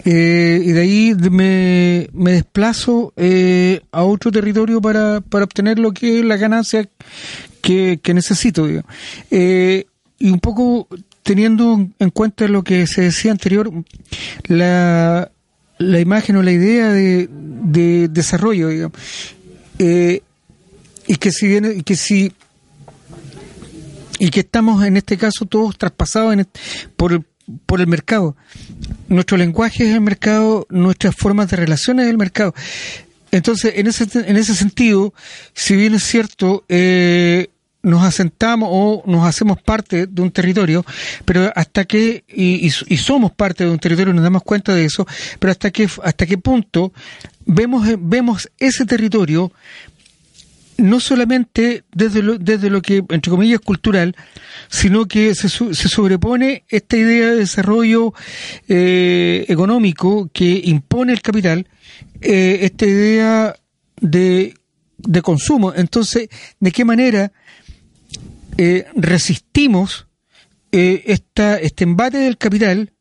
Eh, 0.03 0.61
y 0.63 0.71
de 0.71 0.81
ahí 0.81 1.15
me, 1.29 2.09
me 2.13 2.31
desplazo 2.33 3.13
eh, 3.15 3.81
a 3.91 4.03
otro 4.03 4.31
territorio 4.31 4.81
para, 4.81 5.21
para 5.21 5.45
obtener 5.45 5.77
lo 5.77 5.91
que 5.91 6.19
es 6.19 6.25
la 6.25 6.37
ganancia 6.37 6.87
que, 7.61 7.99
que 8.01 8.13
necesito. 8.13 8.67
Eh, 9.29 9.85
y 10.17 10.29
un 10.29 10.39
poco 10.39 10.87
teniendo 11.23 11.87
en 11.99 12.09
cuenta 12.09 12.47
lo 12.47 12.63
que 12.63 12.87
se 12.87 13.01
decía 13.01 13.31
anterior, 13.31 13.71
la, 14.47 15.31
la 15.77 15.99
imagen 15.99 16.35
o 16.37 16.43
la 16.43 16.51
idea 16.51 16.91
de, 16.91 17.29
de 17.31 18.07
desarrollo, 18.07 18.69
digamos. 18.69 18.97
Eh, 19.79 20.21
y 21.07 21.15
que 21.15 21.31
si 21.31 21.47
viene, 21.47 21.73
y 21.73 21.83
que 21.83 21.95
si 21.95 22.31
y 24.19 24.29
que 24.29 24.41
estamos 24.41 24.83
en 24.85 24.97
este 24.97 25.17
caso 25.17 25.45
todos 25.45 25.77
traspasados 25.79 26.33
en 26.33 26.47
por 26.95 27.23
por 27.65 27.81
el 27.81 27.87
mercado. 27.87 28.35
Nuestro 29.07 29.37
lenguaje 29.37 29.87
es 29.89 29.93
el 29.93 30.01
mercado, 30.01 30.67
nuestras 30.69 31.15
formas 31.15 31.49
de 31.49 31.57
relaciones 31.57 32.05
es 32.05 32.11
el 32.11 32.17
mercado. 32.17 32.53
Entonces, 33.31 33.73
en 33.77 33.87
ese, 33.87 34.07
en 34.29 34.37
ese 34.37 34.53
sentido, 34.55 35.13
si 35.53 35.75
bien 35.75 35.93
es 35.95 36.03
cierto, 36.03 36.65
eh, 36.67 37.47
nos 37.83 38.03
asentamos 38.03 38.69
o 38.71 39.03
nos 39.07 39.25
hacemos 39.25 39.61
parte 39.61 40.05
de 40.05 40.21
un 40.21 40.31
territorio, 40.31 40.85
pero 41.25 41.51
hasta 41.55 41.85
que, 41.85 42.23
y, 42.27 42.67
y- 42.67 42.97
somos 42.97 43.31
parte 43.31 43.63
de 43.65 43.71
un 43.71 43.79
territorio, 43.79 44.13
nos 44.13 44.23
damos 44.23 44.43
cuenta 44.43 44.75
de 44.75 44.85
eso, 44.85 45.07
pero 45.39 45.51
hasta 45.51 45.71
qué, 45.71 45.87
hasta 46.03 46.25
qué 46.27 46.37
punto 46.37 46.93
vemos, 47.45 47.87
vemos 47.99 48.49
ese 48.59 48.85
territorio 48.85 49.51
no 50.81 50.99
solamente 50.99 51.83
desde 51.93 52.21
lo, 52.21 52.37
desde 52.37 52.69
lo 52.69 52.81
que, 52.81 53.03
entre 53.09 53.29
comillas, 53.29 53.59
cultural, 53.59 54.15
sino 54.69 55.05
que 55.05 55.35
se, 55.35 55.49
se 55.49 55.89
sobrepone 55.89 56.65
esta 56.69 56.97
idea 56.97 57.29
de 57.29 57.35
desarrollo 57.37 58.13
eh, 58.67 59.45
económico 59.47 60.29
que 60.33 60.61
impone 60.65 61.13
el 61.13 61.21
capital, 61.21 61.67
eh, 62.21 62.59
esta 62.61 62.85
idea 62.85 63.55
de, 63.99 64.55
de 64.97 65.21
consumo. 65.21 65.73
Entonces, 65.75 66.29
¿de 66.59 66.71
qué 66.71 66.85
manera 66.85 67.31
eh, 68.57 68.85
resistimos 68.95 70.07
esta, 70.71 71.57
este 71.57 71.83
embate 71.83 72.17
del 72.17 72.37
capital 72.37 72.93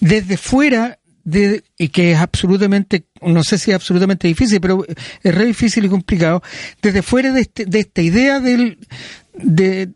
desde 0.00 0.36
fuera 0.36 0.98
de, 1.30 1.62
y 1.76 1.88
que 1.88 2.12
es 2.12 2.18
absolutamente, 2.18 3.04
no 3.22 3.42
sé 3.42 3.58
si 3.58 3.70
es 3.70 3.74
absolutamente 3.74 4.26
difícil, 4.28 4.60
pero 4.60 4.84
es 5.22 5.34
re 5.34 5.44
difícil 5.46 5.84
y 5.84 5.88
complicado, 5.88 6.42
desde 6.80 7.02
fuera 7.02 7.32
de, 7.32 7.42
este- 7.42 7.66
de 7.66 7.80
esta 7.80 8.02
idea 8.02 8.40
del, 8.40 8.78
de- 9.34 9.90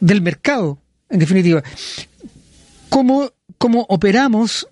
del 0.00 0.20
mercado, 0.22 0.78
en 1.08 1.18
definitiva. 1.18 1.62
¿Cómo, 2.88 3.32
cómo 3.58 3.86
operamos 3.88 4.66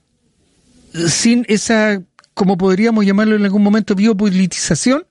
sin 1.09 1.45
esa, 1.49 2.03
como 2.34 2.57
podríamos 2.59 3.07
llamarlo 3.07 3.36
en 3.36 3.45
algún 3.45 3.62
momento, 3.62 3.95
biopolitización? 3.95 5.05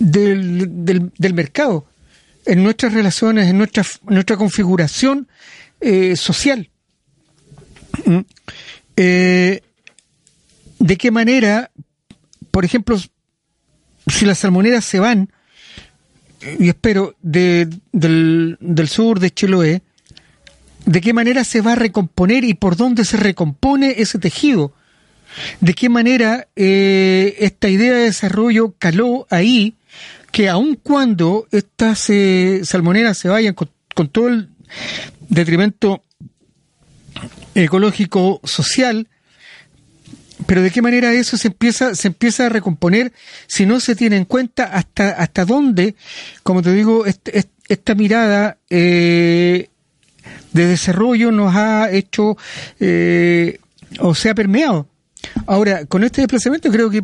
del, 0.00 0.84
del, 0.84 1.10
del 1.18 1.34
mercado, 1.34 1.84
en 2.46 2.62
nuestras 2.62 2.92
relaciones, 2.92 3.48
en 3.48 3.58
nuestra, 3.58 3.84
nuestra 4.04 4.36
configuración 4.36 5.26
eh, 5.80 6.14
social. 6.14 6.70
¿Mm? 8.04 8.18
Eh, 8.96 9.60
¿De 10.78 10.96
qué 10.96 11.10
manera, 11.10 11.70
por 12.50 12.64
ejemplo, 12.64 12.98
si 14.06 14.24
las 14.24 14.38
salmoneras 14.38 14.84
se 14.84 15.00
van, 15.00 15.30
y 16.58 16.68
espero, 16.68 17.16
de, 17.20 17.68
del, 17.92 18.88
sur 18.88 19.18
de 19.18 19.30
Chiloé, 19.30 19.82
¿de 20.86 21.00
qué 21.00 21.12
manera 21.12 21.44
se 21.44 21.60
va 21.60 21.72
a 21.72 21.76
recomponer 21.76 22.44
y 22.44 22.54
por 22.54 22.76
dónde 22.76 23.04
se 23.04 23.16
recompone 23.16 23.96
ese 23.98 24.18
tejido? 24.18 24.72
¿De 25.60 25.74
qué 25.74 25.88
manera 25.88 26.48
eh, 26.56 27.36
esta 27.40 27.68
idea 27.68 27.94
de 27.94 28.04
desarrollo 28.04 28.74
caló 28.78 29.26
ahí 29.30 29.74
que 30.30 30.48
aun 30.48 30.78
cuando 30.80 31.46
estas 31.50 32.08
eh, 32.08 32.60
salmoneras 32.64 33.18
se 33.18 33.28
vayan 33.28 33.54
con 33.54 34.08
todo 34.08 34.28
el 34.28 34.48
detrimento 35.28 36.04
ecológico 37.64 38.40
social, 38.44 39.08
pero 40.46 40.62
de 40.62 40.70
qué 40.70 40.80
manera 40.82 41.12
eso 41.12 41.36
se 41.36 41.48
empieza 41.48 41.94
se 41.94 42.08
empieza 42.08 42.46
a 42.46 42.48
recomponer 42.48 43.12
si 43.46 43.66
no 43.66 43.80
se 43.80 43.96
tiene 43.96 44.16
en 44.16 44.24
cuenta 44.24 44.64
hasta 44.64 45.10
hasta 45.10 45.44
dónde 45.44 45.96
como 46.44 46.62
te 46.62 46.72
digo 46.72 47.06
est- 47.06 47.28
est- 47.28 47.50
esta 47.68 47.94
mirada 47.94 48.56
eh, 48.70 49.68
de 50.52 50.66
desarrollo 50.66 51.32
nos 51.32 51.54
ha 51.56 51.90
hecho 51.90 52.36
eh, 52.80 53.58
o 54.00 54.14
se 54.14 54.30
ha 54.30 54.34
permeado 54.34 54.86
ahora 55.46 55.84
con 55.86 56.04
este 56.04 56.20
desplazamiento 56.22 56.70
creo 56.70 56.88
que 56.88 57.02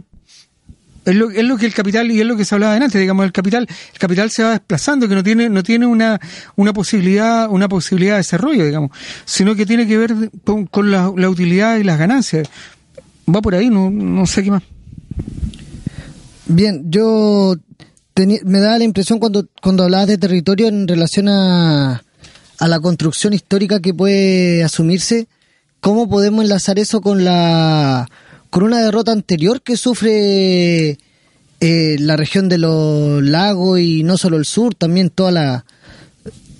es 1.06 1.14
lo, 1.14 1.30
es 1.30 1.44
lo 1.44 1.56
que 1.56 1.66
el 1.66 1.74
capital 1.74 2.10
y 2.10 2.20
es 2.20 2.26
lo 2.26 2.36
que 2.36 2.44
se 2.44 2.54
hablaba 2.54 2.74
antes 2.74 3.00
digamos 3.00 3.24
el 3.26 3.32
capital 3.32 3.66
el 3.92 3.98
capital 3.98 4.30
se 4.30 4.42
va 4.42 4.50
desplazando 4.52 5.08
que 5.08 5.14
no 5.14 5.22
tiene 5.22 5.48
no 5.48 5.62
tiene 5.62 5.86
una 5.86 6.20
una 6.56 6.72
posibilidad 6.72 7.48
una 7.50 7.68
posibilidad 7.68 8.14
de 8.14 8.18
desarrollo 8.18 8.64
digamos 8.64 8.90
sino 9.24 9.54
que 9.54 9.66
tiene 9.66 9.86
que 9.86 9.98
ver 9.98 10.14
con, 10.44 10.66
con 10.66 10.90
la, 10.90 11.12
la 11.16 11.28
utilidad 11.28 11.76
y 11.76 11.84
las 11.84 11.98
ganancias. 11.98 12.48
Va 13.28 13.40
por 13.40 13.54
ahí 13.54 13.70
no, 13.70 13.90
no 13.90 14.26
sé 14.26 14.42
qué 14.42 14.50
más. 14.50 14.62
Bien, 16.46 16.84
yo 16.90 17.56
teni- 18.14 18.42
me 18.44 18.60
da 18.60 18.76
la 18.78 18.84
impresión 18.84 19.18
cuando, 19.18 19.46
cuando 19.62 19.84
hablabas 19.84 20.08
de 20.08 20.18
territorio 20.18 20.68
en 20.68 20.86
relación 20.86 21.28
a, 21.28 22.02
a 22.58 22.68
la 22.68 22.80
construcción 22.80 23.32
histórica 23.32 23.80
que 23.80 23.94
puede 23.94 24.62
asumirse, 24.62 25.26
¿cómo 25.80 26.08
podemos 26.08 26.44
enlazar 26.44 26.78
eso 26.78 27.00
con 27.00 27.24
la 27.24 28.06
con 28.54 28.62
una 28.62 28.84
derrota 28.84 29.10
anterior 29.10 29.62
que 29.62 29.76
sufre 29.76 30.96
eh, 31.58 31.96
la 31.98 32.16
región 32.16 32.48
de 32.48 32.58
los 32.58 33.20
lagos 33.20 33.80
y 33.80 34.04
no 34.04 34.16
solo 34.16 34.36
el 34.36 34.44
sur, 34.44 34.76
también 34.76 35.10
toda 35.10 35.32
la 35.32 35.64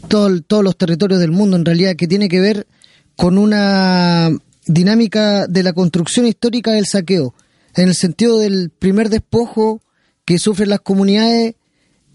todos 0.09 0.65
los 0.65 0.77
territorios 0.77 1.21
del 1.21 1.31
mundo 1.31 1.57
en 1.57 1.65
realidad 1.65 1.95
que 1.95 2.09
tiene 2.09 2.29
que 2.29 2.41
ver 2.41 2.67
con 3.15 3.39
una 3.39 4.29
dinámica 4.67 5.47
de 5.47 5.63
la 5.63 5.73
construcción 5.73 6.27
histórica 6.27 6.73
del 6.73 6.87
saqueo, 6.87 7.33
en 7.77 7.87
el 7.87 7.95
sentido 7.95 8.41
del 8.41 8.71
primer 8.71 9.09
despojo 9.09 9.81
que 10.25 10.41
sufren 10.41 10.71
las 10.71 10.81
comunidades 10.81 11.55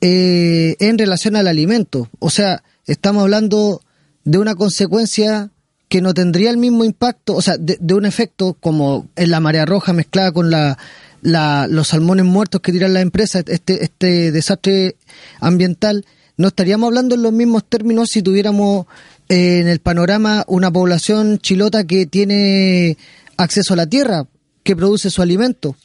eh, 0.01 0.75
en 0.81 0.97
relación 0.97 1.37
al 1.37 1.47
alimento. 1.47 2.09
O 2.19 2.29
sea, 2.29 2.63
estamos 2.85 3.21
hablando 3.21 3.81
de 4.25 4.39
una 4.39 4.55
consecuencia 4.55 5.51
que 5.89 6.01
no 6.01 6.13
tendría 6.13 6.51
el 6.51 6.57
mismo 6.57 6.83
impacto, 6.85 7.35
o 7.35 7.41
sea, 7.41 7.57
de, 7.57 7.77
de 7.81 7.93
un 7.95 8.05
efecto 8.05 8.55
como 8.59 9.07
en 9.15 9.31
la 9.31 9.39
marea 9.39 9.65
roja 9.65 9.91
mezclada 9.91 10.31
con 10.31 10.49
la, 10.51 10.77
la- 11.21 11.67
los 11.67 11.87
salmones 11.89 12.25
muertos 12.25 12.61
que 12.61 12.71
tiran 12.71 12.93
las 12.93 13.01
empresas, 13.03 13.43
este, 13.47 13.83
este 13.83 14.31
desastre 14.31 14.95
ambiental, 15.39 16.05
no 16.37 16.47
estaríamos 16.47 16.87
hablando 16.87 17.15
en 17.15 17.23
los 17.23 17.33
mismos 17.33 17.63
términos 17.67 18.09
si 18.11 18.21
tuviéramos 18.21 18.85
eh, 19.29 19.59
en 19.59 19.67
el 19.67 19.79
panorama 19.79 20.45
una 20.47 20.71
población 20.71 21.39
chilota 21.39 21.83
que 21.83 22.05
tiene 22.05 22.97
acceso 23.35 23.73
a 23.73 23.77
la 23.77 23.87
tierra, 23.87 24.25
que 24.63 24.75
produce 24.75 25.09
su 25.09 25.21
alimento. 25.21 25.75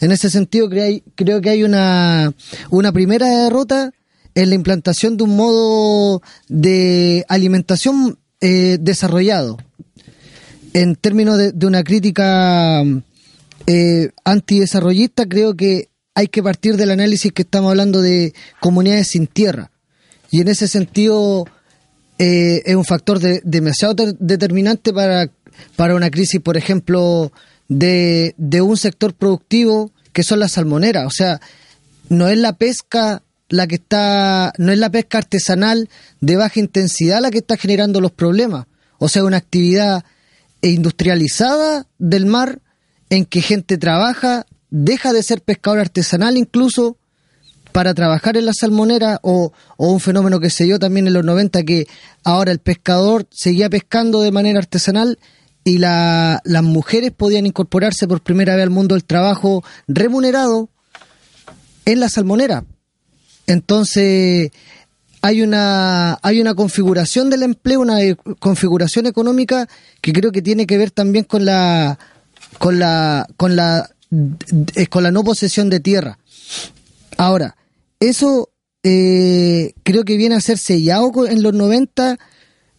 En 0.00 0.10
ese 0.10 0.28
sentido, 0.30 0.68
creo, 0.68 1.00
creo 1.14 1.40
que 1.40 1.50
hay 1.50 1.62
una, 1.62 2.34
una 2.70 2.92
primera 2.92 3.28
derrota 3.44 3.92
en 4.34 4.48
la 4.48 4.56
implantación 4.56 5.16
de 5.16 5.22
un 5.24 5.36
modo 5.36 6.20
de 6.48 7.24
alimentación 7.28 8.18
eh, 8.44 8.76
desarrollado. 8.80 9.56
En 10.74 10.96
términos 10.96 11.38
de, 11.38 11.66
una 11.66 11.82
crítica 11.82 12.82
eh, 13.66 14.10
antidesarrollista, 14.24 15.26
creo 15.26 15.54
que 15.54 15.88
hay 16.14 16.28
que 16.28 16.42
partir 16.42 16.76
del 16.76 16.90
análisis 16.90 17.32
que 17.32 17.42
estamos 17.42 17.70
hablando 17.70 18.02
de 18.02 18.34
comunidades 18.60 19.08
sin 19.08 19.26
tierra. 19.26 19.70
Y 20.30 20.40
en 20.42 20.48
ese 20.48 20.68
sentido, 20.68 21.46
eh, 22.18 22.62
es 22.66 22.76
un 22.76 22.84
factor 22.84 23.18
de- 23.18 23.40
demasiado 23.44 23.94
ter- 23.94 24.16
determinante 24.18 24.92
para, 24.92 25.30
para 25.76 25.94
una 25.94 26.10
crisis, 26.10 26.40
por 26.40 26.56
ejemplo, 26.56 27.32
de, 27.68 28.34
de 28.36 28.60
un 28.60 28.76
sector 28.76 29.14
productivo 29.14 29.90
que 30.12 30.22
son 30.22 30.38
las 30.38 30.52
salmoneras. 30.52 31.06
O 31.06 31.10
sea, 31.10 31.40
no 32.08 32.28
es 32.28 32.38
la 32.38 32.52
pesca 32.52 33.22
la 33.48 33.66
que 33.66 33.76
está, 33.76 34.52
no 34.58 34.72
es 34.72 34.78
la 34.78 34.90
pesca 34.90 35.18
artesanal 35.18 35.88
de 36.20 36.36
baja 36.36 36.60
intensidad 36.60 37.20
la 37.20 37.30
que 37.30 37.38
está 37.38 37.56
generando 37.56 38.00
los 38.00 38.12
problemas. 38.12 38.66
O 38.98 39.08
sea, 39.08 39.24
una 39.24 39.36
actividad 39.36 40.04
industrializada 40.62 41.86
del 41.98 42.26
mar 42.26 42.60
en 43.10 43.24
que 43.26 43.42
gente 43.42 43.78
trabaja, 43.78 44.46
deja 44.70 45.12
de 45.12 45.22
ser 45.22 45.42
pescador 45.42 45.78
artesanal 45.80 46.36
incluso, 46.36 46.96
para 47.72 47.92
trabajar 47.92 48.36
en 48.36 48.46
la 48.46 48.52
salmonera 48.52 49.18
o, 49.22 49.52
un 49.78 49.98
fenómeno 50.00 50.38
que 50.38 50.48
se 50.50 50.64
dio 50.64 50.78
también 50.78 51.06
en 51.08 51.12
los 51.12 51.24
90 51.24 51.64
que 51.64 51.86
ahora 52.22 52.52
el 52.52 52.60
pescador 52.60 53.26
seguía 53.30 53.68
pescando 53.68 54.22
de 54.22 54.30
manera 54.30 54.60
artesanal 54.60 55.18
y 55.64 55.78
la- 55.78 56.40
las 56.44 56.62
mujeres 56.62 57.10
podían 57.10 57.46
incorporarse 57.46 58.06
por 58.06 58.22
primera 58.22 58.54
vez 58.54 58.62
al 58.62 58.70
mundo 58.70 58.94
del 58.94 59.04
trabajo 59.04 59.64
remunerado 59.88 60.68
en 61.84 62.00
la 62.00 62.08
salmonera. 62.08 62.64
Entonces 63.46 64.50
hay 65.20 65.42
una 65.42 66.18
hay 66.22 66.40
una 66.40 66.54
configuración 66.54 67.30
del 67.30 67.42
empleo, 67.42 67.80
una 67.80 67.98
configuración 68.38 69.06
económica 69.06 69.68
que 70.00 70.12
creo 70.12 70.32
que 70.32 70.42
tiene 70.42 70.66
que 70.66 70.78
ver 70.78 70.90
también 70.90 71.24
con 71.24 71.44
la 71.44 71.98
con 72.58 72.78
la 72.78 73.26
con 73.36 73.56
la 73.56 73.90
eh, 74.76 74.86
con 74.86 75.02
la 75.02 75.10
no 75.10 75.24
posesión 75.24 75.70
de 75.70 75.80
tierra. 75.80 76.18
Ahora, 77.16 77.56
eso 78.00 78.50
eh, 78.82 79.72
creo 79.82 80.04
que 80.04 80.16
viene 80.16 80.34
a 80.34 80.40
ser 80.40 80.58
sellado 80.58 81.26
en 81.26 81.42
los 81.42 81.54
90 81.54 82.18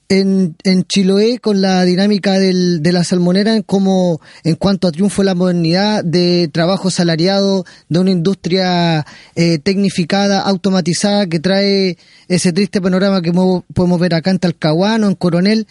en, 0.10 0.56
en 0.64 0.84
Chiloé 0.84 1.40
con 1.40 1.62
la 1.62 1.84
dinámica 1.84 2.40
del, 2.40 2.84
de 2.84 2.92
la 2.92 3.04
salmonera 3.04 3.56
en 3.56 3.64
como 3.64 4.22
en 4.44 4.56
cuanto 4.56 4.88
a 4.88 4.92
triunfo 4.92 5.22
de 5.22 5.26
la 5.28 5.36
modernidad, 5.36 6.04
de 6.04 6.48
trabajo 6.52 6.92
salariado, 6.92 7.66
de 7.90 8.00
una 8.00 8.12
industria 8.12 9.06
eh, 9.36 9.58
tecnificada, 9.60 10.42
automatizada, 10.42 11.28
que 11.28 11.40
trae 11.40 11.98
ese 12.28 12.54
triste 12.54 12.82
panorama 12.82 13.22
que 13.22 13.32
mo- 13.32 13.66
podemos 13.74 14.00
ver 14.00 14.14
acá 14.14 14.32
en 14.32 14.40
Talcahuano, 14.40 15.08
en 15.08 15.16
Coronel, 15.16 15.68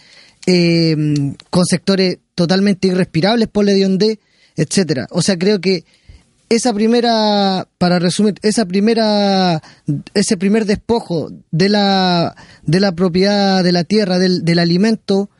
eh, 0.47 0.97
con 1.51 1.65
sectores 1.65 2.19
totalmente 2.35 2.89
irrespirables 2.89 3.49
por 3.49 3.65
la 3.65 3.73
hedionde, 3.73 4.19
etcétera. 4.57 5.07
O 5.11 5.23
sea, 5.23 5.39
creo 5.39 5.61
que 5.61 5.85
esa 6.49 6.73
primera, 6.73 7.67
para 7.79 7.99
resumir, 7.99 8.35
esa 8.43 8.67
primera, 8.67 9.63
ese 10.15 10.37
primer 10.37 10.67
despojo 10.67 11.31
de 11.51 11.69
la, 11.69 12.37
de 12.63 12.81
la 12.81 12.93
propiedad 12.93 13.65
de 13.65 13.73
la 13.73 13.85
tierra, 13.85 14.19
del, 14.19 14.45
del 14.45 14.59
alimento, 14.59 15.31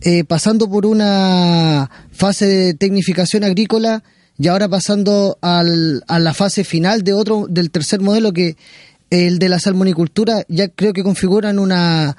eh, 0.00 0.24
pasando 0.24 0.68
por 0.68 0.86
una 0.86 1.90
fase 2.12 2.46
de 2.46 2.74
tecnificación 2.74 3.44
agrícola 3.44 4.02
y 4.38 4.48
ahora 4.48 4.68
pasando 4.68 5.38
al, 5.40 6.02
a 6.08 6.18
la 6.18 6.34
fase 6.34 6.64
final 6.64 7.02
de 7.02 7.12
otro, 7.12 7.46
del 7.48 7.70
tercer 7.70 8.00
modelo 8.00 8.32
que 8.32 8.56
el 9.10 9.38
de 9.38 9.48
la 9.48 9.60
salmonicultura, 9.60 10.44
ya 10.48 10.68
creo 10.68 10.92
que 10.92 11.04
configuran 11.04 11.58
una, 11.58 12.16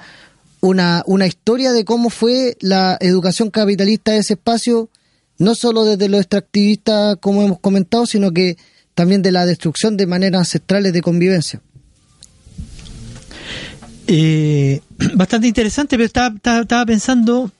una, 0.61 1.03
una 1.07 1.27
historia 1.27 1.73
de 1.73 1.83
cómo 1.83 2.09
fue 2.09 2.55
la 2.61 2.97
educación 3.01 3.49
capitalista 3.49 4.13
de 4.13 4.19
ese 4.19 4.33
espacio, 4.33 4.89
no 5.37 5.55
solo 5.55 5.83
desde 5.85 6.09
los 6.09 6.21
extractivistas, 6.21 7.17
como 7.19 7.43
hemos 7.43 7.59
comentado, 7.59 8.05
sino 8.05 8.31
que 8.31 8.57
también 8.93 9.21
de 9.21 9.31
la 9.31 9.45
destrucción 9.45 9.97
de 9.97 10.07
maneras 10.07 10.39
ancestrales 10.39 10.93
de 10.93 11.01
convivencia. 11.01 11.61
Eh, 14.07 14.81
bastante 15.15 15.47
interesante, 15.47 15.95
pero 15.97 16.05
estaba, 16.05 16.35
estaba, 16.35 16.61
estaba 16.61 16.85
pensando 16.85 17.51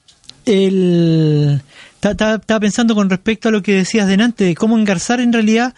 el 0.46 1.62
estaba, 1.96 2.36
estaba- 2.36 2.60
pensando 2.60 2.94
con 2.96 3.10
respecto 3.10 3.50
a 3.50 3.52
lo 3.52 3.62
que 3.64 3.74
decías 3.74 4.08
delante, 4.08 4.44
de 4.44 4.56
cómo 4.56 4.78
engarzar 4.78 5.20
en 5.20 5.34
realidad 5.34 5.74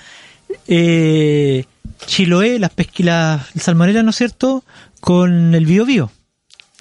eh, 0.68 1.66
Chiloé, 2.06 2.60
las 2.60 2.76
pesqui- 2.76 3.04
las 3.06 3.48
salmoneras, 3.60 4.04
¿no 4.04 4.10
es 4.12 4.18
cierto?, 4.18 4.64
con 5.00 5.56
el 5.56 5.66
bio 5.66 5.86
bio. 5.86 6.06
O 6.06 6.10
sea, 6.10 6.17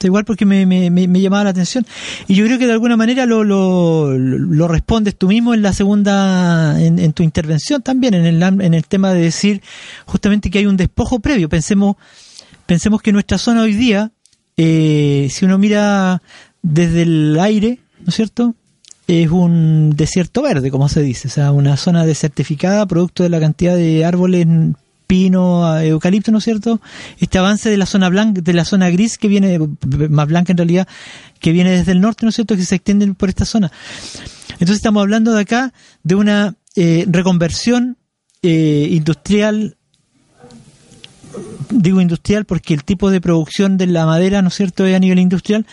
igual 0.02 0.24
porque 0.24 0.44
me, 0.44 0.66
me, 0.66 0.90
me, 0.90 1.20
llamaba 1.20 1.44
la 1.44 1.50
atención. 1.50 1.86
Y 2.28 2.34
yo 2.34 2.44
creo 2.44 2.58
que 2.58 2.66
de 2.66 2.72
alguna 2.72 2.96
manera 2.96 3.24
lo, 3.24 3.44
lo, 3.44 4.16
lo 4.16 4.68
respondes 4.68 5.16
tú 5.16 5.28
mismo 5.28 5.54
en 5.54 5.62
la 5.62 5.72
segunda, 5.72 6.80
en, 6.80 6.98
en 6.98 7.12
tu 7.12 7.22
intervención 7.22 7.82
también, 7.82 8.14
en 8.14 8.26
el, 8.26 8.42
en 8.42 8.74
el 8.74 8.84
tema 8.86 9.12
de 9.12 9.20
decir 9.20 9.62
justamente 10.04 10.50
que 10.50 10.58
hay 10.58 10.66
un 10.66 10.76
despojo 10.76 11.20
previo. 11.20 11.48
Pensemos, 11.48 11.96
pensemos 12.66 13.00
que 13.00 13.12
nuestra 13.12 13.38
zona 13.38 13.62
hoy 13.62 13.74
día, 13.74 14.12
eh, 14.56 15.28
si 15.30 15.44
uno 15.44 15.58
mira 15.58 16.20
desde 16.62 17.02
el 17.02 17.38
aire, 17.40 17.78
¿no 18.00 18.08
es 18.08 18.14
cierto? 18.14 18.54
Es 19.06 19.30
un 19.30 19.94
desierto 19.94 20.42
verde, 20.42 20.70
como 20.70 20.88
se 20.88 21.00
dice, 21.00 21.28
o 21.28 21.30
sea, 21.30 21.52
una 21.52 21.76
zona 21.76 22.04
desertificada 22.04 22.86
producto 22.86 23.22
de 23.22 23.28
la 23.28 23.38
cantidad 23.38 23.76
de 23.76 24.04
árboles 24.04 24.46
pino, 25.06 25.78
eucalipto, 25.80 26.32
¿no 26.32 26.38
es 26.38 26.44
cierto? 26.44 26.80
Este 27.18 27.38
avance 27.38 27.70
de 27.70 27.76
la 27.76 27.86
zona 27.86 28.08
blanca, 28.08 28.40
de 28.40 28.52
la 28.52 28.64
zona 28.64 28.90
gris 28.90 29.18
que 29.18 29.28
viene, 29.28 29.58
más 30.10 30.26
blanca 30.26 30.52
en 30.52 30.58
realidad, 30.58 30.88
que 31.40 31.52
viene 31.52 31.70
desde 31.70 31.92
el 31.92 32.00
norte, 32.00 32.24
¿no 32.24 32.30
es 32.30 32.34
cierto? 32.34 32.56
Que 32.56 32.64
se 32.64 32.74
extiende 32.74 33.12
por 33.14 33.28
esta 33.28 33.44
zona. 33.44 33.70
Entonces 34.52 34.76
estamos 34.76 35.02
hablando 35.02 35.32
de 35.34 35.42
acá 35.42 35.72
de 36.02 36.14
una 36.14 36.54
eh, 36.74 37.04
reconversión 37.08 37.96
eh, 38.42 38.88
industrial 38.90 39.76
digo 41.70 42.00
industrial 42.00 42.44
porque 42.44 42.74
el 42.74 42.84
tipo 42.84 43.10
de 43.10 43.20
producción 43.20 43.76
de 43.76 43.86
la 43.86 44.06
madera, 44.06 44.42
¿no 44.42 44.48
es 44.48 44.54
cierto?, 44.54 44.86
es 44.86 44.94
a 44.94 44.98
nivel 44.98 45.18
industrial, 45.18 45.66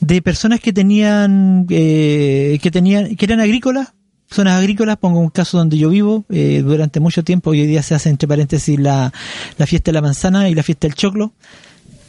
de 0.00 0.22
personas 0.22 0.60
que 0.60 0.72
tenían, 0.72 1.66
eh, 1.70 2.58
que 2.62 2.70
tenían, 2.70 3.16
que 3.16 3.24
eran 3.24 3.40
agrícolas, 3.40 3.92
zonas 4.30 4.58
agrícolas, 4.58 4.96
pongo 4.96 5.18
un 5.20 5.30
caso 5.30 5.58
donde 5.58 5.76
yo 5.76 5.88
vivo, 5.90 6.24
eh, 6.30 6.62
durante 6.64 7.00
mucho 7.00 7.24
tiempo, 7.24 7.50
hoy 7.50 7.66
día 7.66 7.82
se 7.82 7.94
hace 7.94 8.08
entre 8.10 8.28
paréntesis 8.28 8.78
la, 8.78 9.12
la 9.58 9.66
fiesta 9.66 9.90
de 9.90 9.94
la 9.94 10.02
manzana 10.02 10.48
y 10.48 10.54
la 10.54 10.62
fiesta 10.62 10.86
del 10.86 10.94
choclo. 10.94 11.32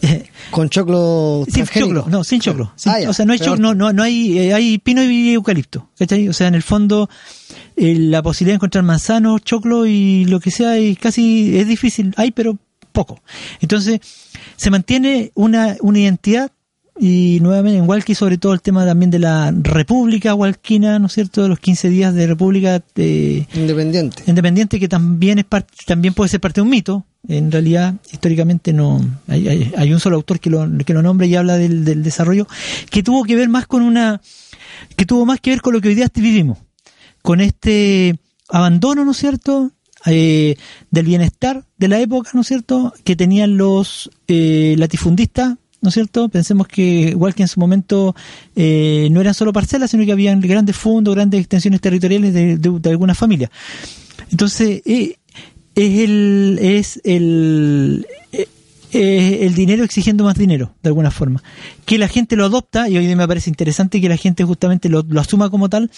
Con 0.51 0.69
choclo 0.69 1.45
sin 1.47 1.65
choclo, 1.65 2.05
no, 2.09 2.23
sin 2.23 2.39
choclo. 2.41 2.73
Sin- 2.75 2.91
Ah, 2.91 2.99
ya. 2.99 3.09
o 3.09 3.13
sea, 3.13 3.25
no 3.25 3.33
hay 3.33 3.39
choclo, 3.39 3.57
no, 3.57 3.73
no, 3.75 3.93
no 3.93 4.03
hay, 4.03 4.37
eh, 4.39 4.53
hay 4.53 4.77
pino 4.79 5.03
y 5.03 5.31
eucalipto, 5.33 5.89
¿cachai? 5.97 6.27
O 6.27 6.33
sea, 6.33 6.47
en 6.47 6.55
el 6.55 6.63
fondo, 6.63 7.07
eh, 7.75 7.95
la 7.95 8.21
posibilidad 8.23 8.53
de 8.53 8.57
encontrar 8.57 8.83
manzanos, 8.83 9.43
choclo 9.43 9.85
y 9.85 10.25
lo 10.25 10.39
que 10.39 10.49
sea 10.51 10.75
es 10.77 10.97
casi, 10.97 11.57
es 11.57 11.67
difícil, 11.67 12.13
hay, 12.17 12.31
pero 12.31 12.57
poco. 12.91 13.19
Entonces, 13.61 13.99
se 14.57 14.69
mantiene 14.71 15.31
una, 15.35 15.77
una 15.81 15.99
identidad 15.99 16.51
y 17.03 17.39
nuevamente 17.41 17.79
en 17.79 17.89
Hualqui 17.89 18.13
sobre 18.13 18.37
todo 18.37 18.53
el 18.53 18.61
tema 18.61 18.85
también 18.85 19.09
de 19.09 19.17
la 19.17 19.51
República 19.51 20.35
Hualquina, 20.35 20.99
¿no 20.99 21.07
es 21.07 21.13
cierto? 21.13 21.41
De 21.41 21.49
los 21.49 21.59
15 21.59 21.89
días 21.89 22.13
de 22.13 22.27
República 22.27 22.79
eh, 22.95 23.47
Independiente. 23.55 24.21
independiente 24.27 24.79
que 24.79 24.87
también 24.87 25.39
es 25.39 25.45
parte, 25.45 25.73
también 25.87 26.13
puede 26.13 26.29
ser 26.29 26.39
parte 26.39 26.61
de 26.61 26.65
un 26.65 26.69
mito. 26.69 27.03
En 27.27 27.51
realidad, 27.51 27.95
históricamente 28.11 28.71
no 28.71 29.03
hay, 29.27 29.47
hay, 29.47 29.73
hay 29.75 29.91
un 29.91 29.99
solo 29.99 30.15
autor 30.17 30.39
que 30.39 30.51
lo, 30.51 30.67
que 30.85 30.93
lo 30.93 31.01
nombra 31.01 31.25
y 31.25 31.35
habla 31.35 31.57
del, 31.57 31.85
del 31.85 32.03
desarrollo 32.03 32.47
que 32.91 33.01
tuvo 33.01 33.23
que 33.23 33.35
ver 33.35 33.49
más 33.49 33.65
con 33.65 33.81
una 33.81 34.21
que 34.95 35.07
tuvo 35.07 35.25
más 35.25 35.39
que 35.39 35.49
ver 35.49 35.61
con 35.61 35.73
lo 35.73 35.81
que 35.81 35.87
hoy 35.87 35.95
día 35.95 36.07
vivimos, 36.13 36.59
con 37.23 37.41
este 37.41 38.19
abandono, 38.47 39.05
¿no 39.05 39.11
es 39.11 39.17
cierto? 39.17 39.71
Eh, 40.05 40.55
del 40.91 41.05
bienestar 41.05 41.63
de 41.77 41.87
la 41.87 41.99
época, 41.99 42.29
¿no 42.35 42.41
es 42.41 42.47
cierto? 42.47 42.93
Que 43.03 43.15
tenían 43.15 43.57
los 43.57 44.11
eh, 44.27 44.75
latifundistas, 44.77 45.55
¿no 45.81 45.89
es 45.89 45.93
cierto? 45.93 46.29
Pensemos 46.29 46.67
que 46.67 47.09
igual 47.09 47.33
que 47.33 47.41
en 47.43 47.47
su 47.47 47.59
momento 47.59 48.15
eh, 48.55 49.09
no 49.11 49.19
eran 49.19 49.33
solo 49.33 49.51
parcelas, 49.51 49.91
sino 49.91 50.05
que 50.05 50.11
habían 50.11 50.39
grandes 50.39 50.77
fondos, 50.77 51.15
grandes 51.15 51.39
extensiones 51.39 51.81
territoriales 51.81 52.33
de, 52.33 52.57
de, 52.57 52.79
de 52.79 52.89
algunas 52.89 53.17
familias. 53.17 53.49
Entonces, 54.31 54.81
eh, 54.85 55.15
es 55.75 55.99
el, 55.99 56.59
es 56.61 57.01
el, 57.03 58.05
eh, 58.93 59.39
el 59.41 59.55
dinero 59.55 59.83
exigiendo 59.83 60.23
más 60.23 60.35
dinero, 60.35 60.75
de 60.83 60.89
alguna 60.89 61.11
forma. 61.11 61.41
Que 61.85 61.97
la 61.97 62.07
gente 62.07 62.35
lo 62.35 62.45
adopta, 62.45 62.89
y 62.89 62.97
hoy 62.97 63.15
me 63.15 63.27
parece 63.27 63.49
interesante 63.49 64.01
que 64.01 64.09
la 64.09 64.17
gente 64.17 64.43
justamente 64.43 64.89
lo, 64.89 65.03
lo 65.07 65.21
asuma 65.21 65.49
como 65.49 65.69
tal, 65.69 65.89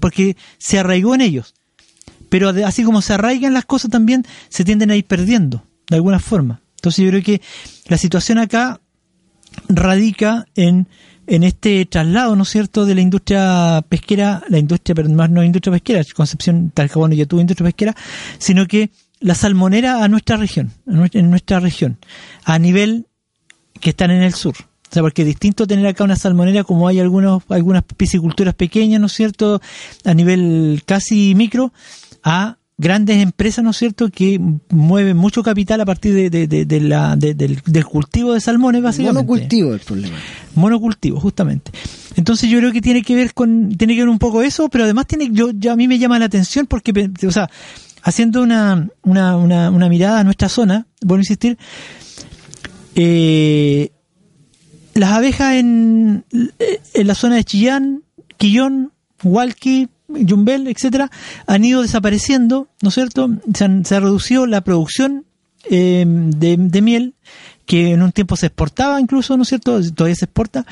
porque 0.00 0.36
se 0.58 0.78
arraigó 0.78 1.14
en 1.14 1.20
ellos. 1.20 1.54
Pero 2.28 2.50
así 2.64 2.84
como 2.84 3.02
se 3.02 3.14
arraigan 3.14 3.54
las 3.54 3.64
cosas 3.64 3.90
también, 3.90 4.24
se 4.48 4.64
tienden 4.64 4.90
a 4.90 4.96
ir 4.96 5.04
perdiendo, 5.04 5.64
de 5.88 5.96
alguna 5.96 6.18
forma. 6.18 6.60
Entonces 6.76 7.04
yo 7.04 7.10
creo 7.10 7.22
que 7.22 7.40
la 7.86 7.98
situación 7.98 8.38
acá 8.38 8.80
radica 9.68 10.46
en, 10.54 10.88
en 11.26 11.42
este 11.42 11.84
traslado, 11.86 12.36
¿no 12.36 12.42
es 12.42 12.48
cierto?, 12.48 12.86
de 12.86 12.94
la 12.94 13.00
industria 13.00 13.84
pesquera, 13.88 14.42
la 14.48 14.58
industria, 14.58 14.94
pero 14.94 15.08
más 15.10 15.30
no 15.30 15.44
industria 15.44 15.72
pesquera, 15.72 16.02
Concepción 16.14 16.70
Talcahuano 16.70 17.14
ya 17.14 17.26
tuvo 17.26 17.40
industria 17.40 17.66
pesquera, 17.66 17.94
sino 18.38 18.66
que 18.66 18.90
la 19.20 19.34
salmonera 19.34 20.02
a 20.02 20.08
nuestra 20.08 20.36
región, 20.36 20.72
en 20.86 21.30
nuestra 21.30 21.60
región, 21.60 21.98
a 22.44 22.58
nivel 22.58 23.06
que 23.80 23.90
están 23.90 24.10
en 24.10 24.22
el 24.22 24.34
sur. 24.34 24.54
O 24.58 24.92
sea, 24.92 25.02
porque 25.02 25.22
es 25.22 25.28
distinto 25.28 25.66
tener 25.66 25.86
acá 25.86 26.02
una 26.02 26.16
salmonera 26.16 26.64
como 26.64 26.88
hay 26.88 26.98
algunos, 26.98 27.44
algunas 27.48 27.84
pisciculturas 27.84 28.54
pequeñas, 28.54 29.00
¿no 29.00 29.06
es 29.06 29.12
cierto?, 29.12 29.60
a 30.04 30.14
nivel 30.14 30.82
casi 30.84 31.34
micro, 31.36 31.72
a 32.24 32.56
grandes 32.80 33.18
empresas, 33.22 33.62
¿no 33.62 33.70
es 33.70 33.76
cierto?, 33.76 34.08
que 34.10 34.40
mueven 34.70 35.16
mucho 35.16 35.42
capital 35.42 35.80
a 35.82 35.84
partir 35.84 36.14
de, 36.14 36.30
de- 36.30 36.46
de- 36.48 36.64
de 36.64 36.80
la, 36.80 37.14
de- 37.14 37.34
del, 37.34 37.60
del 37.66 37.84
cultivo 37.84 38.32
de 38.32 38.40
salmones, 38.40 38.82
básicamente. 38.82 39.22
Monocultivo 39.22 39.74
el 39.74 39.80
problema. 39.80 40.16
Monocultivo, 40.54 41.20
justamente. 41.20 41.70
Entonces 42.16 42.48
yo 42.48 42.58
creo 42.58 42.72
que 42.72 42.80
tiene 42.80 43.02
que 43.02 43.14
ver 43.14 43.34
con, 43.34 43.76
tiene 43.76 43.94
que 43.94 44.00
ver 44.00 44.08
un 44.08 44.18
poco 44.18 44.40
eso, 44.42 44.68
pero 44.70 44.84
además 44.84 45.06
tiene, 45.06 45.28
yo, 45.30 45.50
ya 45.54 45.72
a 45.72 45.76
mí 45.76 45.86
me 45.88 45.98
llama 45.98 46.18
la 46.18 46.24
atención 46.24 46.66
porque, 46.66 46.92
o 47.26 47.30
sea, 47.30 47.48
haciendo 48.02 48.42
una, 48.42 48.88
una, 49.02 49.36
una, 49.36 49.70
una 49.70 49.88
mirada 49.90 50.20
a 50.20 50.24
nuestra 50.24 50.48
zona, 50.48 50.86
bueno 51.02 51.20
insistir, 51.20 51.58
eh, 52.94 53.90
las 54.94 55.12
abejas 55.12 55.54
en, 55.54 56.24
en 56.94 57.06
la 57.06 57.14
zona 57.14 57.36
de 57.36 57.44
Chillán, 57.44 58.02
Quillón, 58.38 58.92
Hualqui, 59.22 59.88
Yumbel, 60.14 60.66
etcétera, 60.68 61.10
han 61.46 61.64
ido 61.64 61.82
desapareciendo, 61.82 62.68
¿no 62.82 62.88
es 62.88 62.94
cierto? 62.94 63.30
Se, 63.54 63.64
han- 63.64 63.84
se 63.84 63.94
ha 63.96 64.00
reducido 64.00 64.46
la 64.46 64.62
producción 64.62 65.24
eh, 65.70 66.04
de, 66.06 66.56
de 66.58 66.82
miel, 66.82 67.14
que 67.66 67.92
en 67.92 68.02
un 68.02 68.12
tiempo 68.12 68.36
se 68.36 68.46
exportaba 68.46 69.00
incluso, 69.00 69.36
¿no 69.36 69.42
es 69.44 69.48
cierto? 69.48 69.80
Todavía 69.92 70.16
se 70.16 70.24
exporta, 70.24 70.66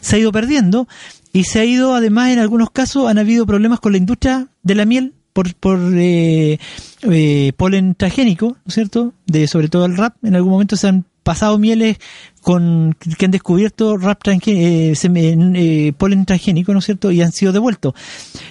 se 0.00 0.16
ha 0.16 0.18
ido 0.18 0.32
perdiendo 0.32 0.88
y 1.32 1.44
se 1.44 1.60
ha 1.60 1.64
ido, 1.64 1.94
además, 1.94 2.30
en 2.30 2.38
algunos 2.38 2.70
casos 2.70 3.08
han 3.08 3.18
habido 3.18 3.44
problemas 3.46 3.80
con 3.80 3.92
la 3.92 3.98
industria 3.98 4.48
de 4.62 4.74
la 4.74 4.84
miel 4.84 5.12
por, 5.32 5.54
por 5.54 5.78
eh, 5.94 6.58
eh, 7.02 7.52
polen 7.56 7.94
transgénico, 7.94 8.48
¿no 8.64 8.68
es 8.68 8.74
cierto? 8.74 9.12
De 9.26 9.46
sobre 9.46 9.68
todo 9.68 9.84
el 9.84 9.96
rap, 9.96 10.16
en 10.24 10.34
algún 10.34 10.52
momento 10.52 10.76
se 10.76 10.88
han 10.88 11.04
pasado 11.22 11.58
mieles 11.58 11.98
con 12.40 12.96
que 13.18 13.24
han 13.26 13.30
descubierto 13.30 13.96
rap 13.96 14.26
eh, 14.28 14.92
seme- 14.94 15.52
eh, 15.56 15.92
polen 15.92 16.24
transgénico, 16.24 16.72
¿no 16.72 16.78
es 16.78 16.86
cierto? 16.86 17.10
Y 17.10 17.20
han 17.22 17.32
sido 17.32 17.52
devueltos. 17.52 17.94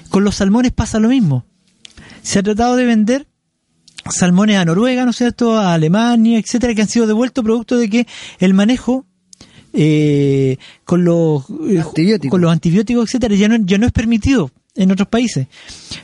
Con 0.09 0.23
los 0.23 0.35
salmones 0.35 0.71
pasa 0.71 0.99
lo 0.99 1.09
mismo. 1.09 1.45
Se 2.21 2.39
ha 2.39 2.43
tratado 2.43 2.75
de 2.75 2.85
vender 2.85 3.27
salmones 4.09 4.57
a 4.57 4.65
Noruega, 4.65 5.05
¿no 5.05 5.11
es 5.11 5.17
cierto? 5.17 5.57
A 5.57 5.73
Alemania, 5.73 6.37
etcétera, 6.39 6.73
que 6.75 6.81
han 6.83 6.87
sido 6.87 7.07
devueltos 7.07 7.43
producto 7.43 7.77
de 7.77 7.89
que 7.89 8.07
el 8.39 8.53
manejo 8.53 9.05
eh, 9.73 10.57
con 10.85 11.03
los 11.03 11.43
eh, 11.69 11.79
Antibióticos. 11.79 12.31
con 12.31 12.41
los 12.41 12.51
antibióticos, 12.51 13.05
etcétera, 13.09 13.35
ya 13.35 13.47
no, 13.47 13.57
ya 13.65 13.77
no 13.77 13.85
es 13.85 13.91
permitido 13.91 14.51
en 14.75 14.91
otros 14.91 15.07
países. 15.07 15.47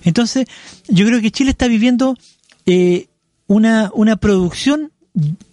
Entonces, 0.04 0.48
yo 0.88 1.06
creo 1.06 1.22
que 1.22 1.32
Chile 1.32 1.52
está 1.52 1.68
viviendo 1.68 2.18
eh, 2.66 3.08
una, 3.48 3.92
una 3.94 4.18
producción, 4.18 4.92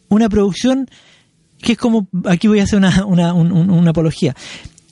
una 0.08 0.28
producción 0.28 0.88
que 1.62 1.72
es 1.72 1.78
como, 1.78 2.08
aquí 2.26 2.48
voy 2.48 2.60
a 2.60 2.64
hacer 2.64 2.78
una, 2.78 3.04
una, 3.06 3.32
un- 3.32 3.52
un- 3.52 3.70
una 3.70 3.90
apología, 3.90 4.34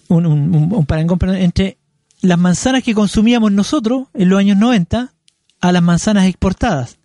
un, 0.08 0.26
un, 0.26 0.86
parangón 0.86 1.18
entre 1.36 1.76
las 2.22 2.38
manzanas 2.38 2.82
que 2.82 2.94
consumíamos 2.94 3.52
nosotros 3.52 4.08
en 4.14 4.28
los 4.28 4.38
años 4.38 4.56
90 4.56 5.12
a 5.60 5.72
las 5.72 5.82
manzanas 5.82 6.26
exportadas. 6.26 6.96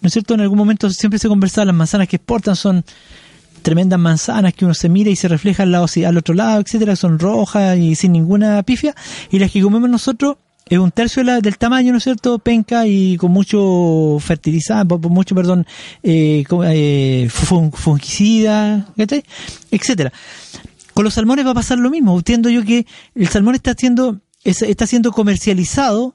¿No 0.00 0.08
es 0.08 0.12
cierto? 0.12 0.34
En 0.34 0.40
algún 0.40 0.58
momento 0.58 0.90
siempre 0.90 1.18
se 1.18 1.28
conversaba, 1.28 1.64
las 1.66 1.74
manzanas 1.74 2.08
que 2.08 2.16
exportan 2.16 2.54
son 2.56 2.84
tremendas 3.62 3.98
manzanas 3.98 4.54
que 4.54 4.64
uno 4.64 4.74
se 4.74 4.88
mira 4.88 5.10
y 5.10 5.16
se 5.16 5.26
refleja 5.28 5.62
al, 5.64 5.72
lado, 5.72 5.86
al 6.06 6.16
otro 6.16 6.34
lado, 6.34 6.60
etcétera, 6.60 6.94
son 6.96 7.18
rojas 7.18 7.76
y 7.78 7.94
sin 7.96 8.12
ninguna 8.12 8.62
pifia, 8.62 8.94
y 9.30 9.38
las 9.38 9.50
que 9.50 9.60
comemos 9.62 9.88
nosotros 9.90 10.36
es 10.68 10.78
un 10.78 10.90
tercio 10.90 11.22
del 11.24 11.58
tamaño, 11.58 11.92
¿no 11.92 11.98
es 11.98 12.04
cierto? 12.04 12.38
Penca 12.40 12.86
y 12.88 13.16
con 13.16 13.30
mucho 13.30 14.16
fertilizante, 14.20 14.96
mucho, 15.08 15.34
perdón, 15.34 15.64
eh, 16.02 16.44
eh, 16.64 17.28
fun- 17.30 17.70
fungicida, 17.72 18.86
etcétera. 19.70 20.12
Con 20.92 21.04
los 21.04 21.14
salmones 21.14 21.46
va 21.46 21.50
a 21.52 21.54
pasar 21.54 21.78
lo 21.78 21.88
mismo. 21.90 22.16
Entiendo 22.16 22.48
yo 22.50 22.64
que 22.64 22.84
el 23.14 23.28
salmón 23.28 23.54
está 23.54 23.74
siendo, 23.78 24.20
es- 24.42 24.62
está 24.62 24.86
siendo 24.88 25.12
comercializado 25.12 26.14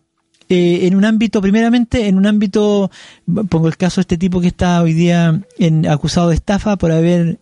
eh, 0.50 0.86
en 0.86 0.96
un 0.96 1.06
ámbito, 1.06 1.40
primeramente, 1.42 2.08
en 2.10 2.18
un 2.18 2.26
ámbito, 2.26 2.92
pongo 3.48 3.70
el 3.70 3.78
caso 3.78 4.02
de 4.02 4.02
este 4.02 4.18
tipo 4.18 4.42
que 4.42 4.48
está 4.48 4.82
hoy 4.82 4.92
día 4.92 5.40
en, 5.60 5.88
acusado 5.88 6.28
de 6.28 6.36
estafa 6.36 6.76
por 6.76 6.92
haber 6.92 7.40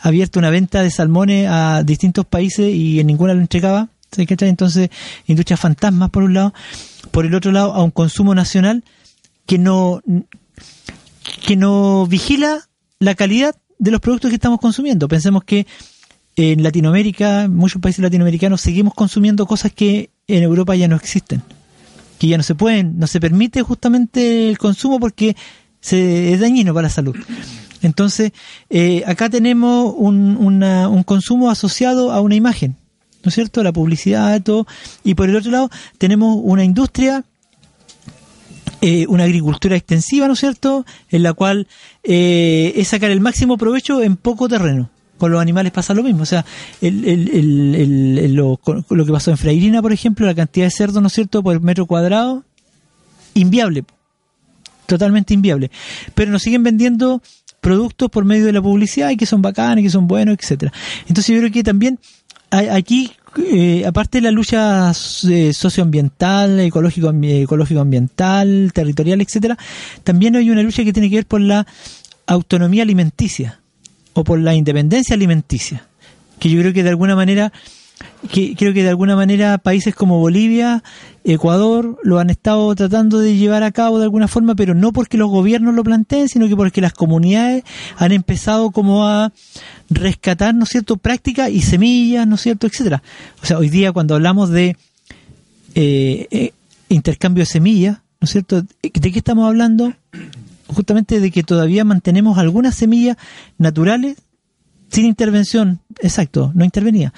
abierto 0.00 0.38
una 0.38 0.50
venta 0.50 0.82
de 0.82 0.90
salmones 0.90 1.48
a 1.48 1.82
distintos 1.82 2.26
países 2.26 2.74
y 2.74 3.00
en 3.00 3.06
ninguna 3.06 3.32
lo 3.32 3.40
entregaba. 3.40 3.88
¿Sabes 4.12 4.28
qué? 4.28 4.36
Entonces, 4.46 4.90
industrias 5.26 5.58
fantasmas 5.58 6.10
por 6.10 6.22
un 6.22 6.34
lado, 6.34 6.54
por 7.10 7.26
el 7.26 7.34
otro 7.34 7.50
lado, 7.50 7.72
a 7.74 7.82
un 7.82 7.90
consumo 7.90 8.34
nacional 8.34 8.84
que 9.46 9.58
no, 9.58 10.02
que 11.44 11.56
no 11.56 12.06
vigila 12.06 12.68
la 12.98 13.14
calidad 13.14 13.56
de 13.78 13.90
los 13.90 14.00
productos 14.00 14.28
que 14.30 14.36
estamos 14.36 14.60
consumiendo. 14.60 15.08
Pensemos 15.08 15.44
que 15.44 15.66
en 16.36 16.62
Latinoamérica, 16.62 17.44
en 17.44 17.56
muchos 17.56 17.80
países 17.80 18.02
latinoamericanos, 18.02 18.60
seguimos 18.60 18.94
consumiendo 18.94 19.46
cosas 19.46 19.72
que 19.72 20.10
en 20.26 20.42
Europa 20.42 20.74
ya 20.76 20.88
no 20.88 20.96
existen, 20.96 21.42
que 22.18 22.28
ya 22.28 22.36
no 22.36 22.42
se 22.42 22.54
pueden, 22.54 22.98
no 22.98 23.06
se 23.06 23.20
permite 23.20 23.62
justamente 23.62 24.48
el 24.48 24.58
consumo 24.58 25.00
porque 25.00 25.36
se, 25.80 26.32
es 26.32 26.40
dañino 26.40 26.72
para 26.72 26.86
la 26.86 26.94
salud. 26.94 27.16
Entonces, 27.82 28.32
eh, 28.70 29.02
acá 29.06 29.28
tenemos 29.28 29.92
un, 29.96 30.36
un 30.36 31.02
consumo 31.02 31.50
asociado 31.50 32.12
a 32.12 32.20
una 32.20 32.36
imagen, 32.36 32.76
¿no 33.22 33.28
es 33.28 33.34
cierto? 33.34 33.62
La 33.62 33.72
publicidad, 33.72 34.42
todo. 34.42 34.66
Y 35.04 35.14
por 35.14 35.28
el 35.28 35.36
otro 35.36 35.50
lado, 35.50 35.70
tenemos 35.98 36.38
una 36.42 36.64
industria 36.64 37.24
eh, 38.84 39.06
una 39.08 39.24
agricultura 39.24 39.76
extensiva, 39.76 40.26
¿no 40.26 40.32
es 40.32 40.40
cierto?, 40.40 40.84
en 41.10 41.22
la 41.22 41.34
cual 41.34 41.68
eh, 42.02 42.72
es 42.74 42.88
sacar 42.88 43.12
el 43.12 43.20
máximo 43.20 43.56
provecho 43.56 44.02
en 44.02 44.16
poco 44.16 44.48
terreno. 44.48 44.90
Con 45.18 45.30
los 45.30 45.40
animales 45.40 45.70
pasa 45.70 45.94
lo 45.94 46.02
mismo, 46.02 46.24
o 46.24 46.26
sea, 46.26 46.44
el, 46.80 47.04
el- 47.04 47.28
el- 48.18 48.34
lo, 48.34 48.58
lo 48.90 49.06
que 49.06 49.12
pasó 49.12 49.30
en 49.30 49.36
Freirina, 49.38 49.80
por 49.80 49.92
ejemplo, 49.92 50.26
la 50.26 50.34
cantidad 50.34 50.66
de 50.66 50.72
cerdos, 50.72 51.00
¿no 51.00 51.06
es 51.06 51.12
cierto?, 51.12 51.44
por 51.44 51.60
metro 51.60 51.86
cuadrado, 51.86 52.42
inviable, 53.34 53.84
totalmente 54.86 55.32
inviable. 55.32 55.70
Pero 56.16 56.32
nos 56.32 56.42
siguen 56.42 56.64
vendiendo 56.64 57.22
productos 57.60 58.10
por 58.10 58.24
medio 58.24 58.44
de 58.46 58.52
la 58.52 58.60
publicidad 58.62 59.10
y 59.10 59.16
que 59.16 59.26
son 59.26 59.42
bacanes, 59.42 59.84
que 59.84 59.90
son 59.90 60.08
buenos, 60.08 60.36
etcétera. 60.40 60.72
Entonces 61.06 61.32
yo 61.32 61.38
creo 61.38 61.52
que 61.52 61.62
también 61.62 62.00
aquí, 62.52 63.10
eh, 63.38 63.84
aparte 63.86 64.18
de 64.18 64.22
la 64.22 64.30
lucha 64.30 64.92
eh, 65.28 65.52
socioambiental, 65.52 66.60
ecológico, 66.60 67.12
ecológico 67.22 67.80
ambiental, 67.80 68.72
territorial, 68.74 69.20
etcétera, 69.20 69.56
también 70.04 70.36
hay 70.36 70.50
una 70.50 70.62
lucha 70.62 70.84
que 70.84 70.92
tiene 70.92 71.08
que 71.08 71.16
ver 71.16 71.26
por 71.26 71.40
la 71.40 71.66
autonomía 72.26 72.82
alimenticia 72.82 73.60
o 74.12 74.22
por 74.22 74.38
la 74.38 74.54
independencia 74.54 75.14
alimenticia, 75.14 75.86
que 76.38 76.50
yo 76.50 76.60
creo 76.60 76.72
que 76.72 76.82
de 76.82 76.90
alguna 76.90 77.16
manera 77.16 77.52
que 78.30 78.54
creo 78.56 78.72
que 78.72 78.82
de 78.82 78.88
alguna 78.88 79.16
manera 79.16 79.58
países 79.58 79.94
como 79.94 80.18
Bolivia, 80.18 80.82
Ecuador 81.24 81.98
lo 82.02 82.18
han 82.18 82.30
estado 82.30 82.74
tratando 82.74 83.18
de 83.18 83.36
llevar 83.36 83.62
a 83.62 83.72
cabo 83.72 83.98
de 83.98 84.04
alguna 84.04 84.28
forma, 84.28 84.54
pero 84.54 84.74
no 84.74 84.92
porque 84.92 85.16
los 85.16 85.30
gobiernos 85.30 85.74
lo 85.74 85.84
planteen, 85.84 86.28
sino 86.28 86.48
que 86.48 86.56
porque 86.56 86.80
las 86.80 86.92
comunidades 86.92 87.64
han 87.96 88.12
empezado 88.12 88.70
como 88.70 89.06
a 89.06 89.32
rescatar, 89.94 90.54
¿no 90.54 90.64
es 90.64 90.70
cierto?, 90.70 90.96
prácticas 90.96 91.50
y 91.50 91.62
semillas, 91.62 92.26
¿no 92.26 92.36
cierto?, 92.36 92.66
etcétera. 92.66 93.02
O 93.42 93.46
sea, 93.46 93.58
hoy 93.58 93.68
día 93.68 93.92
cuando 93.92 94.14
hablamos 94.14 94.50
de 94.50 94.76
eh, 95.74 96.26
eh, 96.30 96.52
intercambio 96.88 97.42
de 97.42 97.46
semillas, 97.46 97.98
¿no 98.20 98.24
es 98.26 98.30
cierto?, 98.30 98.62
¿de 98.62 98.90
qué 98.90 99.18
estamos 99.18 99.46
hablando? 99.46 99.92
Justamente 100.66 101.20
de 101.20 101.30
que 101.30 101.42
todavía 101.42 101.84
mantenemos 101.84 102.38
algunas 102.38 102.74
semillas 102.74 103.16
naturales 103.58 104.16
sin 104.90 105.06
intervención, 105.06 105.80
exacto, 106.00 106.52
no 106.54 106.64
intervenía. 106.64 107.12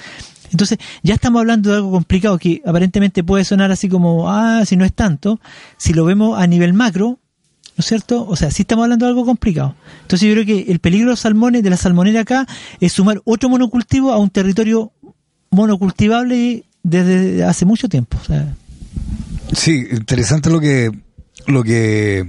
Entonces, 0.51 0.79
ya 1.03 1.15
estamos 1.15 1.41
hablando 1.41 1.71
de 1.71 1.77
algo 1.77 1.91
complicado 1.91 2.39
que 2.39 2.63
aparentemente 2.65 3.25
puede 3.25 3.45
sonar 3.45 3.73
así 3.73 3.89
como, 3.89 4.31
ah, 4.31 4.65
si 4.65 4.77
no 4.77 4.85
es 4.85 4.93
tanto, 4.93 5.41
si 5.77 5.93
lo 5.93 6.05
vemos 6.05 6.39
a 6.39 6.47
nivel 6.47 6.73
macro, 6.73 7.19
¿no 7.77 7.83
es 7.83 7.87
cierto? 7.87 8.27
O 8.27 8.37
sea, 8.37 8.51
sí 8.51 8.63
estamos 8.63 8.85
hablando 8.85 9.07
de 9.07 9.11
algo 9.11 9.25
complicado. 9.25 9.75
Entonces, 10.03 10.29
yo 10.29 10.35
creo 10.35 10.47
que 10.47 10.71
el 10.71 10.79
peligro 10.79 11.07
de 11.07 11.13
los 11.13 11.21
salmones, 11.21 11.63
de 11.63 11.71
la 11.71 11.77
salmonera 11.77 12.21
acá, 12.21 12.47
es 12.81 12.93
sumar 12.93 13.21
otro 13.25 13.49
monocultivo 13.49 14.13
a 14.13 14.19
un 14.19 14.31
territorio 14.31 14.93
monocultivable 15.51 16.65
desde 16.83 17.45
hace 17.45 17.65
mucho 17.65 17.89
tiempo. 17.89 18.19
Sí, 19.53 19.87
interesante 19.91 20.51
lo 20.51 20.61
que 20.61 20.91
lo 21.47 21.63
que 21.63 22.25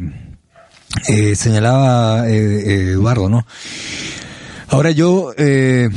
eh, 1.07 1.35
señalaba 1.35 2.27
eh, 2.29 2.91
Eduardo, 2.91 3.29
¿no? 3.29 3.45
Ahora 4.69 4.91
yo 4.91 5.33
eh, 5.37 5.89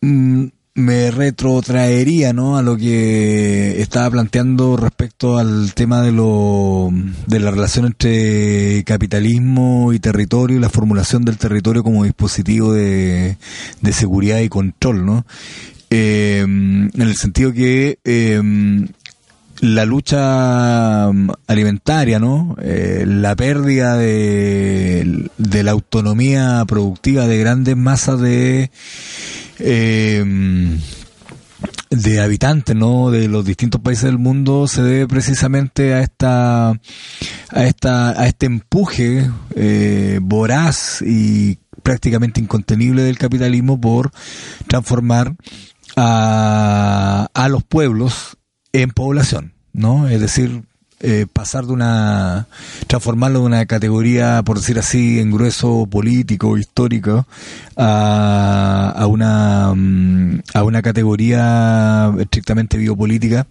mm, 0.00 0.46
me 0.80 1.10
retrotraería, 1.10 2.32
¿no? 2.32 2.56
A 2.56 2.62
lo 2.62 2.76
que 2.76 3.80
estaba 3.80 4.10
planteando 4.10 4.76
respecto 4.76 5.38
al 5.38 5.74
tema 5.74 6.02
de 6.02 6.12
lo 6.12 6.90
de 7.26 7.40
la 7.40 7.50
relación 7.50 7.86
entre 7.86 8.82
capitalismo 8.84 9.92
y 9.92 10.00
territorio 10.00 10.56
y 10.56 10.60
la 10.60 10.68
formulación 10.68 11.24
del 11.24 11.38
territorio 11.38 11.82
como 11.82 12.04
dispositivo 12.04 12.72
de, 12.72 13.36
de 13.80 13.92
seguridad 13.92 14.40
y 14.40 14.48
control, 14.48 15.06
¿no? 15.06 15.26
Eh, 15.90 16.40
en 16.40 16.90
el 16.94 17.16
sentido 17.16 17.52
que 17.52 17.98
eh, 18.04 18.40
la 19.60 19.84
lucha 19.84 21.10
mm, 21.12 21.30
alimentaria, 21.46 22.18
¿no? 22.18 22.56
Eh, 22.62 23.04
la 23.06 23.36
pérdida 23.36 23.96
de, 23.96 25.28
de 25.36 25.62
la 25.62 25.72
autonomía 25.72 26.64
productiva 26.66 27.26
de 27.26 27.38
grandes 27.38 27.76
masas 27.76 28.20
de 28.20 28.70
eh, 29.60 30.24
de 31.90 32.20
habitantes, 32.20 32.76
¿no? 32.76 33.10
De 33.10 33.28
los 33.28 33.44
distintos 33.44 33.80
países 33.80 34.04
del 34.04 34.18
mundo 34.18 34.68
se 34.68 34.82
debe 34.82 35.08
precisamente 35.08 35.92
a 35.92 36.00
esta 36.00 36.70
a 36.70 37.64
esta 37.64 38.10
a 38.10 38.26
este 38.26 38.46
empuje 38.46 39.28
eh, 39.56 40.18
voraz 40.22 41.02
y 41.02 41.58
prácticamente 41.82 42.40
incontenible 42.40 43.02
del 43.02 43.18
capitalismo 43.18 43.80
por 43.80 44.10
transformar 44.68 45.34
a, 45.96 47.28
a 47.34 47.48
los 47.48 47.64
pueblos 47.64 48.38
en 48.72 48.90
población, 48.90 49.54
¿no? 49.72 50.08
Es 50.08 50.20
decir, 50.20 50.62
eh, 51.00 51.26
pasar 51.32 51.66
de 51.66 51.72
una, 51.72 52.46
transformarlo 52.86 53.40
de 53.40 53.46
una 53.46 53.66
categoría, 53.66 54.42
por 54.44 54.58
decir 54.58 54.78
así, 54.78 55.18
en 55.18 55.30
grueso 55.30 55.86
político, 55.86 56.58
histórico, 56.58 57.26
a, 57.76 58.92
a 58.94 59.06
una, 59.06 59.72
mm, 59.74 60.42
a 60.52 60.62
una 60.62 60.82
categoría 60.82 62.12
estrictamente 62.18 62.76
biopolítica 62.76 63.46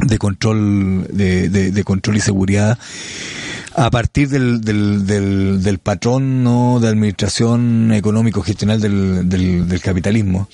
de 0.00 0.18
control, 0.18 1.08
de, 1.10 1.48
de, 1.48 1.84
control 1.84 2.16
y 2.16 2.20
seguridad 2.20 2.78
a 3.74 3.90
partir 3.90 4.28
del, 4.28 4.60
del, 4.60 5.06
del, 5.06 5.62
del 5.62 5.78
patrón 5.78 6.44
¿no? 6.44 6.78
de 6.80 6.88
administración 6.88 7.92
económico 7.92 8.42
gestional 8.42 8.80
del, 8.80 9.28
del, 9.28 9.68
del 9.68 9.80
capitalismo. 9.80 10.48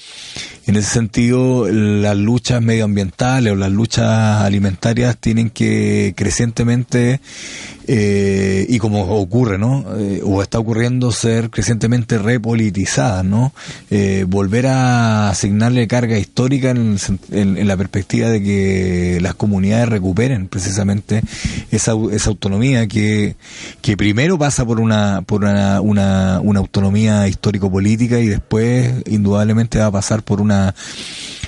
En 0.67 0.77
ese 0.77 0.89
sentido, 0.91 1.69
las 1.71 2.17
luchas 2.17 2.63
medioambientales 2.63 3.53
o 3.53 3.57
las 3.57 3.71
luchas 3.71 4.41
alimentarias 4.43 5.17
tienen 5.19 5.51
que 5.51 6.15
crecientemente, 6.17 7.21
eh, 7.87 8.65
y 8.67 8.79
como 8.79 9.03
ocurre, 9.03 9.59
¿no? 9.59 9.85
Eh, 9.99 10.23
o 10.25 10.41
está 10.43 10.59
ocurriendo, 10.59 11.13
ser 11.13 11.51
crecientemente 11.51 12.17
repolitizadas, 12.17 13.27
¿no? 13.27 13.53
Eh, 13.91 14.25
volver 14.27 14.67
a 14.69 15.29
asignarle 15.29 15.87
carga 15.87 16.19
histórica 16.19 16.71
en, 16.71 16.97
en- 17.31 17.59
en 17.59 17.69
la 17.69 17.77
perspectiva 17.77 18.31
de 18.31 18.43
que 18.43 19.19
las 19.21 19.35
comunidades 19.35 19.91
recuperen 19.91 20.49
precisamente 20.49 21.21
esa, 21.73 21.93
esa 22.11 22.31
autonomía 22.31 22.87
que, 22.87 23.37
que 23.83 23.99
primero 23.99 24.39
pasa 24.39 24.65
por 24.65 24.81
una, 24.81 25.21
por 25.27 25.43
una, 25.45 25.83
una, 25.83 26.41
una 26.43 26.61
autonomía 26.61 27.29
histórico-política 27.29 28.19
y 28.19 28.29
después 28.29 28.95
indudablemente 29.11 29.79
va 29.79 29.87
a 29.87 29.93
pasar 29.93 30.23
por 30.23 30.41
una 30.41 30.54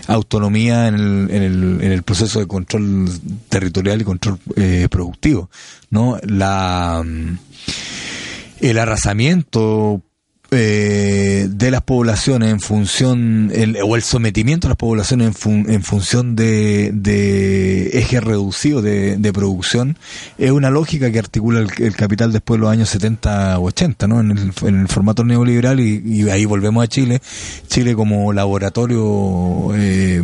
autonomía 0.07 0.89
en 0.89 0.95
el, 0.95 1.31
en 1.31 1.43
el, 1.43 1.81
en 1.83 1.93
el 1.93 2.03
proceso 2.03 2.39
de 2.39 2.47
control 2.47 3.09
territorial 3.49 4.01
y 4.01 4.05
control 4.05 4.39
eh, 4.57 4.89
productivo, 4.91 5.51
¿no? 5.91 6.19
La, 6.23 7.03
mm, 7.05 7.39
el 8.61 8.79
arrasamiento 8.79 10.03
eh, 10.53 11.49
de 11.51 11.71
las 11.71 11.83
poblaciones 11.83 12.51
en 12.51 12.61
función, 12.61 13.51
el- 13.55 13.79
o 13.83 13.97
el 13.97 14.03
sometimiento 14.03 14.67
de 14.69 14.71
las 14.71 14.77
poblaciones 14.79 15.27
en, 15.29 15.35
fun- 15.35 15.67
en 15.69 15.83
función 15.83 16.37
de, 16.37 16.91
de 16.95 17.89
ejes 17.99 18.23
reducidos 18.23 18.83
de, 18.83 19.17
de 19.17 19.33
producción, 19.33 19.97
es 20.39 20.51
una 20.53 20.71
lógica 20.71 21.11
que 21.11 21.19
articula 21.19 21.61
el, 21.79 21.97
capital 21.97 22.33
después 22.33 22.59
de 22.59 22.63
los 22.63 22.71
años 22.71 22.89
70 22.91 23.59
o 23.59 23.65
80, 23.65 24.07
¿no? 24.07 24.21
En 24.21 24.31
el, 24.33 24.53
en 24.63 24.81
el 24.83 24.89
formato 24.89 25.25
neoliberal 25.25 25.81
y, 25.81 26.03
y 26.05 26.29
ahí 26.31 26.45
volvemos 26.45 26.85
a 26.85 26.87
Chile, 26.89 27.21
Chile 27.69 27.95
como 27.95 28.33
laboratorio 28.33 29.75
eh, 29.75 30.23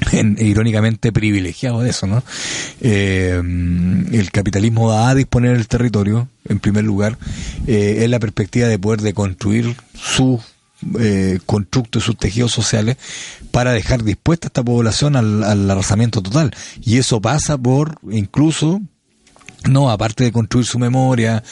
en- 0.12 0.36
irónicamente 0.40 1.12
privilegiado 1.12 1.80
de 1.80 1.90
eso, 1.90 2.06
¿no? 2.06 2.22
Eh, 2.80 3.40
el 4.12 4.30
capitalismo 4.32 4.88
va 4.88 5.10
a 5.10 5.14
disponer 5.14 5.56
el 5.56 5.68
territorio, 5.68 6.28
en 6.48 6.58
primer 6.60 6.84
lugar, 6.84 7.18
eh, 7.66 7.98
es 8.02 8.10
la 8.10 8.18
perspectiva 8.18 8.68
de 8.68 8.78
poder 8.78 9.00
de 9.00 9.12
construir 9.14 9.76
sus 9.94 10.40
eh, 11.00 11.40
constructos 11.44 12.02
y 12.02 12.06
sus 12.06 12.16
tejidos 12.16 12.52
sociales 12.52 12.96
para 13.50 13.72
dejar 13.72 14.04
dispuesta 14.04 14.46
a 14.46 14.50
esta 14.50 14.62
población 14.62 15.16
al, 15.16 15.42
al 15.42 15.68
arrasamiento 15.70 16.22
total. 16.22 16.54
Y 16.80 16.98
eso 16.98 17.20
pasa 17.20 17.58
por, 17.58 17.98
incluso, 18.10 18.80
no, 19.68 19.90
aparte 19.90 20.22
de 20.24 20.30
construir 20.32 20.64
su 20.66 20.78
memoria, 20.78 21.42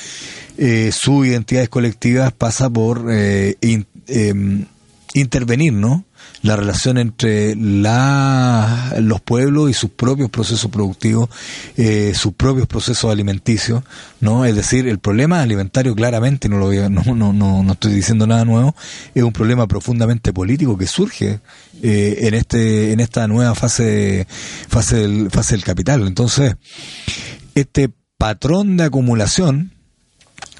eh, 0.59 0.91
sus 0.93 1.27
identidades 1.27 1.69
colectivas, 1.69 2.33
pasa 2.33 2.71
por 2.71 3.07
eh, 3.11 3.57
in- 3.63 3.87
em, 4.07 4.65
intervenir, 5.15 5.73
¿no? 5.73 6.05
La 6.43 6.55
relación 6.57 6.99
entre 6.99 7.57
la, 7.57 8.95
los 9.01 9.21
pueblos 9.21 9.71
y 9.71 9.75
sus 9.75 9.91
propios 9.91 10.31
procesos 10.31 10.71
productivos, 10.71 11.29
eh, 11.77 12.13
sus 12.15 12.35
propios 12.35 12.67
procesos 12.69 13.11
alimenticios, 13.11 13.83
¿no? 14.21 14.45
Es 14.45 14.55
decir, 14.55 14.87
el 14.87 14.99
problema 14.99 15.43
alimentario 15.43 15.95
claramente, 15.95 16.49
no 16.49 16.59
lo 16.59 16.67
voy 16.67 16.79
a- 16.79 16.89
no, 16.89 17.03
no, 17.15 17.33
no, 17.33 17.63
no 17.63 17.73
estoy 17.73 17.93
diciendo 17.95 18.27
nada 18.27 18.45
nuevo, 18.45 18.77
es 19.15 19.23
un 19.23 19.33
problema 19.33 19.67
profundamente 19.67 20.33
político 20.33 20.79
que 20.79 20.87
surge 20.87 21.41
eh, 21.83 22.19
en 22.23 22.35
este, 22.35 22.93
en 22.93 23.01
esta 23.01 23.27
nueva 23.27 23.55
fase, 23.55 24.27
fase 24.69 24.97
del, 24.97 25.31
fase 25.31 25.55
del 25.57 25.65
capital. 25.65 26.07
Entonces, 26.07 26.55
este 27.55 27.91
patrón 28.19 28.77
de 28.77 28.85
acumulación, 28.85 29.73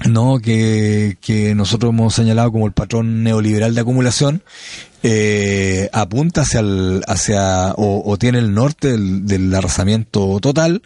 no 0.07 0.37
que, 0.39 1.17
que 1.21 1.55
nosotros 1.55 1.89
hemos 1.91 2.13
señalado 2.13 2.51
como 2.51 2.67
el 2.67 2.73
patrón 2.73 3.23
neoliberal 3.23 3.73
de 3.73 3.81
acumulación 3.81 4.43
eh, 5.09 5.89
apunta 5.93 6.41
hacia 6.41 6.59
el, 6.59 7.01
hacia 7.07 7.73
o, 7.77 8.17
tiene 8.17 8.39
el 8.39 8.53
norte 8.53 8.91
del, 8.91 9.25
del 9.25 9.55
arrasamiento 9.55 10.37
total. 10.41 10.81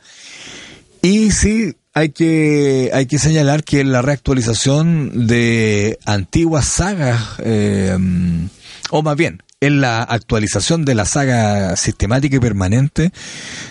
Y 1.01 1.31
sí 1.31 1.75
hay 1.95 2.09
que 2.09 2.91
hay 2.93 3.07
que 3.07 3.17
señalar 3.17 3.63
que 3.63 3.83
la 3.83 4.03
reactualización 4.03 5.25
de 5.25 5.97
antiguas 6.05 6.65
sagas 6.65 7.19
eh, 7.39 7.97
o 8.91 9.01
más 9.01 9.17
bien 9.17 9.41
en 9.59 9.81
la 9.81 10.03
actualización 10.03 10.85
de 10.85 10.93
la 10.93 11.05
saga 11.05 11.75
sistemática 11.75 12.35
y 12.35 12.39
permanente 12.39 13.11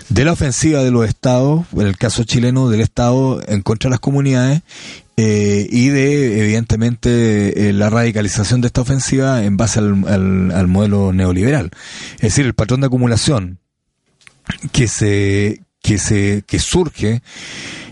de 0.09 0.24
la 0.24 0.32
ofensiva 0.32 0.82
de 0.82 0.90
los 0.90 1.09
estados, 1.09 1.64
en 1.76 1.86
el 1.86 1.96
caso 1.96 2.24
chileno 2.24 2.70
del 2.70 2.80
estado 2.80 3.40
en 3.46 3.62
contra 3.62 3.88
de 3.88 3.92
las 3.92 4.01
comunidades 4.01 4.62
eh, 5.22 5.66
y 5.70 5.88
de 5.88 6.40
evidentemente 6.42 7.68
eh, 7.68 7.72
la 7.74 7.90
radicalización 7.90 8.60
de 8.62 8.68
esta 8.68 8.80
ofensiva 8.80 9.44
en 9.44 9.56
base 9.58 9.78
al, 9.78 10.04
al- 10.08 10.50
al 10.52 10.66
modelo 10.66 11.12
neoliberal. 11.12 11.70
Es 12.14 12.20
decir, 12.22 12.46
el 12.46 12.54
patrón 12.54 12.80
de 12.80 12.86
acumulación 12.86 13.58
que 14.72 14.88
se 14.88 15.60
que 15.82 15.98
se 15.98 16.42
que 16.46 16.58
surge 16.58 17.22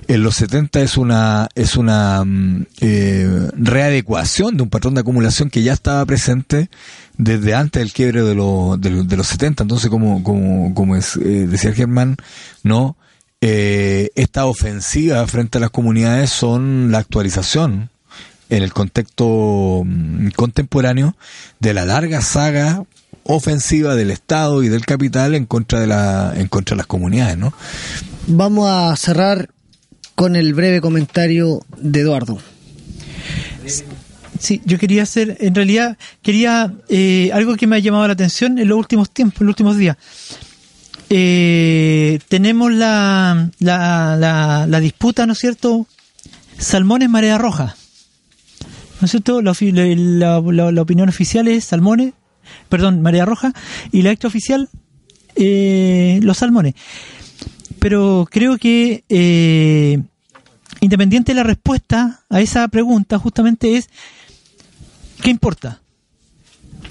en 0.09 0.23
los 0.23 0.37
70 0.37 0.81
es 0.81 0.97
una 0.97 1.49
es 1.55 1.77
una 1.77 2.25
mm, 2.25 2.67
eh, 2.81 3.51
readecuación 3.55 4.57
de 4.57 4.63
un 4.63 4.71
patrón 4.71 4.95
de 4.95 5.01
acumulación 5.03 5.51
que 5.51 5.63
ya 5.63 5.73
estaba 5.75 6.05
presente 6.07 6.71
desde 7.19 7.55
antes 7.55 7.81
del 7.81 7.93
quiebre 7.93 8.23
de, 8.23 8.35
los 8.35 8.81
de, 8.81 9.05
de 9.05 9.17
los 9.17 9.27
70 9.27 9.65
entonces 9.65 9.91
como 9.91 10.23
como 10.23 10.73
como 10.75 10.97
es, 10.97 11.17
eh, 11.17 11.47
decía 11.47 11.73
Germán 11.75 12.17
no 12.63 12.97
Eh, 13.41 14.11
esta 14.17 14.47
ofensiva 14.47 15.25
frente 15.29 15.59
a 15.59 15.61
las 15.61 15.71
comunidades 15.71 16.31
son 16.31 16.91
la 16.91 16.99
actualización 16.99 17.89
en 18.51 18.63
el 18.65 18.73
contexto 18.73 19.83
mm, 19.85 20.31
contemporáneo 20.31 21.15
de 21.61 21.73
la 21.73 21.85
larga 21.85 22.21
saga 22.21 22.85
ofensiva 23.23 23.95
del 23.95 24.11
Estado 24.11 24.63
y 24.65 24.69
del 24.69 24.85
capital 24.87 25.35
en 25.35 25.47
contra 25.47 25.79
de 25.79 25.87
la 25.87 26.33
en 26.35 26.49
contra 26.49 26.75
de 26.75 26.79
las 26.79 26.87
comunidades, 26.87 27.37
¿no? 27.37 27.53
Vamos 28.27 28.69
a 28.69 28.97
cerrar 28.97 29.51
con 30.15 30.35
el 30.35 30.53
breve 30.55 30.81
comentario 30.81 31.65
de 31.77 32.01
Eduardo. 32.01 32.39
Sí, 34.41 34.63
yo 34.65 34.79
quería 34.79 35.03
hacer, 35.03 35.37
en 35.41 35.55
realidad, 35.55 35.97
quería 36.23 36.73
eh, 36.89 37.31
algo 37.33 37.57
que 37.57 37.67
me 37.67 37.77
ha 37.77 37.81
llamado 37.81 38.07
la 38.07 38.13
atención 38.15 38.59
en 38.59 38.69
los 38.69 38.79
últimos 38.79 39.11
tiempos, 39.11 39.41
en 39.41 39.47
los 39.47 39.53
últimos 39.53 39.77
días. 39.77 39.97
Eh, 41.11 42.19
tenemos 42.29 42.73
la, 42.73 43.51
la, 43.61 44.17
la, 44.17 44.67
la 44.67 44.81
disputa, 44.81 45.27
¿no 45.27 45.33
es 45.33 45.39
cierto? 45.39 45.87
Salmones, 46.59 47.09
marea 47.09 47.39
roja. 47.39 47.77
¿No 49.01 49.05
es 49.05 49.11
cierto? 49.13 49.41
La, 49.43 49.53
opinión 50.83 51.09
oficial 51.09 51.49
es 51.49 51.65
salmones, 51.65 52.15
perdón, 52.69 53.01
marea 53.01 53.25
roja, 53.25 53.53
y 53.93 54.03
la 54.03 54.11
extraoficial, 54.11 54.69
eh, 55.37 56.19
los 56.23 56.39
salmones. 56.39 56.75
Pero 57.79 58.27
creo 58.31 58.59
que, 58.59 59.05
eh, 59.09 60.03
independiente 60.81 61.33
de 61.33 61.37
la 61.37 61.45
respuesta 61.45 62.21
a 62.29 62.41
esa 62.41 62.67
pregunta, 62.69 63.19
justamente 63.19 63.77
es, 63.77 63.89
¿qué 65.23 65.31
importa? 65.31 65.81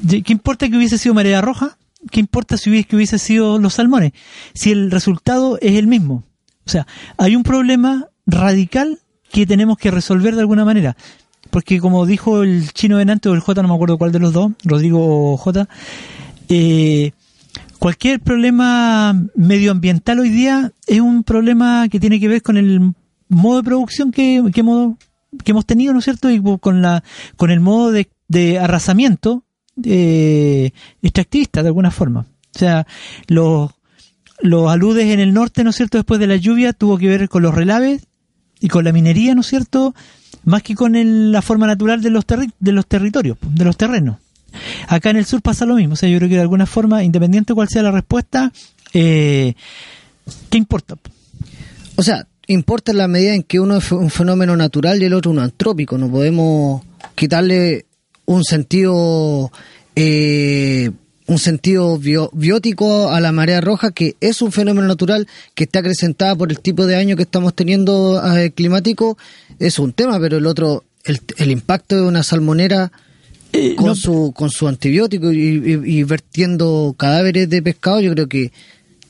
¿De- 0.02 0.22
¿Qué 0.24 0.32
importa 0.32 0.70
que 0.70 0.78
hubiese 0.78 0.98
sido 0.98 1.14
marea 1.14 1.42
roja? 1.42 1.78
¿Qué 2.08 2.20
importa 2.20 2.58
si 2.58 2.70
hubiese, 2.70 2.88
que 2.88 2.96
hubiese 2.96 3.20
sido 3.20 3.60
los 3.60 3.76
salmones? 3.76 4.14
Si 4.54 4.72
el 4.72 4.92
resultado 4.92 5.58
es 5.62 5.76
el 5.76 5.88
mismo. 5.88 6.24
O 6.66 6.70
sea, 6.70 6.86
hay 7.18 7.36
un 7.36 7.44
problema 7.44 8.10
radical 8.26 9.00
que 9.32 9.46
tenemos 9.46 9.78
que 9.78 9.92
resolver 9.92 10.36
de 10.36 10.42
alguna 10.42 10.66
manera. 10.66 10.98
Porque 11.50 11.80
como 11.80 12.06
dijo 12.06 12.44
el 12.44 12.72
chino 12.74 12.98
delante 12.98 13.30
o 13.30 13.34
el 13.34 13.40
J, 13.40 13.62
no 13.62 13.70
me 13.70 13.76
acuerdo 13.76 13.98
cuál 13.98 14.12
de 14.12 14.20
los 14.20 14.34
dos, 14.34 14.52
Rodrigo 14.64 15.38
J, 15.38 15.68
eh, 16.50 17.12
cualquier 17.80 18.20
problema 18.20 19.16
medioambiental 19.36 20.20
hoy 20.20 20.30
día 20.30 20.74
es 20.88 21.00
un 21.00 21.24
problema 21.24 21.88
que 21.90 22.00
tiene 22.00 22.20
que 22.20 22.28
ver 22.28 22.42
con 22.42 22.58
el 22.58 22.94
modo 23.30 23.58
de 23.58 23.64
producción 23.64 24.12
que, 24.12 24.44
que 24.54 24.64
que 25.44 25.52
hemos 25.52 25.66
tenido, 25.66 25.94
¿no 25.94 26.00
es 26.00 26.06
cierto? 26.06 26.30
Y 26.30 26.42
con, 26.60 26.82
la, 26.82 27.04
con 27.36 27.52
el 27.52 27.60
modo 27.60 27.92
de 27.92 28.60
arrasamiento 28.60 29.44
eh, 29.84 30.72
extractivista, 31.02 31.62
de 31.62 31.70
alguna 31.70 31.92
forma. 31.92 32.22
O 32.56 32.60
sea, 32.60 32.88
los, 33.28 33.72
los 34.42 34.70
aludes 34.70 35.06
en 35.08 35.20
el 35.20 35.34
norte, 35.34 35.64
¿no 35.64 35.70
es 35.72 35.76
cierto?, 35.76 35.98
después 35.98 36.20
de 36.20 36.28
la 36.28 36.36
lluvia, 36.38 36.74
tuvo 36.74 36.98
que 36.98 37.08
ver 37.08 37.30
con 37.30 37.44
los 37.44 37.54
relaves 37.54 38.08
y 38.60 38.68
con 38.68 38.84
la 38.84 38.92
minería, 38.92 39.36
¿no 39.36 39.42
es 39.42 39.48
cierto?, 39.48 39.94
más 40.44 40.64
que 40.64 40.76
con 40.76 40.96
el- 40.96 41.32
la 41.32 41.42
forma 41.42 41.68
natural 41.68 42.02
de 42.02 42.10
los, 42.10 42.26
de 42.60 42.72
los 42.72 42.88
territorios, 42.88 43.38
de 43.42 43.66
los 43.66 43.78
terrenos. 43.78 44.18
Acá 44.88 45.10
en 45.10 45.18
el 45.18 45.26
sur 45.26 45.42
pasa 45.42 45.66
lo 45.66 45.76
mismo, 45.76 45.94
o 45.94 45.98
sea, 45.98 46.10
yo 46.10 46.18
creo 46.18 46.30
que 46.30 46.36
de 46.36 46.42
alguna 46.42 46.66
forma, 46.66 47.04
independiente 47.04 47.52
de 47.54 47.56
cuál 47.56 47.68
sea 47.70 47.84
la 47.84 47.92
respuesta, 47.92 48.52
eh, 48.94 49.54
¿qué 50.50 50.58
importa? 50.58 50.96
O 51.96 52.02
sea, 52.04 52.26
importa 52.48 52.92
en 52.92 52.98
la 53.00 53.08
medida 53.08 53.34
en 53.36 53.44
que 53.44 53.60
uno 53.60 53.78
es 53.78 53.92
un 53.92 54.10
fenómeno 54.10 54.56
natural 54.56 55.02
y 55.02 55.06
el 55.06 55.14
otro 55.14 55.32
un 55.32 55.40
antrópico. 55.40 55.98
No 55.98 56.10
podemos 56.10 56.82
quitarle 57.16 57.86
un 58.28 58.44
sentido 58.44 59.52
eh, 59.96 60.92
un 61.26 61.40
sentido 61.40 61.98
bio- 61.98 62.30
biótico 62.34 63.10
a 63.10 63.20
la 63.20 63.32
marea 63.32 63.60
roja 63.62 63.92
que 63.92 64.16
es 64.22 64.42
un 64.42 64.52
fenómeno 64.52 64.88
natural 64.88 65.28
que 65.56 65.64
está 65.66 65.80
acrecentada 65.80 66.36
por 66.36 66.52
el 66.52 66.60
tipo 66.60 66.86
de 66.86 66.96
año 66.96 67.16
que 67.16 67.24
estamos 67.24 67.54
teniendo 67.56 68.22
eh, 68.38 68.52
climático. 68.52 69.18
Es 69.60 69.80
un 69.80 69.92
tema 69.92 70.20
pero 70.20 70.38
el 70.38 70.46
otro 70.46 70.84
el, 71.04 71.20
el 71.38 71.52
impacto 71.52 71.96
de 71.96 72.04
una 72.04 72.22
salmonera 72.24 72.92
Eh, 73.54 73.76
con 73.76 73.88
no, 73.88 73.96
su 73.96 74.34
con 74.36 74.50
su 74.50 74.68
antibiótico 74.68 75.32
y, 75.32 75.40
y- 75.40 76.00
y 76.00 76.04
vertiendo 76.04 76.94
cadáveres 76.98 77.50
de 77.50 77.62
pescado 77.62 78.02
yo 78.02 78.12
creo 78.14 78.28
que 78.28 78.52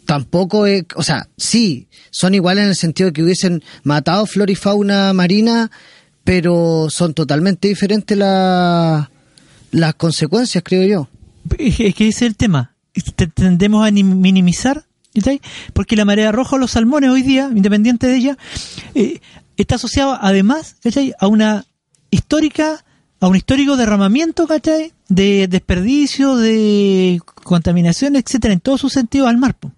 tampoco 0.06 0.66
es, 0.68 0.84
o 0.96 1.04
sea, 1.04 1.28
sí, 1.38 1.88
son 2.12 2.34
iguales 2.34 2.64
en 2.64 2.70
el 2.70 2.76
sentido 2.76 3.08
de 3.10 3.14
que 3.14 3.24
hubiesen 3.24 3.62
matado 3.84 4.26
flora 4.26 4.52
y 4.52 4.56
fauna 4.56 5.12
marina, 5.12 5.70
pero 6.28 6.88
son 6.90 7.14
totalmente 7.14 7.70
diferentes 7.70 8.18
la- 8.18 9.10
las 9.72 9.94
consecuencias, 9.96 10.62
creo 10.62 10.84
yo. 10.86 11.08
Es 11.58 11.78
que 11.96 12.10
ese 12.10 12.10
es 12.10 12.22
el 12.24 12.36
tema. 12.36 12.76
Te- 13.16 13.28
Tendemos 13.28 13.88
a 13.88 13.92
ni- 13.92 14.04
minimizar, 14.04 14.84
¿cachai? 15.16 15.40
porque 15.72 15.96
la 15.96 16.04
marea 16.04 16.34
roja 16.34 16.58
o 16.58 16.60
los 16.60 16.72
salmones 16.72 17.12
hoy 17.12 17.22
día, 17.22 17.50
independiente 17.56 18.08
de 18.08 18.16
ella, 18.18 18.38
eh, 18.94 19.22
está 19.56 19.76
asociado 19.76 20.18
además 20.20 20.76
¿cachai? 20.84 21.14
a 21.18 21.28
una 21.28 21.66
histórica, 22.12 22.84
a 23.22 23.28
un 23.30 23.38
histórico 23.38 23.78
derramamiento 23.78 24.48
¿cachai? 24.48 24.92
de 25.08 25.48
desperdicio, 25.48 26.36
de 26.36 27.22
contaminación, 27.46 28.18
etcétera, 28.18 28.54
en 28.54 28.60
todos 28.60 28.82
sus 28.82 28.92
sentidos 28.92 29.30
al 29.30 29.38
mar. 29.38 29.56
po. 29.58 29.72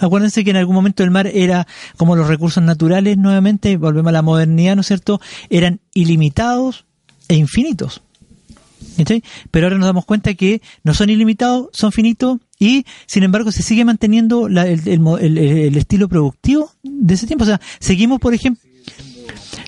Acuérdense 0.00 0.44
que 0.44 0.50
en 0.50 0.56
algún 0.56 0.74
momento 0.74 1.02
el 1.04 1.10
mar 1.10 1.26
era 1.26 1.66
como 1.96 2.16
los 2.16 2.28
recursos 2.28 2.62
naturales, 2.62 3.16
nuevamente, 3.18 3.76
volvemos 3.76 4.10
a 4.10 4.12
la 4.12 4.22
modernidad, 4.22 4.74
¿no 4.74 4.80
es 4.80 4.86
cierto? 4.88 5.20
Eran 5.50 5.80
ilimitados 5.94 6.84
e 7.28 7.34
infinitos. 7.36 8.02
Pero 9.50 9.66
ahora 9.66 9.76
nos 9.78 9.86
damos 9.86 10.04
cuenta 10.06 10.32
que 10.34 10.62
no 10.82 10.94
son 10.94 11.10
ilimitados, 11.10 11.68
son 11.72 11.92
finitos 11.92 12.38
y 12.58 12.86
sin 13.06 13.24
embargo 13.24 13.52
se 13.52 13.62
sigue 13.62 13.84
manteniendo 13.84 14.48
la- 14.48 14.66
el, 14.66 14.80
el- 14.88 15.38
el 15.38 15.76
estilo 15.76 16.08
productivo 16.08 16.70
de 16.82 17.14
ese 17.14 17.26
tiempo. 17.26 17.44
O 17.44 17.46
sea, 17.46 17.60
seguimos, 17.78 18.20
por 18.20 18.32
ejemplo, 18.32 18.62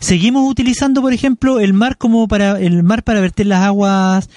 seguimos 0.00 0.48
utilizando, 0.50 1.02
por 1.02 1.12
ejemplo, 1.12 1.60
el 1.60 1.74
mar 1.74 1.98
como 1.98 2.26
para 2.28 2.58
el 2.60 2.82
mar 2.82 3.02
para 3.02 3.20
verter 3.20 3.46
las 3.46 3.62
aguas 3.62 4.30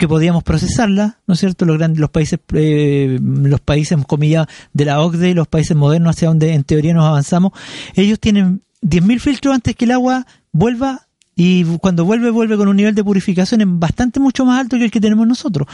que 0.00 0.08
podíamos 0.08 0.42
procesarlas, 0.42 1.16
¿no 1.26 1.34
es 1.34 1.40
cierto? 1.40 1.66
Los 1.66 1.76
grandes, 1.76 2.00
los 2.00 2.08
países, 2.08 2.40
eh, 2.54 3.18
los 3.20 3.60
países, 3.60 3.98
comillas, 4.06 4.46
de 4.72 4.86
la 4.86 4.98
OCDE, 5.02 5.34
los 5.34 5.46
países 5.46 5.76
modernos 5.76 6.16
hacia 6.16 6.28
donde 6.28 6.54
en 6.54 6.64
teoría 6.64 6.94
nos 6.94 7.04
avanzamos, 7.04 7.52
ellos 7.94 8.18
tienen 8.18 8.62
10.000 8.80 9.20
filtros 9.20 9.54
antes 9.54 9.76
que 9.76 9.84
el 9.84 9.90
agua 9.90 10.26
vuelva 10.52 11.06
y 11.36 11.64
cuando 11.78 12.06
vuelve, 12.06 12.30
vuelve 12.30 12.56
con 12.56 12.68
un 12.68 12.76
nivel 12.76 12.94
de 12.94 13.04
purificación 13.04 13.78
bastante 13.78 14.20
mucho 14.20 14.46
más 14.46 14.58
alto 14.58 14.78
que 14.78 14.86
el 14.86 14.90
que 14.90 15.02
tenemos 15.02 15.26
nosotros. 15.26 15.68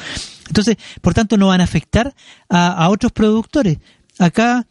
Entonces, 0.48 0.76
por 1.00 1.14
tanto, 1.14 1.36
no 1.36 1.46
van 1.46 1.60
a 1.60 1.64
afectar 1.64 2.12
a, 2.48 2.72
a 2.72 2.88
otros 2.88 3.12
productores. 3.12 3.78
Acá 4.18 4.66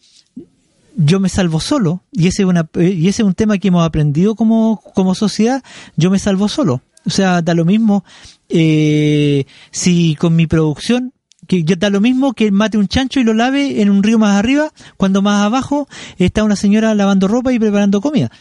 yo 0.98 1.22
me 1.22 1.30
salvo 1.30 1.62
solo 1.62 2.04
y 2.12 2.28
ese 2.28 2.42
es 2.42 2.48
una 2.48 2.68
eh, 2.74 2.90
y 2.90 3.08
ese 3.08 3.22
es 3.22 3.26
un 3.26 3.36
tema 3.36 3.58
que 3.58 3.70
hemos 3.70 3.86
aprendido 3.86 4.36
como 4.36 4.82
como 4.94 5.14
sociedad 5.14 5.62
yo 5.98 6.10
me 6.10 6.20
salvo 6.20 6.48
solo 6.48 6.82
o 7.06 7.10
sea 7.10 7.42
da 7.42 7.54
lo 7.54 7.66
mismo 7.66 8.04
eh, 8.50 9.46
si 9.72 10.16
con 10.16 10.36
mi 10.36 10.48
producción 10.48 11.14
que 11.48 11.64
ya 11.64 11.76
da 11.76 11.90
lo 11.90 12.02
mismo 12.02 12.34
que 12.34 12.52
mate 12.52 12.78
un 12.78 12.88
chancho 12.88 13.20
y 13.20 13.24
lo 13.24 13.34
lave 13.34 13.82
en 13.82 13.90
un 13.90 14.04
río 14.04 14.18
más 14.18 14.36
arriba, 14.36 14.72
cuando 14.98 15.22
más 15.22 15.44
abajo 15.44 15.88
está 16.18 16.44
una 16.44 16.56
señora 16.56 16.96
lavando 16.96 17.28
ropa 17.28 17.54
y 17.54 17.60
preparando 17.60 18.02
comida. 18.02 18.32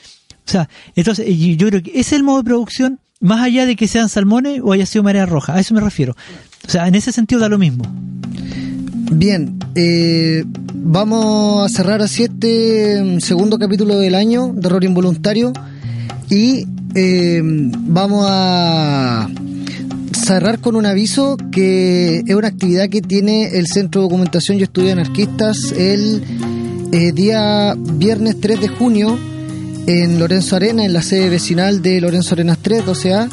O 0.46 0.50
sea, 0.50 0.68
entonces 0.94 1.26
yo 1.56 1.68
creo 1.68 1.82
que 1.82 1.90
ese 1.90 2.00
es 2.00 2.12
el 2.14 2.22
modo 2.22 2.38
de 2.38 2.44
producción, 2.44 3.00
más 3.20 3.40
allá 3.42 3.66
de 3.66 3.76
que 3.76 3.88
sean 3.88 4.08
salmones 4.08 4.60
o 4.62 4.72
haya 4.72 4.86
sido 4.86 5.02
marea 5.02 5.26
roja, 5.26 5.54
a 5.54 5.60
eso 5.60 5.74
me 5.74 5.80
refiero. 5.80 6.14
O 6.66 6.70
sea, 6.70 6.86
en 6.88 6.94
ese 6.94 7.12
sentido 7.12 7.40
da 7.40 7.48
lo 7.48 7.58
mismo. 7.58 7.84
Bien, 9.12 9.58
eh, 9.74 10.44
vamos 10.74 11.64
a 11.64 11.74
cerrar 11.74 12.02
así 12.02 12.24
este 12.24 13.02
mm, 13.02 13.20
segundo 13.20 13.58
capítulo 13.58 13.98
del 13.98 14.14
año 14.14 14.50
de 14.54 14.66
Error 14.66 14.84
Involuntario 14.84 15.52
y 16.34 16.66
eh, 16.96 17.40
vamos 17.44 18.26
a 18.28 19.28
cerrar 20.12 20.58
con 20.58 20.74
un 20.74 20.84
aviso 20.84 21.36
que 21.52 22.22
es 22.26 22.34
una 22.34 22.48
actividad 22.48 22.88
que 22.88 23.00
tiene 23.00 23.56
el 23.56 23.68
Centro 23.68 24.00
de 24.00 24.06
Documentación 24.06 24.58
y 24.58 24.64
Estudios 24.64 24.92
Anarquistas 24.94 25.72
el 25.72 26.22
eh, 26.92 27.12
día 27.12 27.74
viernes 27.78 28.40
3 28.40 28.60
de 28.60 28.68
junio 28.68 29.16
en 29.86 30.18
Lorenzo 30.18 30.56
Arena, 30.56 30.84
en 30.84 30.92
la 30.92 31.02
sede 31.02 31.28
vecinal 31.28 31.82
de 31.82 32.00
Lorenzo 32.00 32.34
Arenas 32.34 32.58
3, 32.62 32.84
12A 32.84 33.28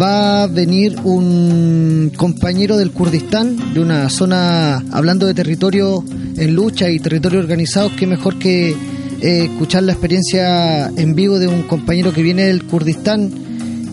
va 0.00 0.42
a 0.42 0.46
venir 0.46 0.96
un 1.02 2.12
compañero 2.14 2.76
del 2.76 2.92
Kurdistán, 2.92 3.74
de 3.74 3.80
una 3.80 4.10
zona, 4.10 4.84
hablando 4.92 5.26
de 5.26 5.34
territorio 5.34 6.04
en 6.36 6.54
lucha 6.54 6.90
y 6.90 7.00
territorio 7.00 7.40
organizados, 7.40 7.92
que 7.92 8.06
mejor 8.06 8.38
que 8.38 8.76
eh, 9.20 9.44
escuchar 9.50 9.82
la 9.82 9.92
experiencia 9.92 10.88
en 10.88 11.14
vivo 11.14 11.38
de 11.38 11.48
un 11.48 11.62
compañero 11.62 12.12
que 12.12 12.22
viene 12.22 12.44
del 12.44 12.64
Kurdistán, 12.64 13.32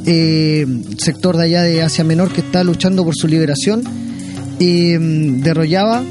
eh, 0.05 0.65
sector 0.97 1.37
de 1.37 1.43
allá 1.45 1.63
de 1.63 1.81
Asia 1.81 2.03
Menor, 2.03 2.31
que 2.31 2.41
está 2.41 2.63
luchando 2.63 3.03
por 3.03 3.15
su 3.15 3.27
liberación, 3.27 3.83
eh, 4.59 4.97
de 4.99 5.53
Rojava. 5.53 6.03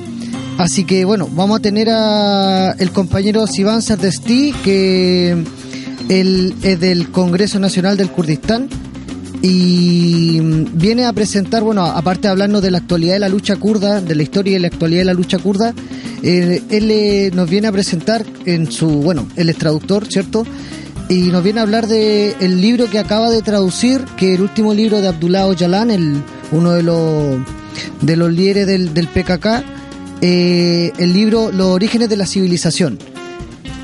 Así 0.58 0.84
que 0.84 1.04
bueno, 1.04 1.28
vamos 1.32 1.58
a 1.58 1.62
tener 1.62 1.88
a 1.90 2.72
el 2.78 2.90
compañero 2.90 3.46
Sivan 3.46 3.82
Sardesti, 3.82 4.52
que 4.64 5.36
él 6.08 6.54
es 6.62 6.80
del 6.80 7.10
Congreso 7.10 7.58
Nacional 7.58 7.96
del 7.96 8.10
Kurdistán 8.10 8.68
y 9.46 10.40
viene 10.40 11.04
a 11.04 11.12
presentar, 11.12 11.62
bueno, 11.62 11.84
aparte 11.84 12.22
de 12.22 12.28
hablarnos 12.28 12.62
de 12.62 12.70
la 12.70 12.78
actualidad 12.78 13.12
de 13.12 13.18
la 13.18 13.28
lucha 13.28 13.56
kurda, 13.56 14.00
de 14.00 14.14
la 14.14 14.22
historia 14.22 14.56
y 14.56 14.58
la 14.58 14.68
actualidad 14.68 15.02
de 15.02 15.04
la 15.04 15.12
lucha 15.12 15.38
kurda, 15.38 15.74
eh, 16.22 16.62
él 16.70 16.90
eh, 16.90 17.30
nos 17.34 17.50
viene 17.50 17.68
a 17.68 17.72
presentar 17.72 18.24
en 18.46 18.72
su, 18.72 18.88
bueno, 18.88 19.28
él 19.36 19.50
es 19.50 19.56
traductor, 19.56 20.06
¿cierto? 20.06 20.46
Y 21.10 21.24
nos 21.24 21.44
viene 21.44 21.60
a 21.60 21.64
hablar 21.64 21.88
de 21.88 22.34
el 22.40 22.62
libro 22.62 22.88
que 22.88 22.98
acaba 22.98 23.28
de 23.28 23.42
traducir, 23.42 24.00
que 24.16 24.32
es 24.32 24.36
el 24.36 24.44
último 24.44 24.72
libro 24.72 25.02
de 25.02 25.08
Abdullah 25.08 25.46
Öcalan, 25.46 25.90
el, 25.90 26.22
uno 26.50 26.72
de 26.72 26.82
los, 26.82 27.36
de 28.00 28.16
los 28.16 28.32
líderes 28.32 28.66
del, 28.66 29.08
PKK, 29.08 29.62
eh, 30.22 30.90
el 30.96 31.12
libro 31.12 31.52
Los 31.52 31.66
orígenes 31.66 32.08
de 32.08 32.16
la 32.16 32.24
civilización. 32.24 32.98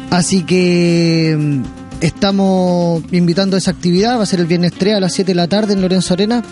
Así 0.08 0.42
que 0.42 1.60
estamos 2.00 3.02
invitando 3.12 3.56
a 3.56 3.58
esa 3.58 3.70
actividad, 3.70 4.18
va 4.18 4.22
a 4.22 4.26
ser 4.26 4.40
el 4.40 4.46
viernes 4.46 4.72
3 4.76 4.96
a 4.96 5.00
las 5.00 5.12
7 5.14 5.30
de 5.30 5.34
la 5.34 5.48
tarde 5.48 5.74
en 5.74 5.80
Lorenzo 5.80 6.14
Arena, 6.14 6.42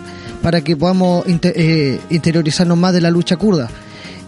para 0.43 0.63
que 0.63 0.77
podamos 0.77 1.25
eh, 1.27 2.01
interiorizarnos 2.11 2.79
más 2.79 2.93
de 2.93 3.01
la 3.01 3.11
lucha 3.11 3.37
kurda. 3.37 3.69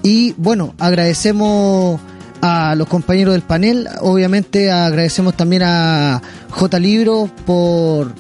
Y 0.03 0.33
bueno, 0.37 0.75
agradecemos 0.79 2.01
a 2.41 2.75
los 2.75 2.89
compañeros 2.89 3.35
del 3.35 3.43
panel, 3.43 3.89
obviamente 4.01 4.71
agradecemos 4.71 5.37
también 5.37 5.63
a 5.65 6.23
J 6.51 6.79
Libro 6.79 7.31
por 7.45 8.15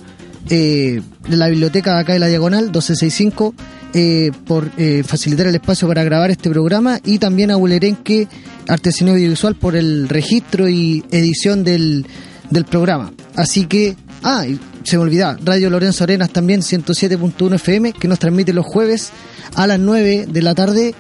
eh, 0.49 1.01
la 1.29 1.49
biblioteca 1.49 1.95
de 1.95 2.01
acá 2.01 2.13
de 2.13 2.19
la 2.19 2.27
Diagonal 2.27 2.65
1265 2.65 3.55
eh, 3.93 4.31
por 4.47 4.71
eh, 4.77 5.03
facilitar 5.05 5.47
el 5.47 5.55
espacio 5.55 5.89
para 5.89 6.05
grabar 6.05 6.31
este 6.31 6.51
programa. 6.51 7.01
Y 7.05 7.19
también 7.19 7.51
a 7.51 7.57
Bulerenque 7.57 8.29
Artesanía 8.69 9.15
Audiovisual 9.15 9.55
por 9.57 9.77
el 9.77 10.09
registro 10.09 10.69
y 10.69 11.05
edición 11.11 11.65
del, 11.65 12.07
del 12.51 12.65
programa. 12.65 13.13
Así 13.37 13.67
que, 13.67 13.97
ah, 14.23 14.47
y 14.47 14.59
se 14.85 14.97
me 14.97 15.03
olvidaba, 15.03 15.39
Radio 15.43 15.71
Lorenzo 15.71 16.05
Arenas 16.05 16.31
también 16.31 16.61
107.1 16.61 17.55
FM 17.55 17.93
que 17.93 18.09
nos 18.09 18.19
transmite 18.19 18.53
los 18.53 18.67
jueves 18.67 19.11
a 19.55 19.67
las 19.67 19.79
9 19.79 20.27
de 20.29 20.43
la 20.43 20.55
tarde 20.55 20.95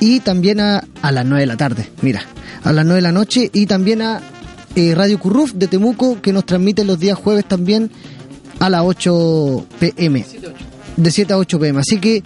y 0.00 0.20
también 0.20 0.60
a, 0.60 0.84
a 1.02 1.12
las 1.12 1.24
9 1.24 1.40
de 1.40 1.46
la 1.46 1.56
tarde, 1.56 1.88
mira, 2.02 2.22
a 2.64 2.72
las 2.72 2.84
9 2.84 2.96
de 2.96 3.02
la 3.02 3.12
noche 3.12 3.50
y 3.52 3.66
también 3.66 4.02
a 4.02 4.20
eh, 4.74 4.94
Radio 4.94 5.18
Curruf 5.18 5.54
de 5.54 5.66
Temuco 5.66 6.20
que 6.20 6.32
nos 6.32 6.46
transmite 6.46 6.84
los 6.84 7.00
días 7.00 7.18
jueves 7.18 7.44
también 7.46 7.90
a 8.60 8.70
las 8.70 8.82
8 8.84 9.66
pm. 9.80 10.24
De 10.96 11.10
7 11.10 11.32
a 11.32 11.38
8 11.38 11.58
pm. 11.58 11.80
Así 11.80 11.98
que 11.98 12.22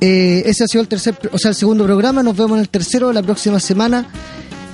eh, 0.00 0.42
ese 0.46 0.64
ha 0.64 0.66
sido 0.66 0.82
el 0.82 0.88
tercer, 0.88 1.16
o 1.30 1.38
sea, 1.38 1.50
el 1.50 1.54
segundo 1.54 1.84
programa. 1.84 2.22
Nos 2.22 2.36
vemos 2.36 2.52
en 2.56 2.60
el 2.60 2.68
tercero 2.68 3.12
la 3.12 3.22
próxima 3.22 3.60
semana. 3.60 4.06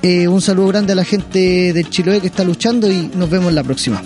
Eh, 0.02 0.28
un 0.28 0.40
saludo 0.40 0.68
grande 0.68 0.92
a 0.92 0.96
la 0.96 1.04
gente 1.04 1.72
del 1.72 1.90
Chiloé 1.90 2.20
que 2.20 2.28
está 2.28 2.42
luchando 2.42 2.90
y 2.90 3.10
nos 3.14 3.28
vemos 3.28 3.52
la 3.52 3.62
próxima. 3.62 4.02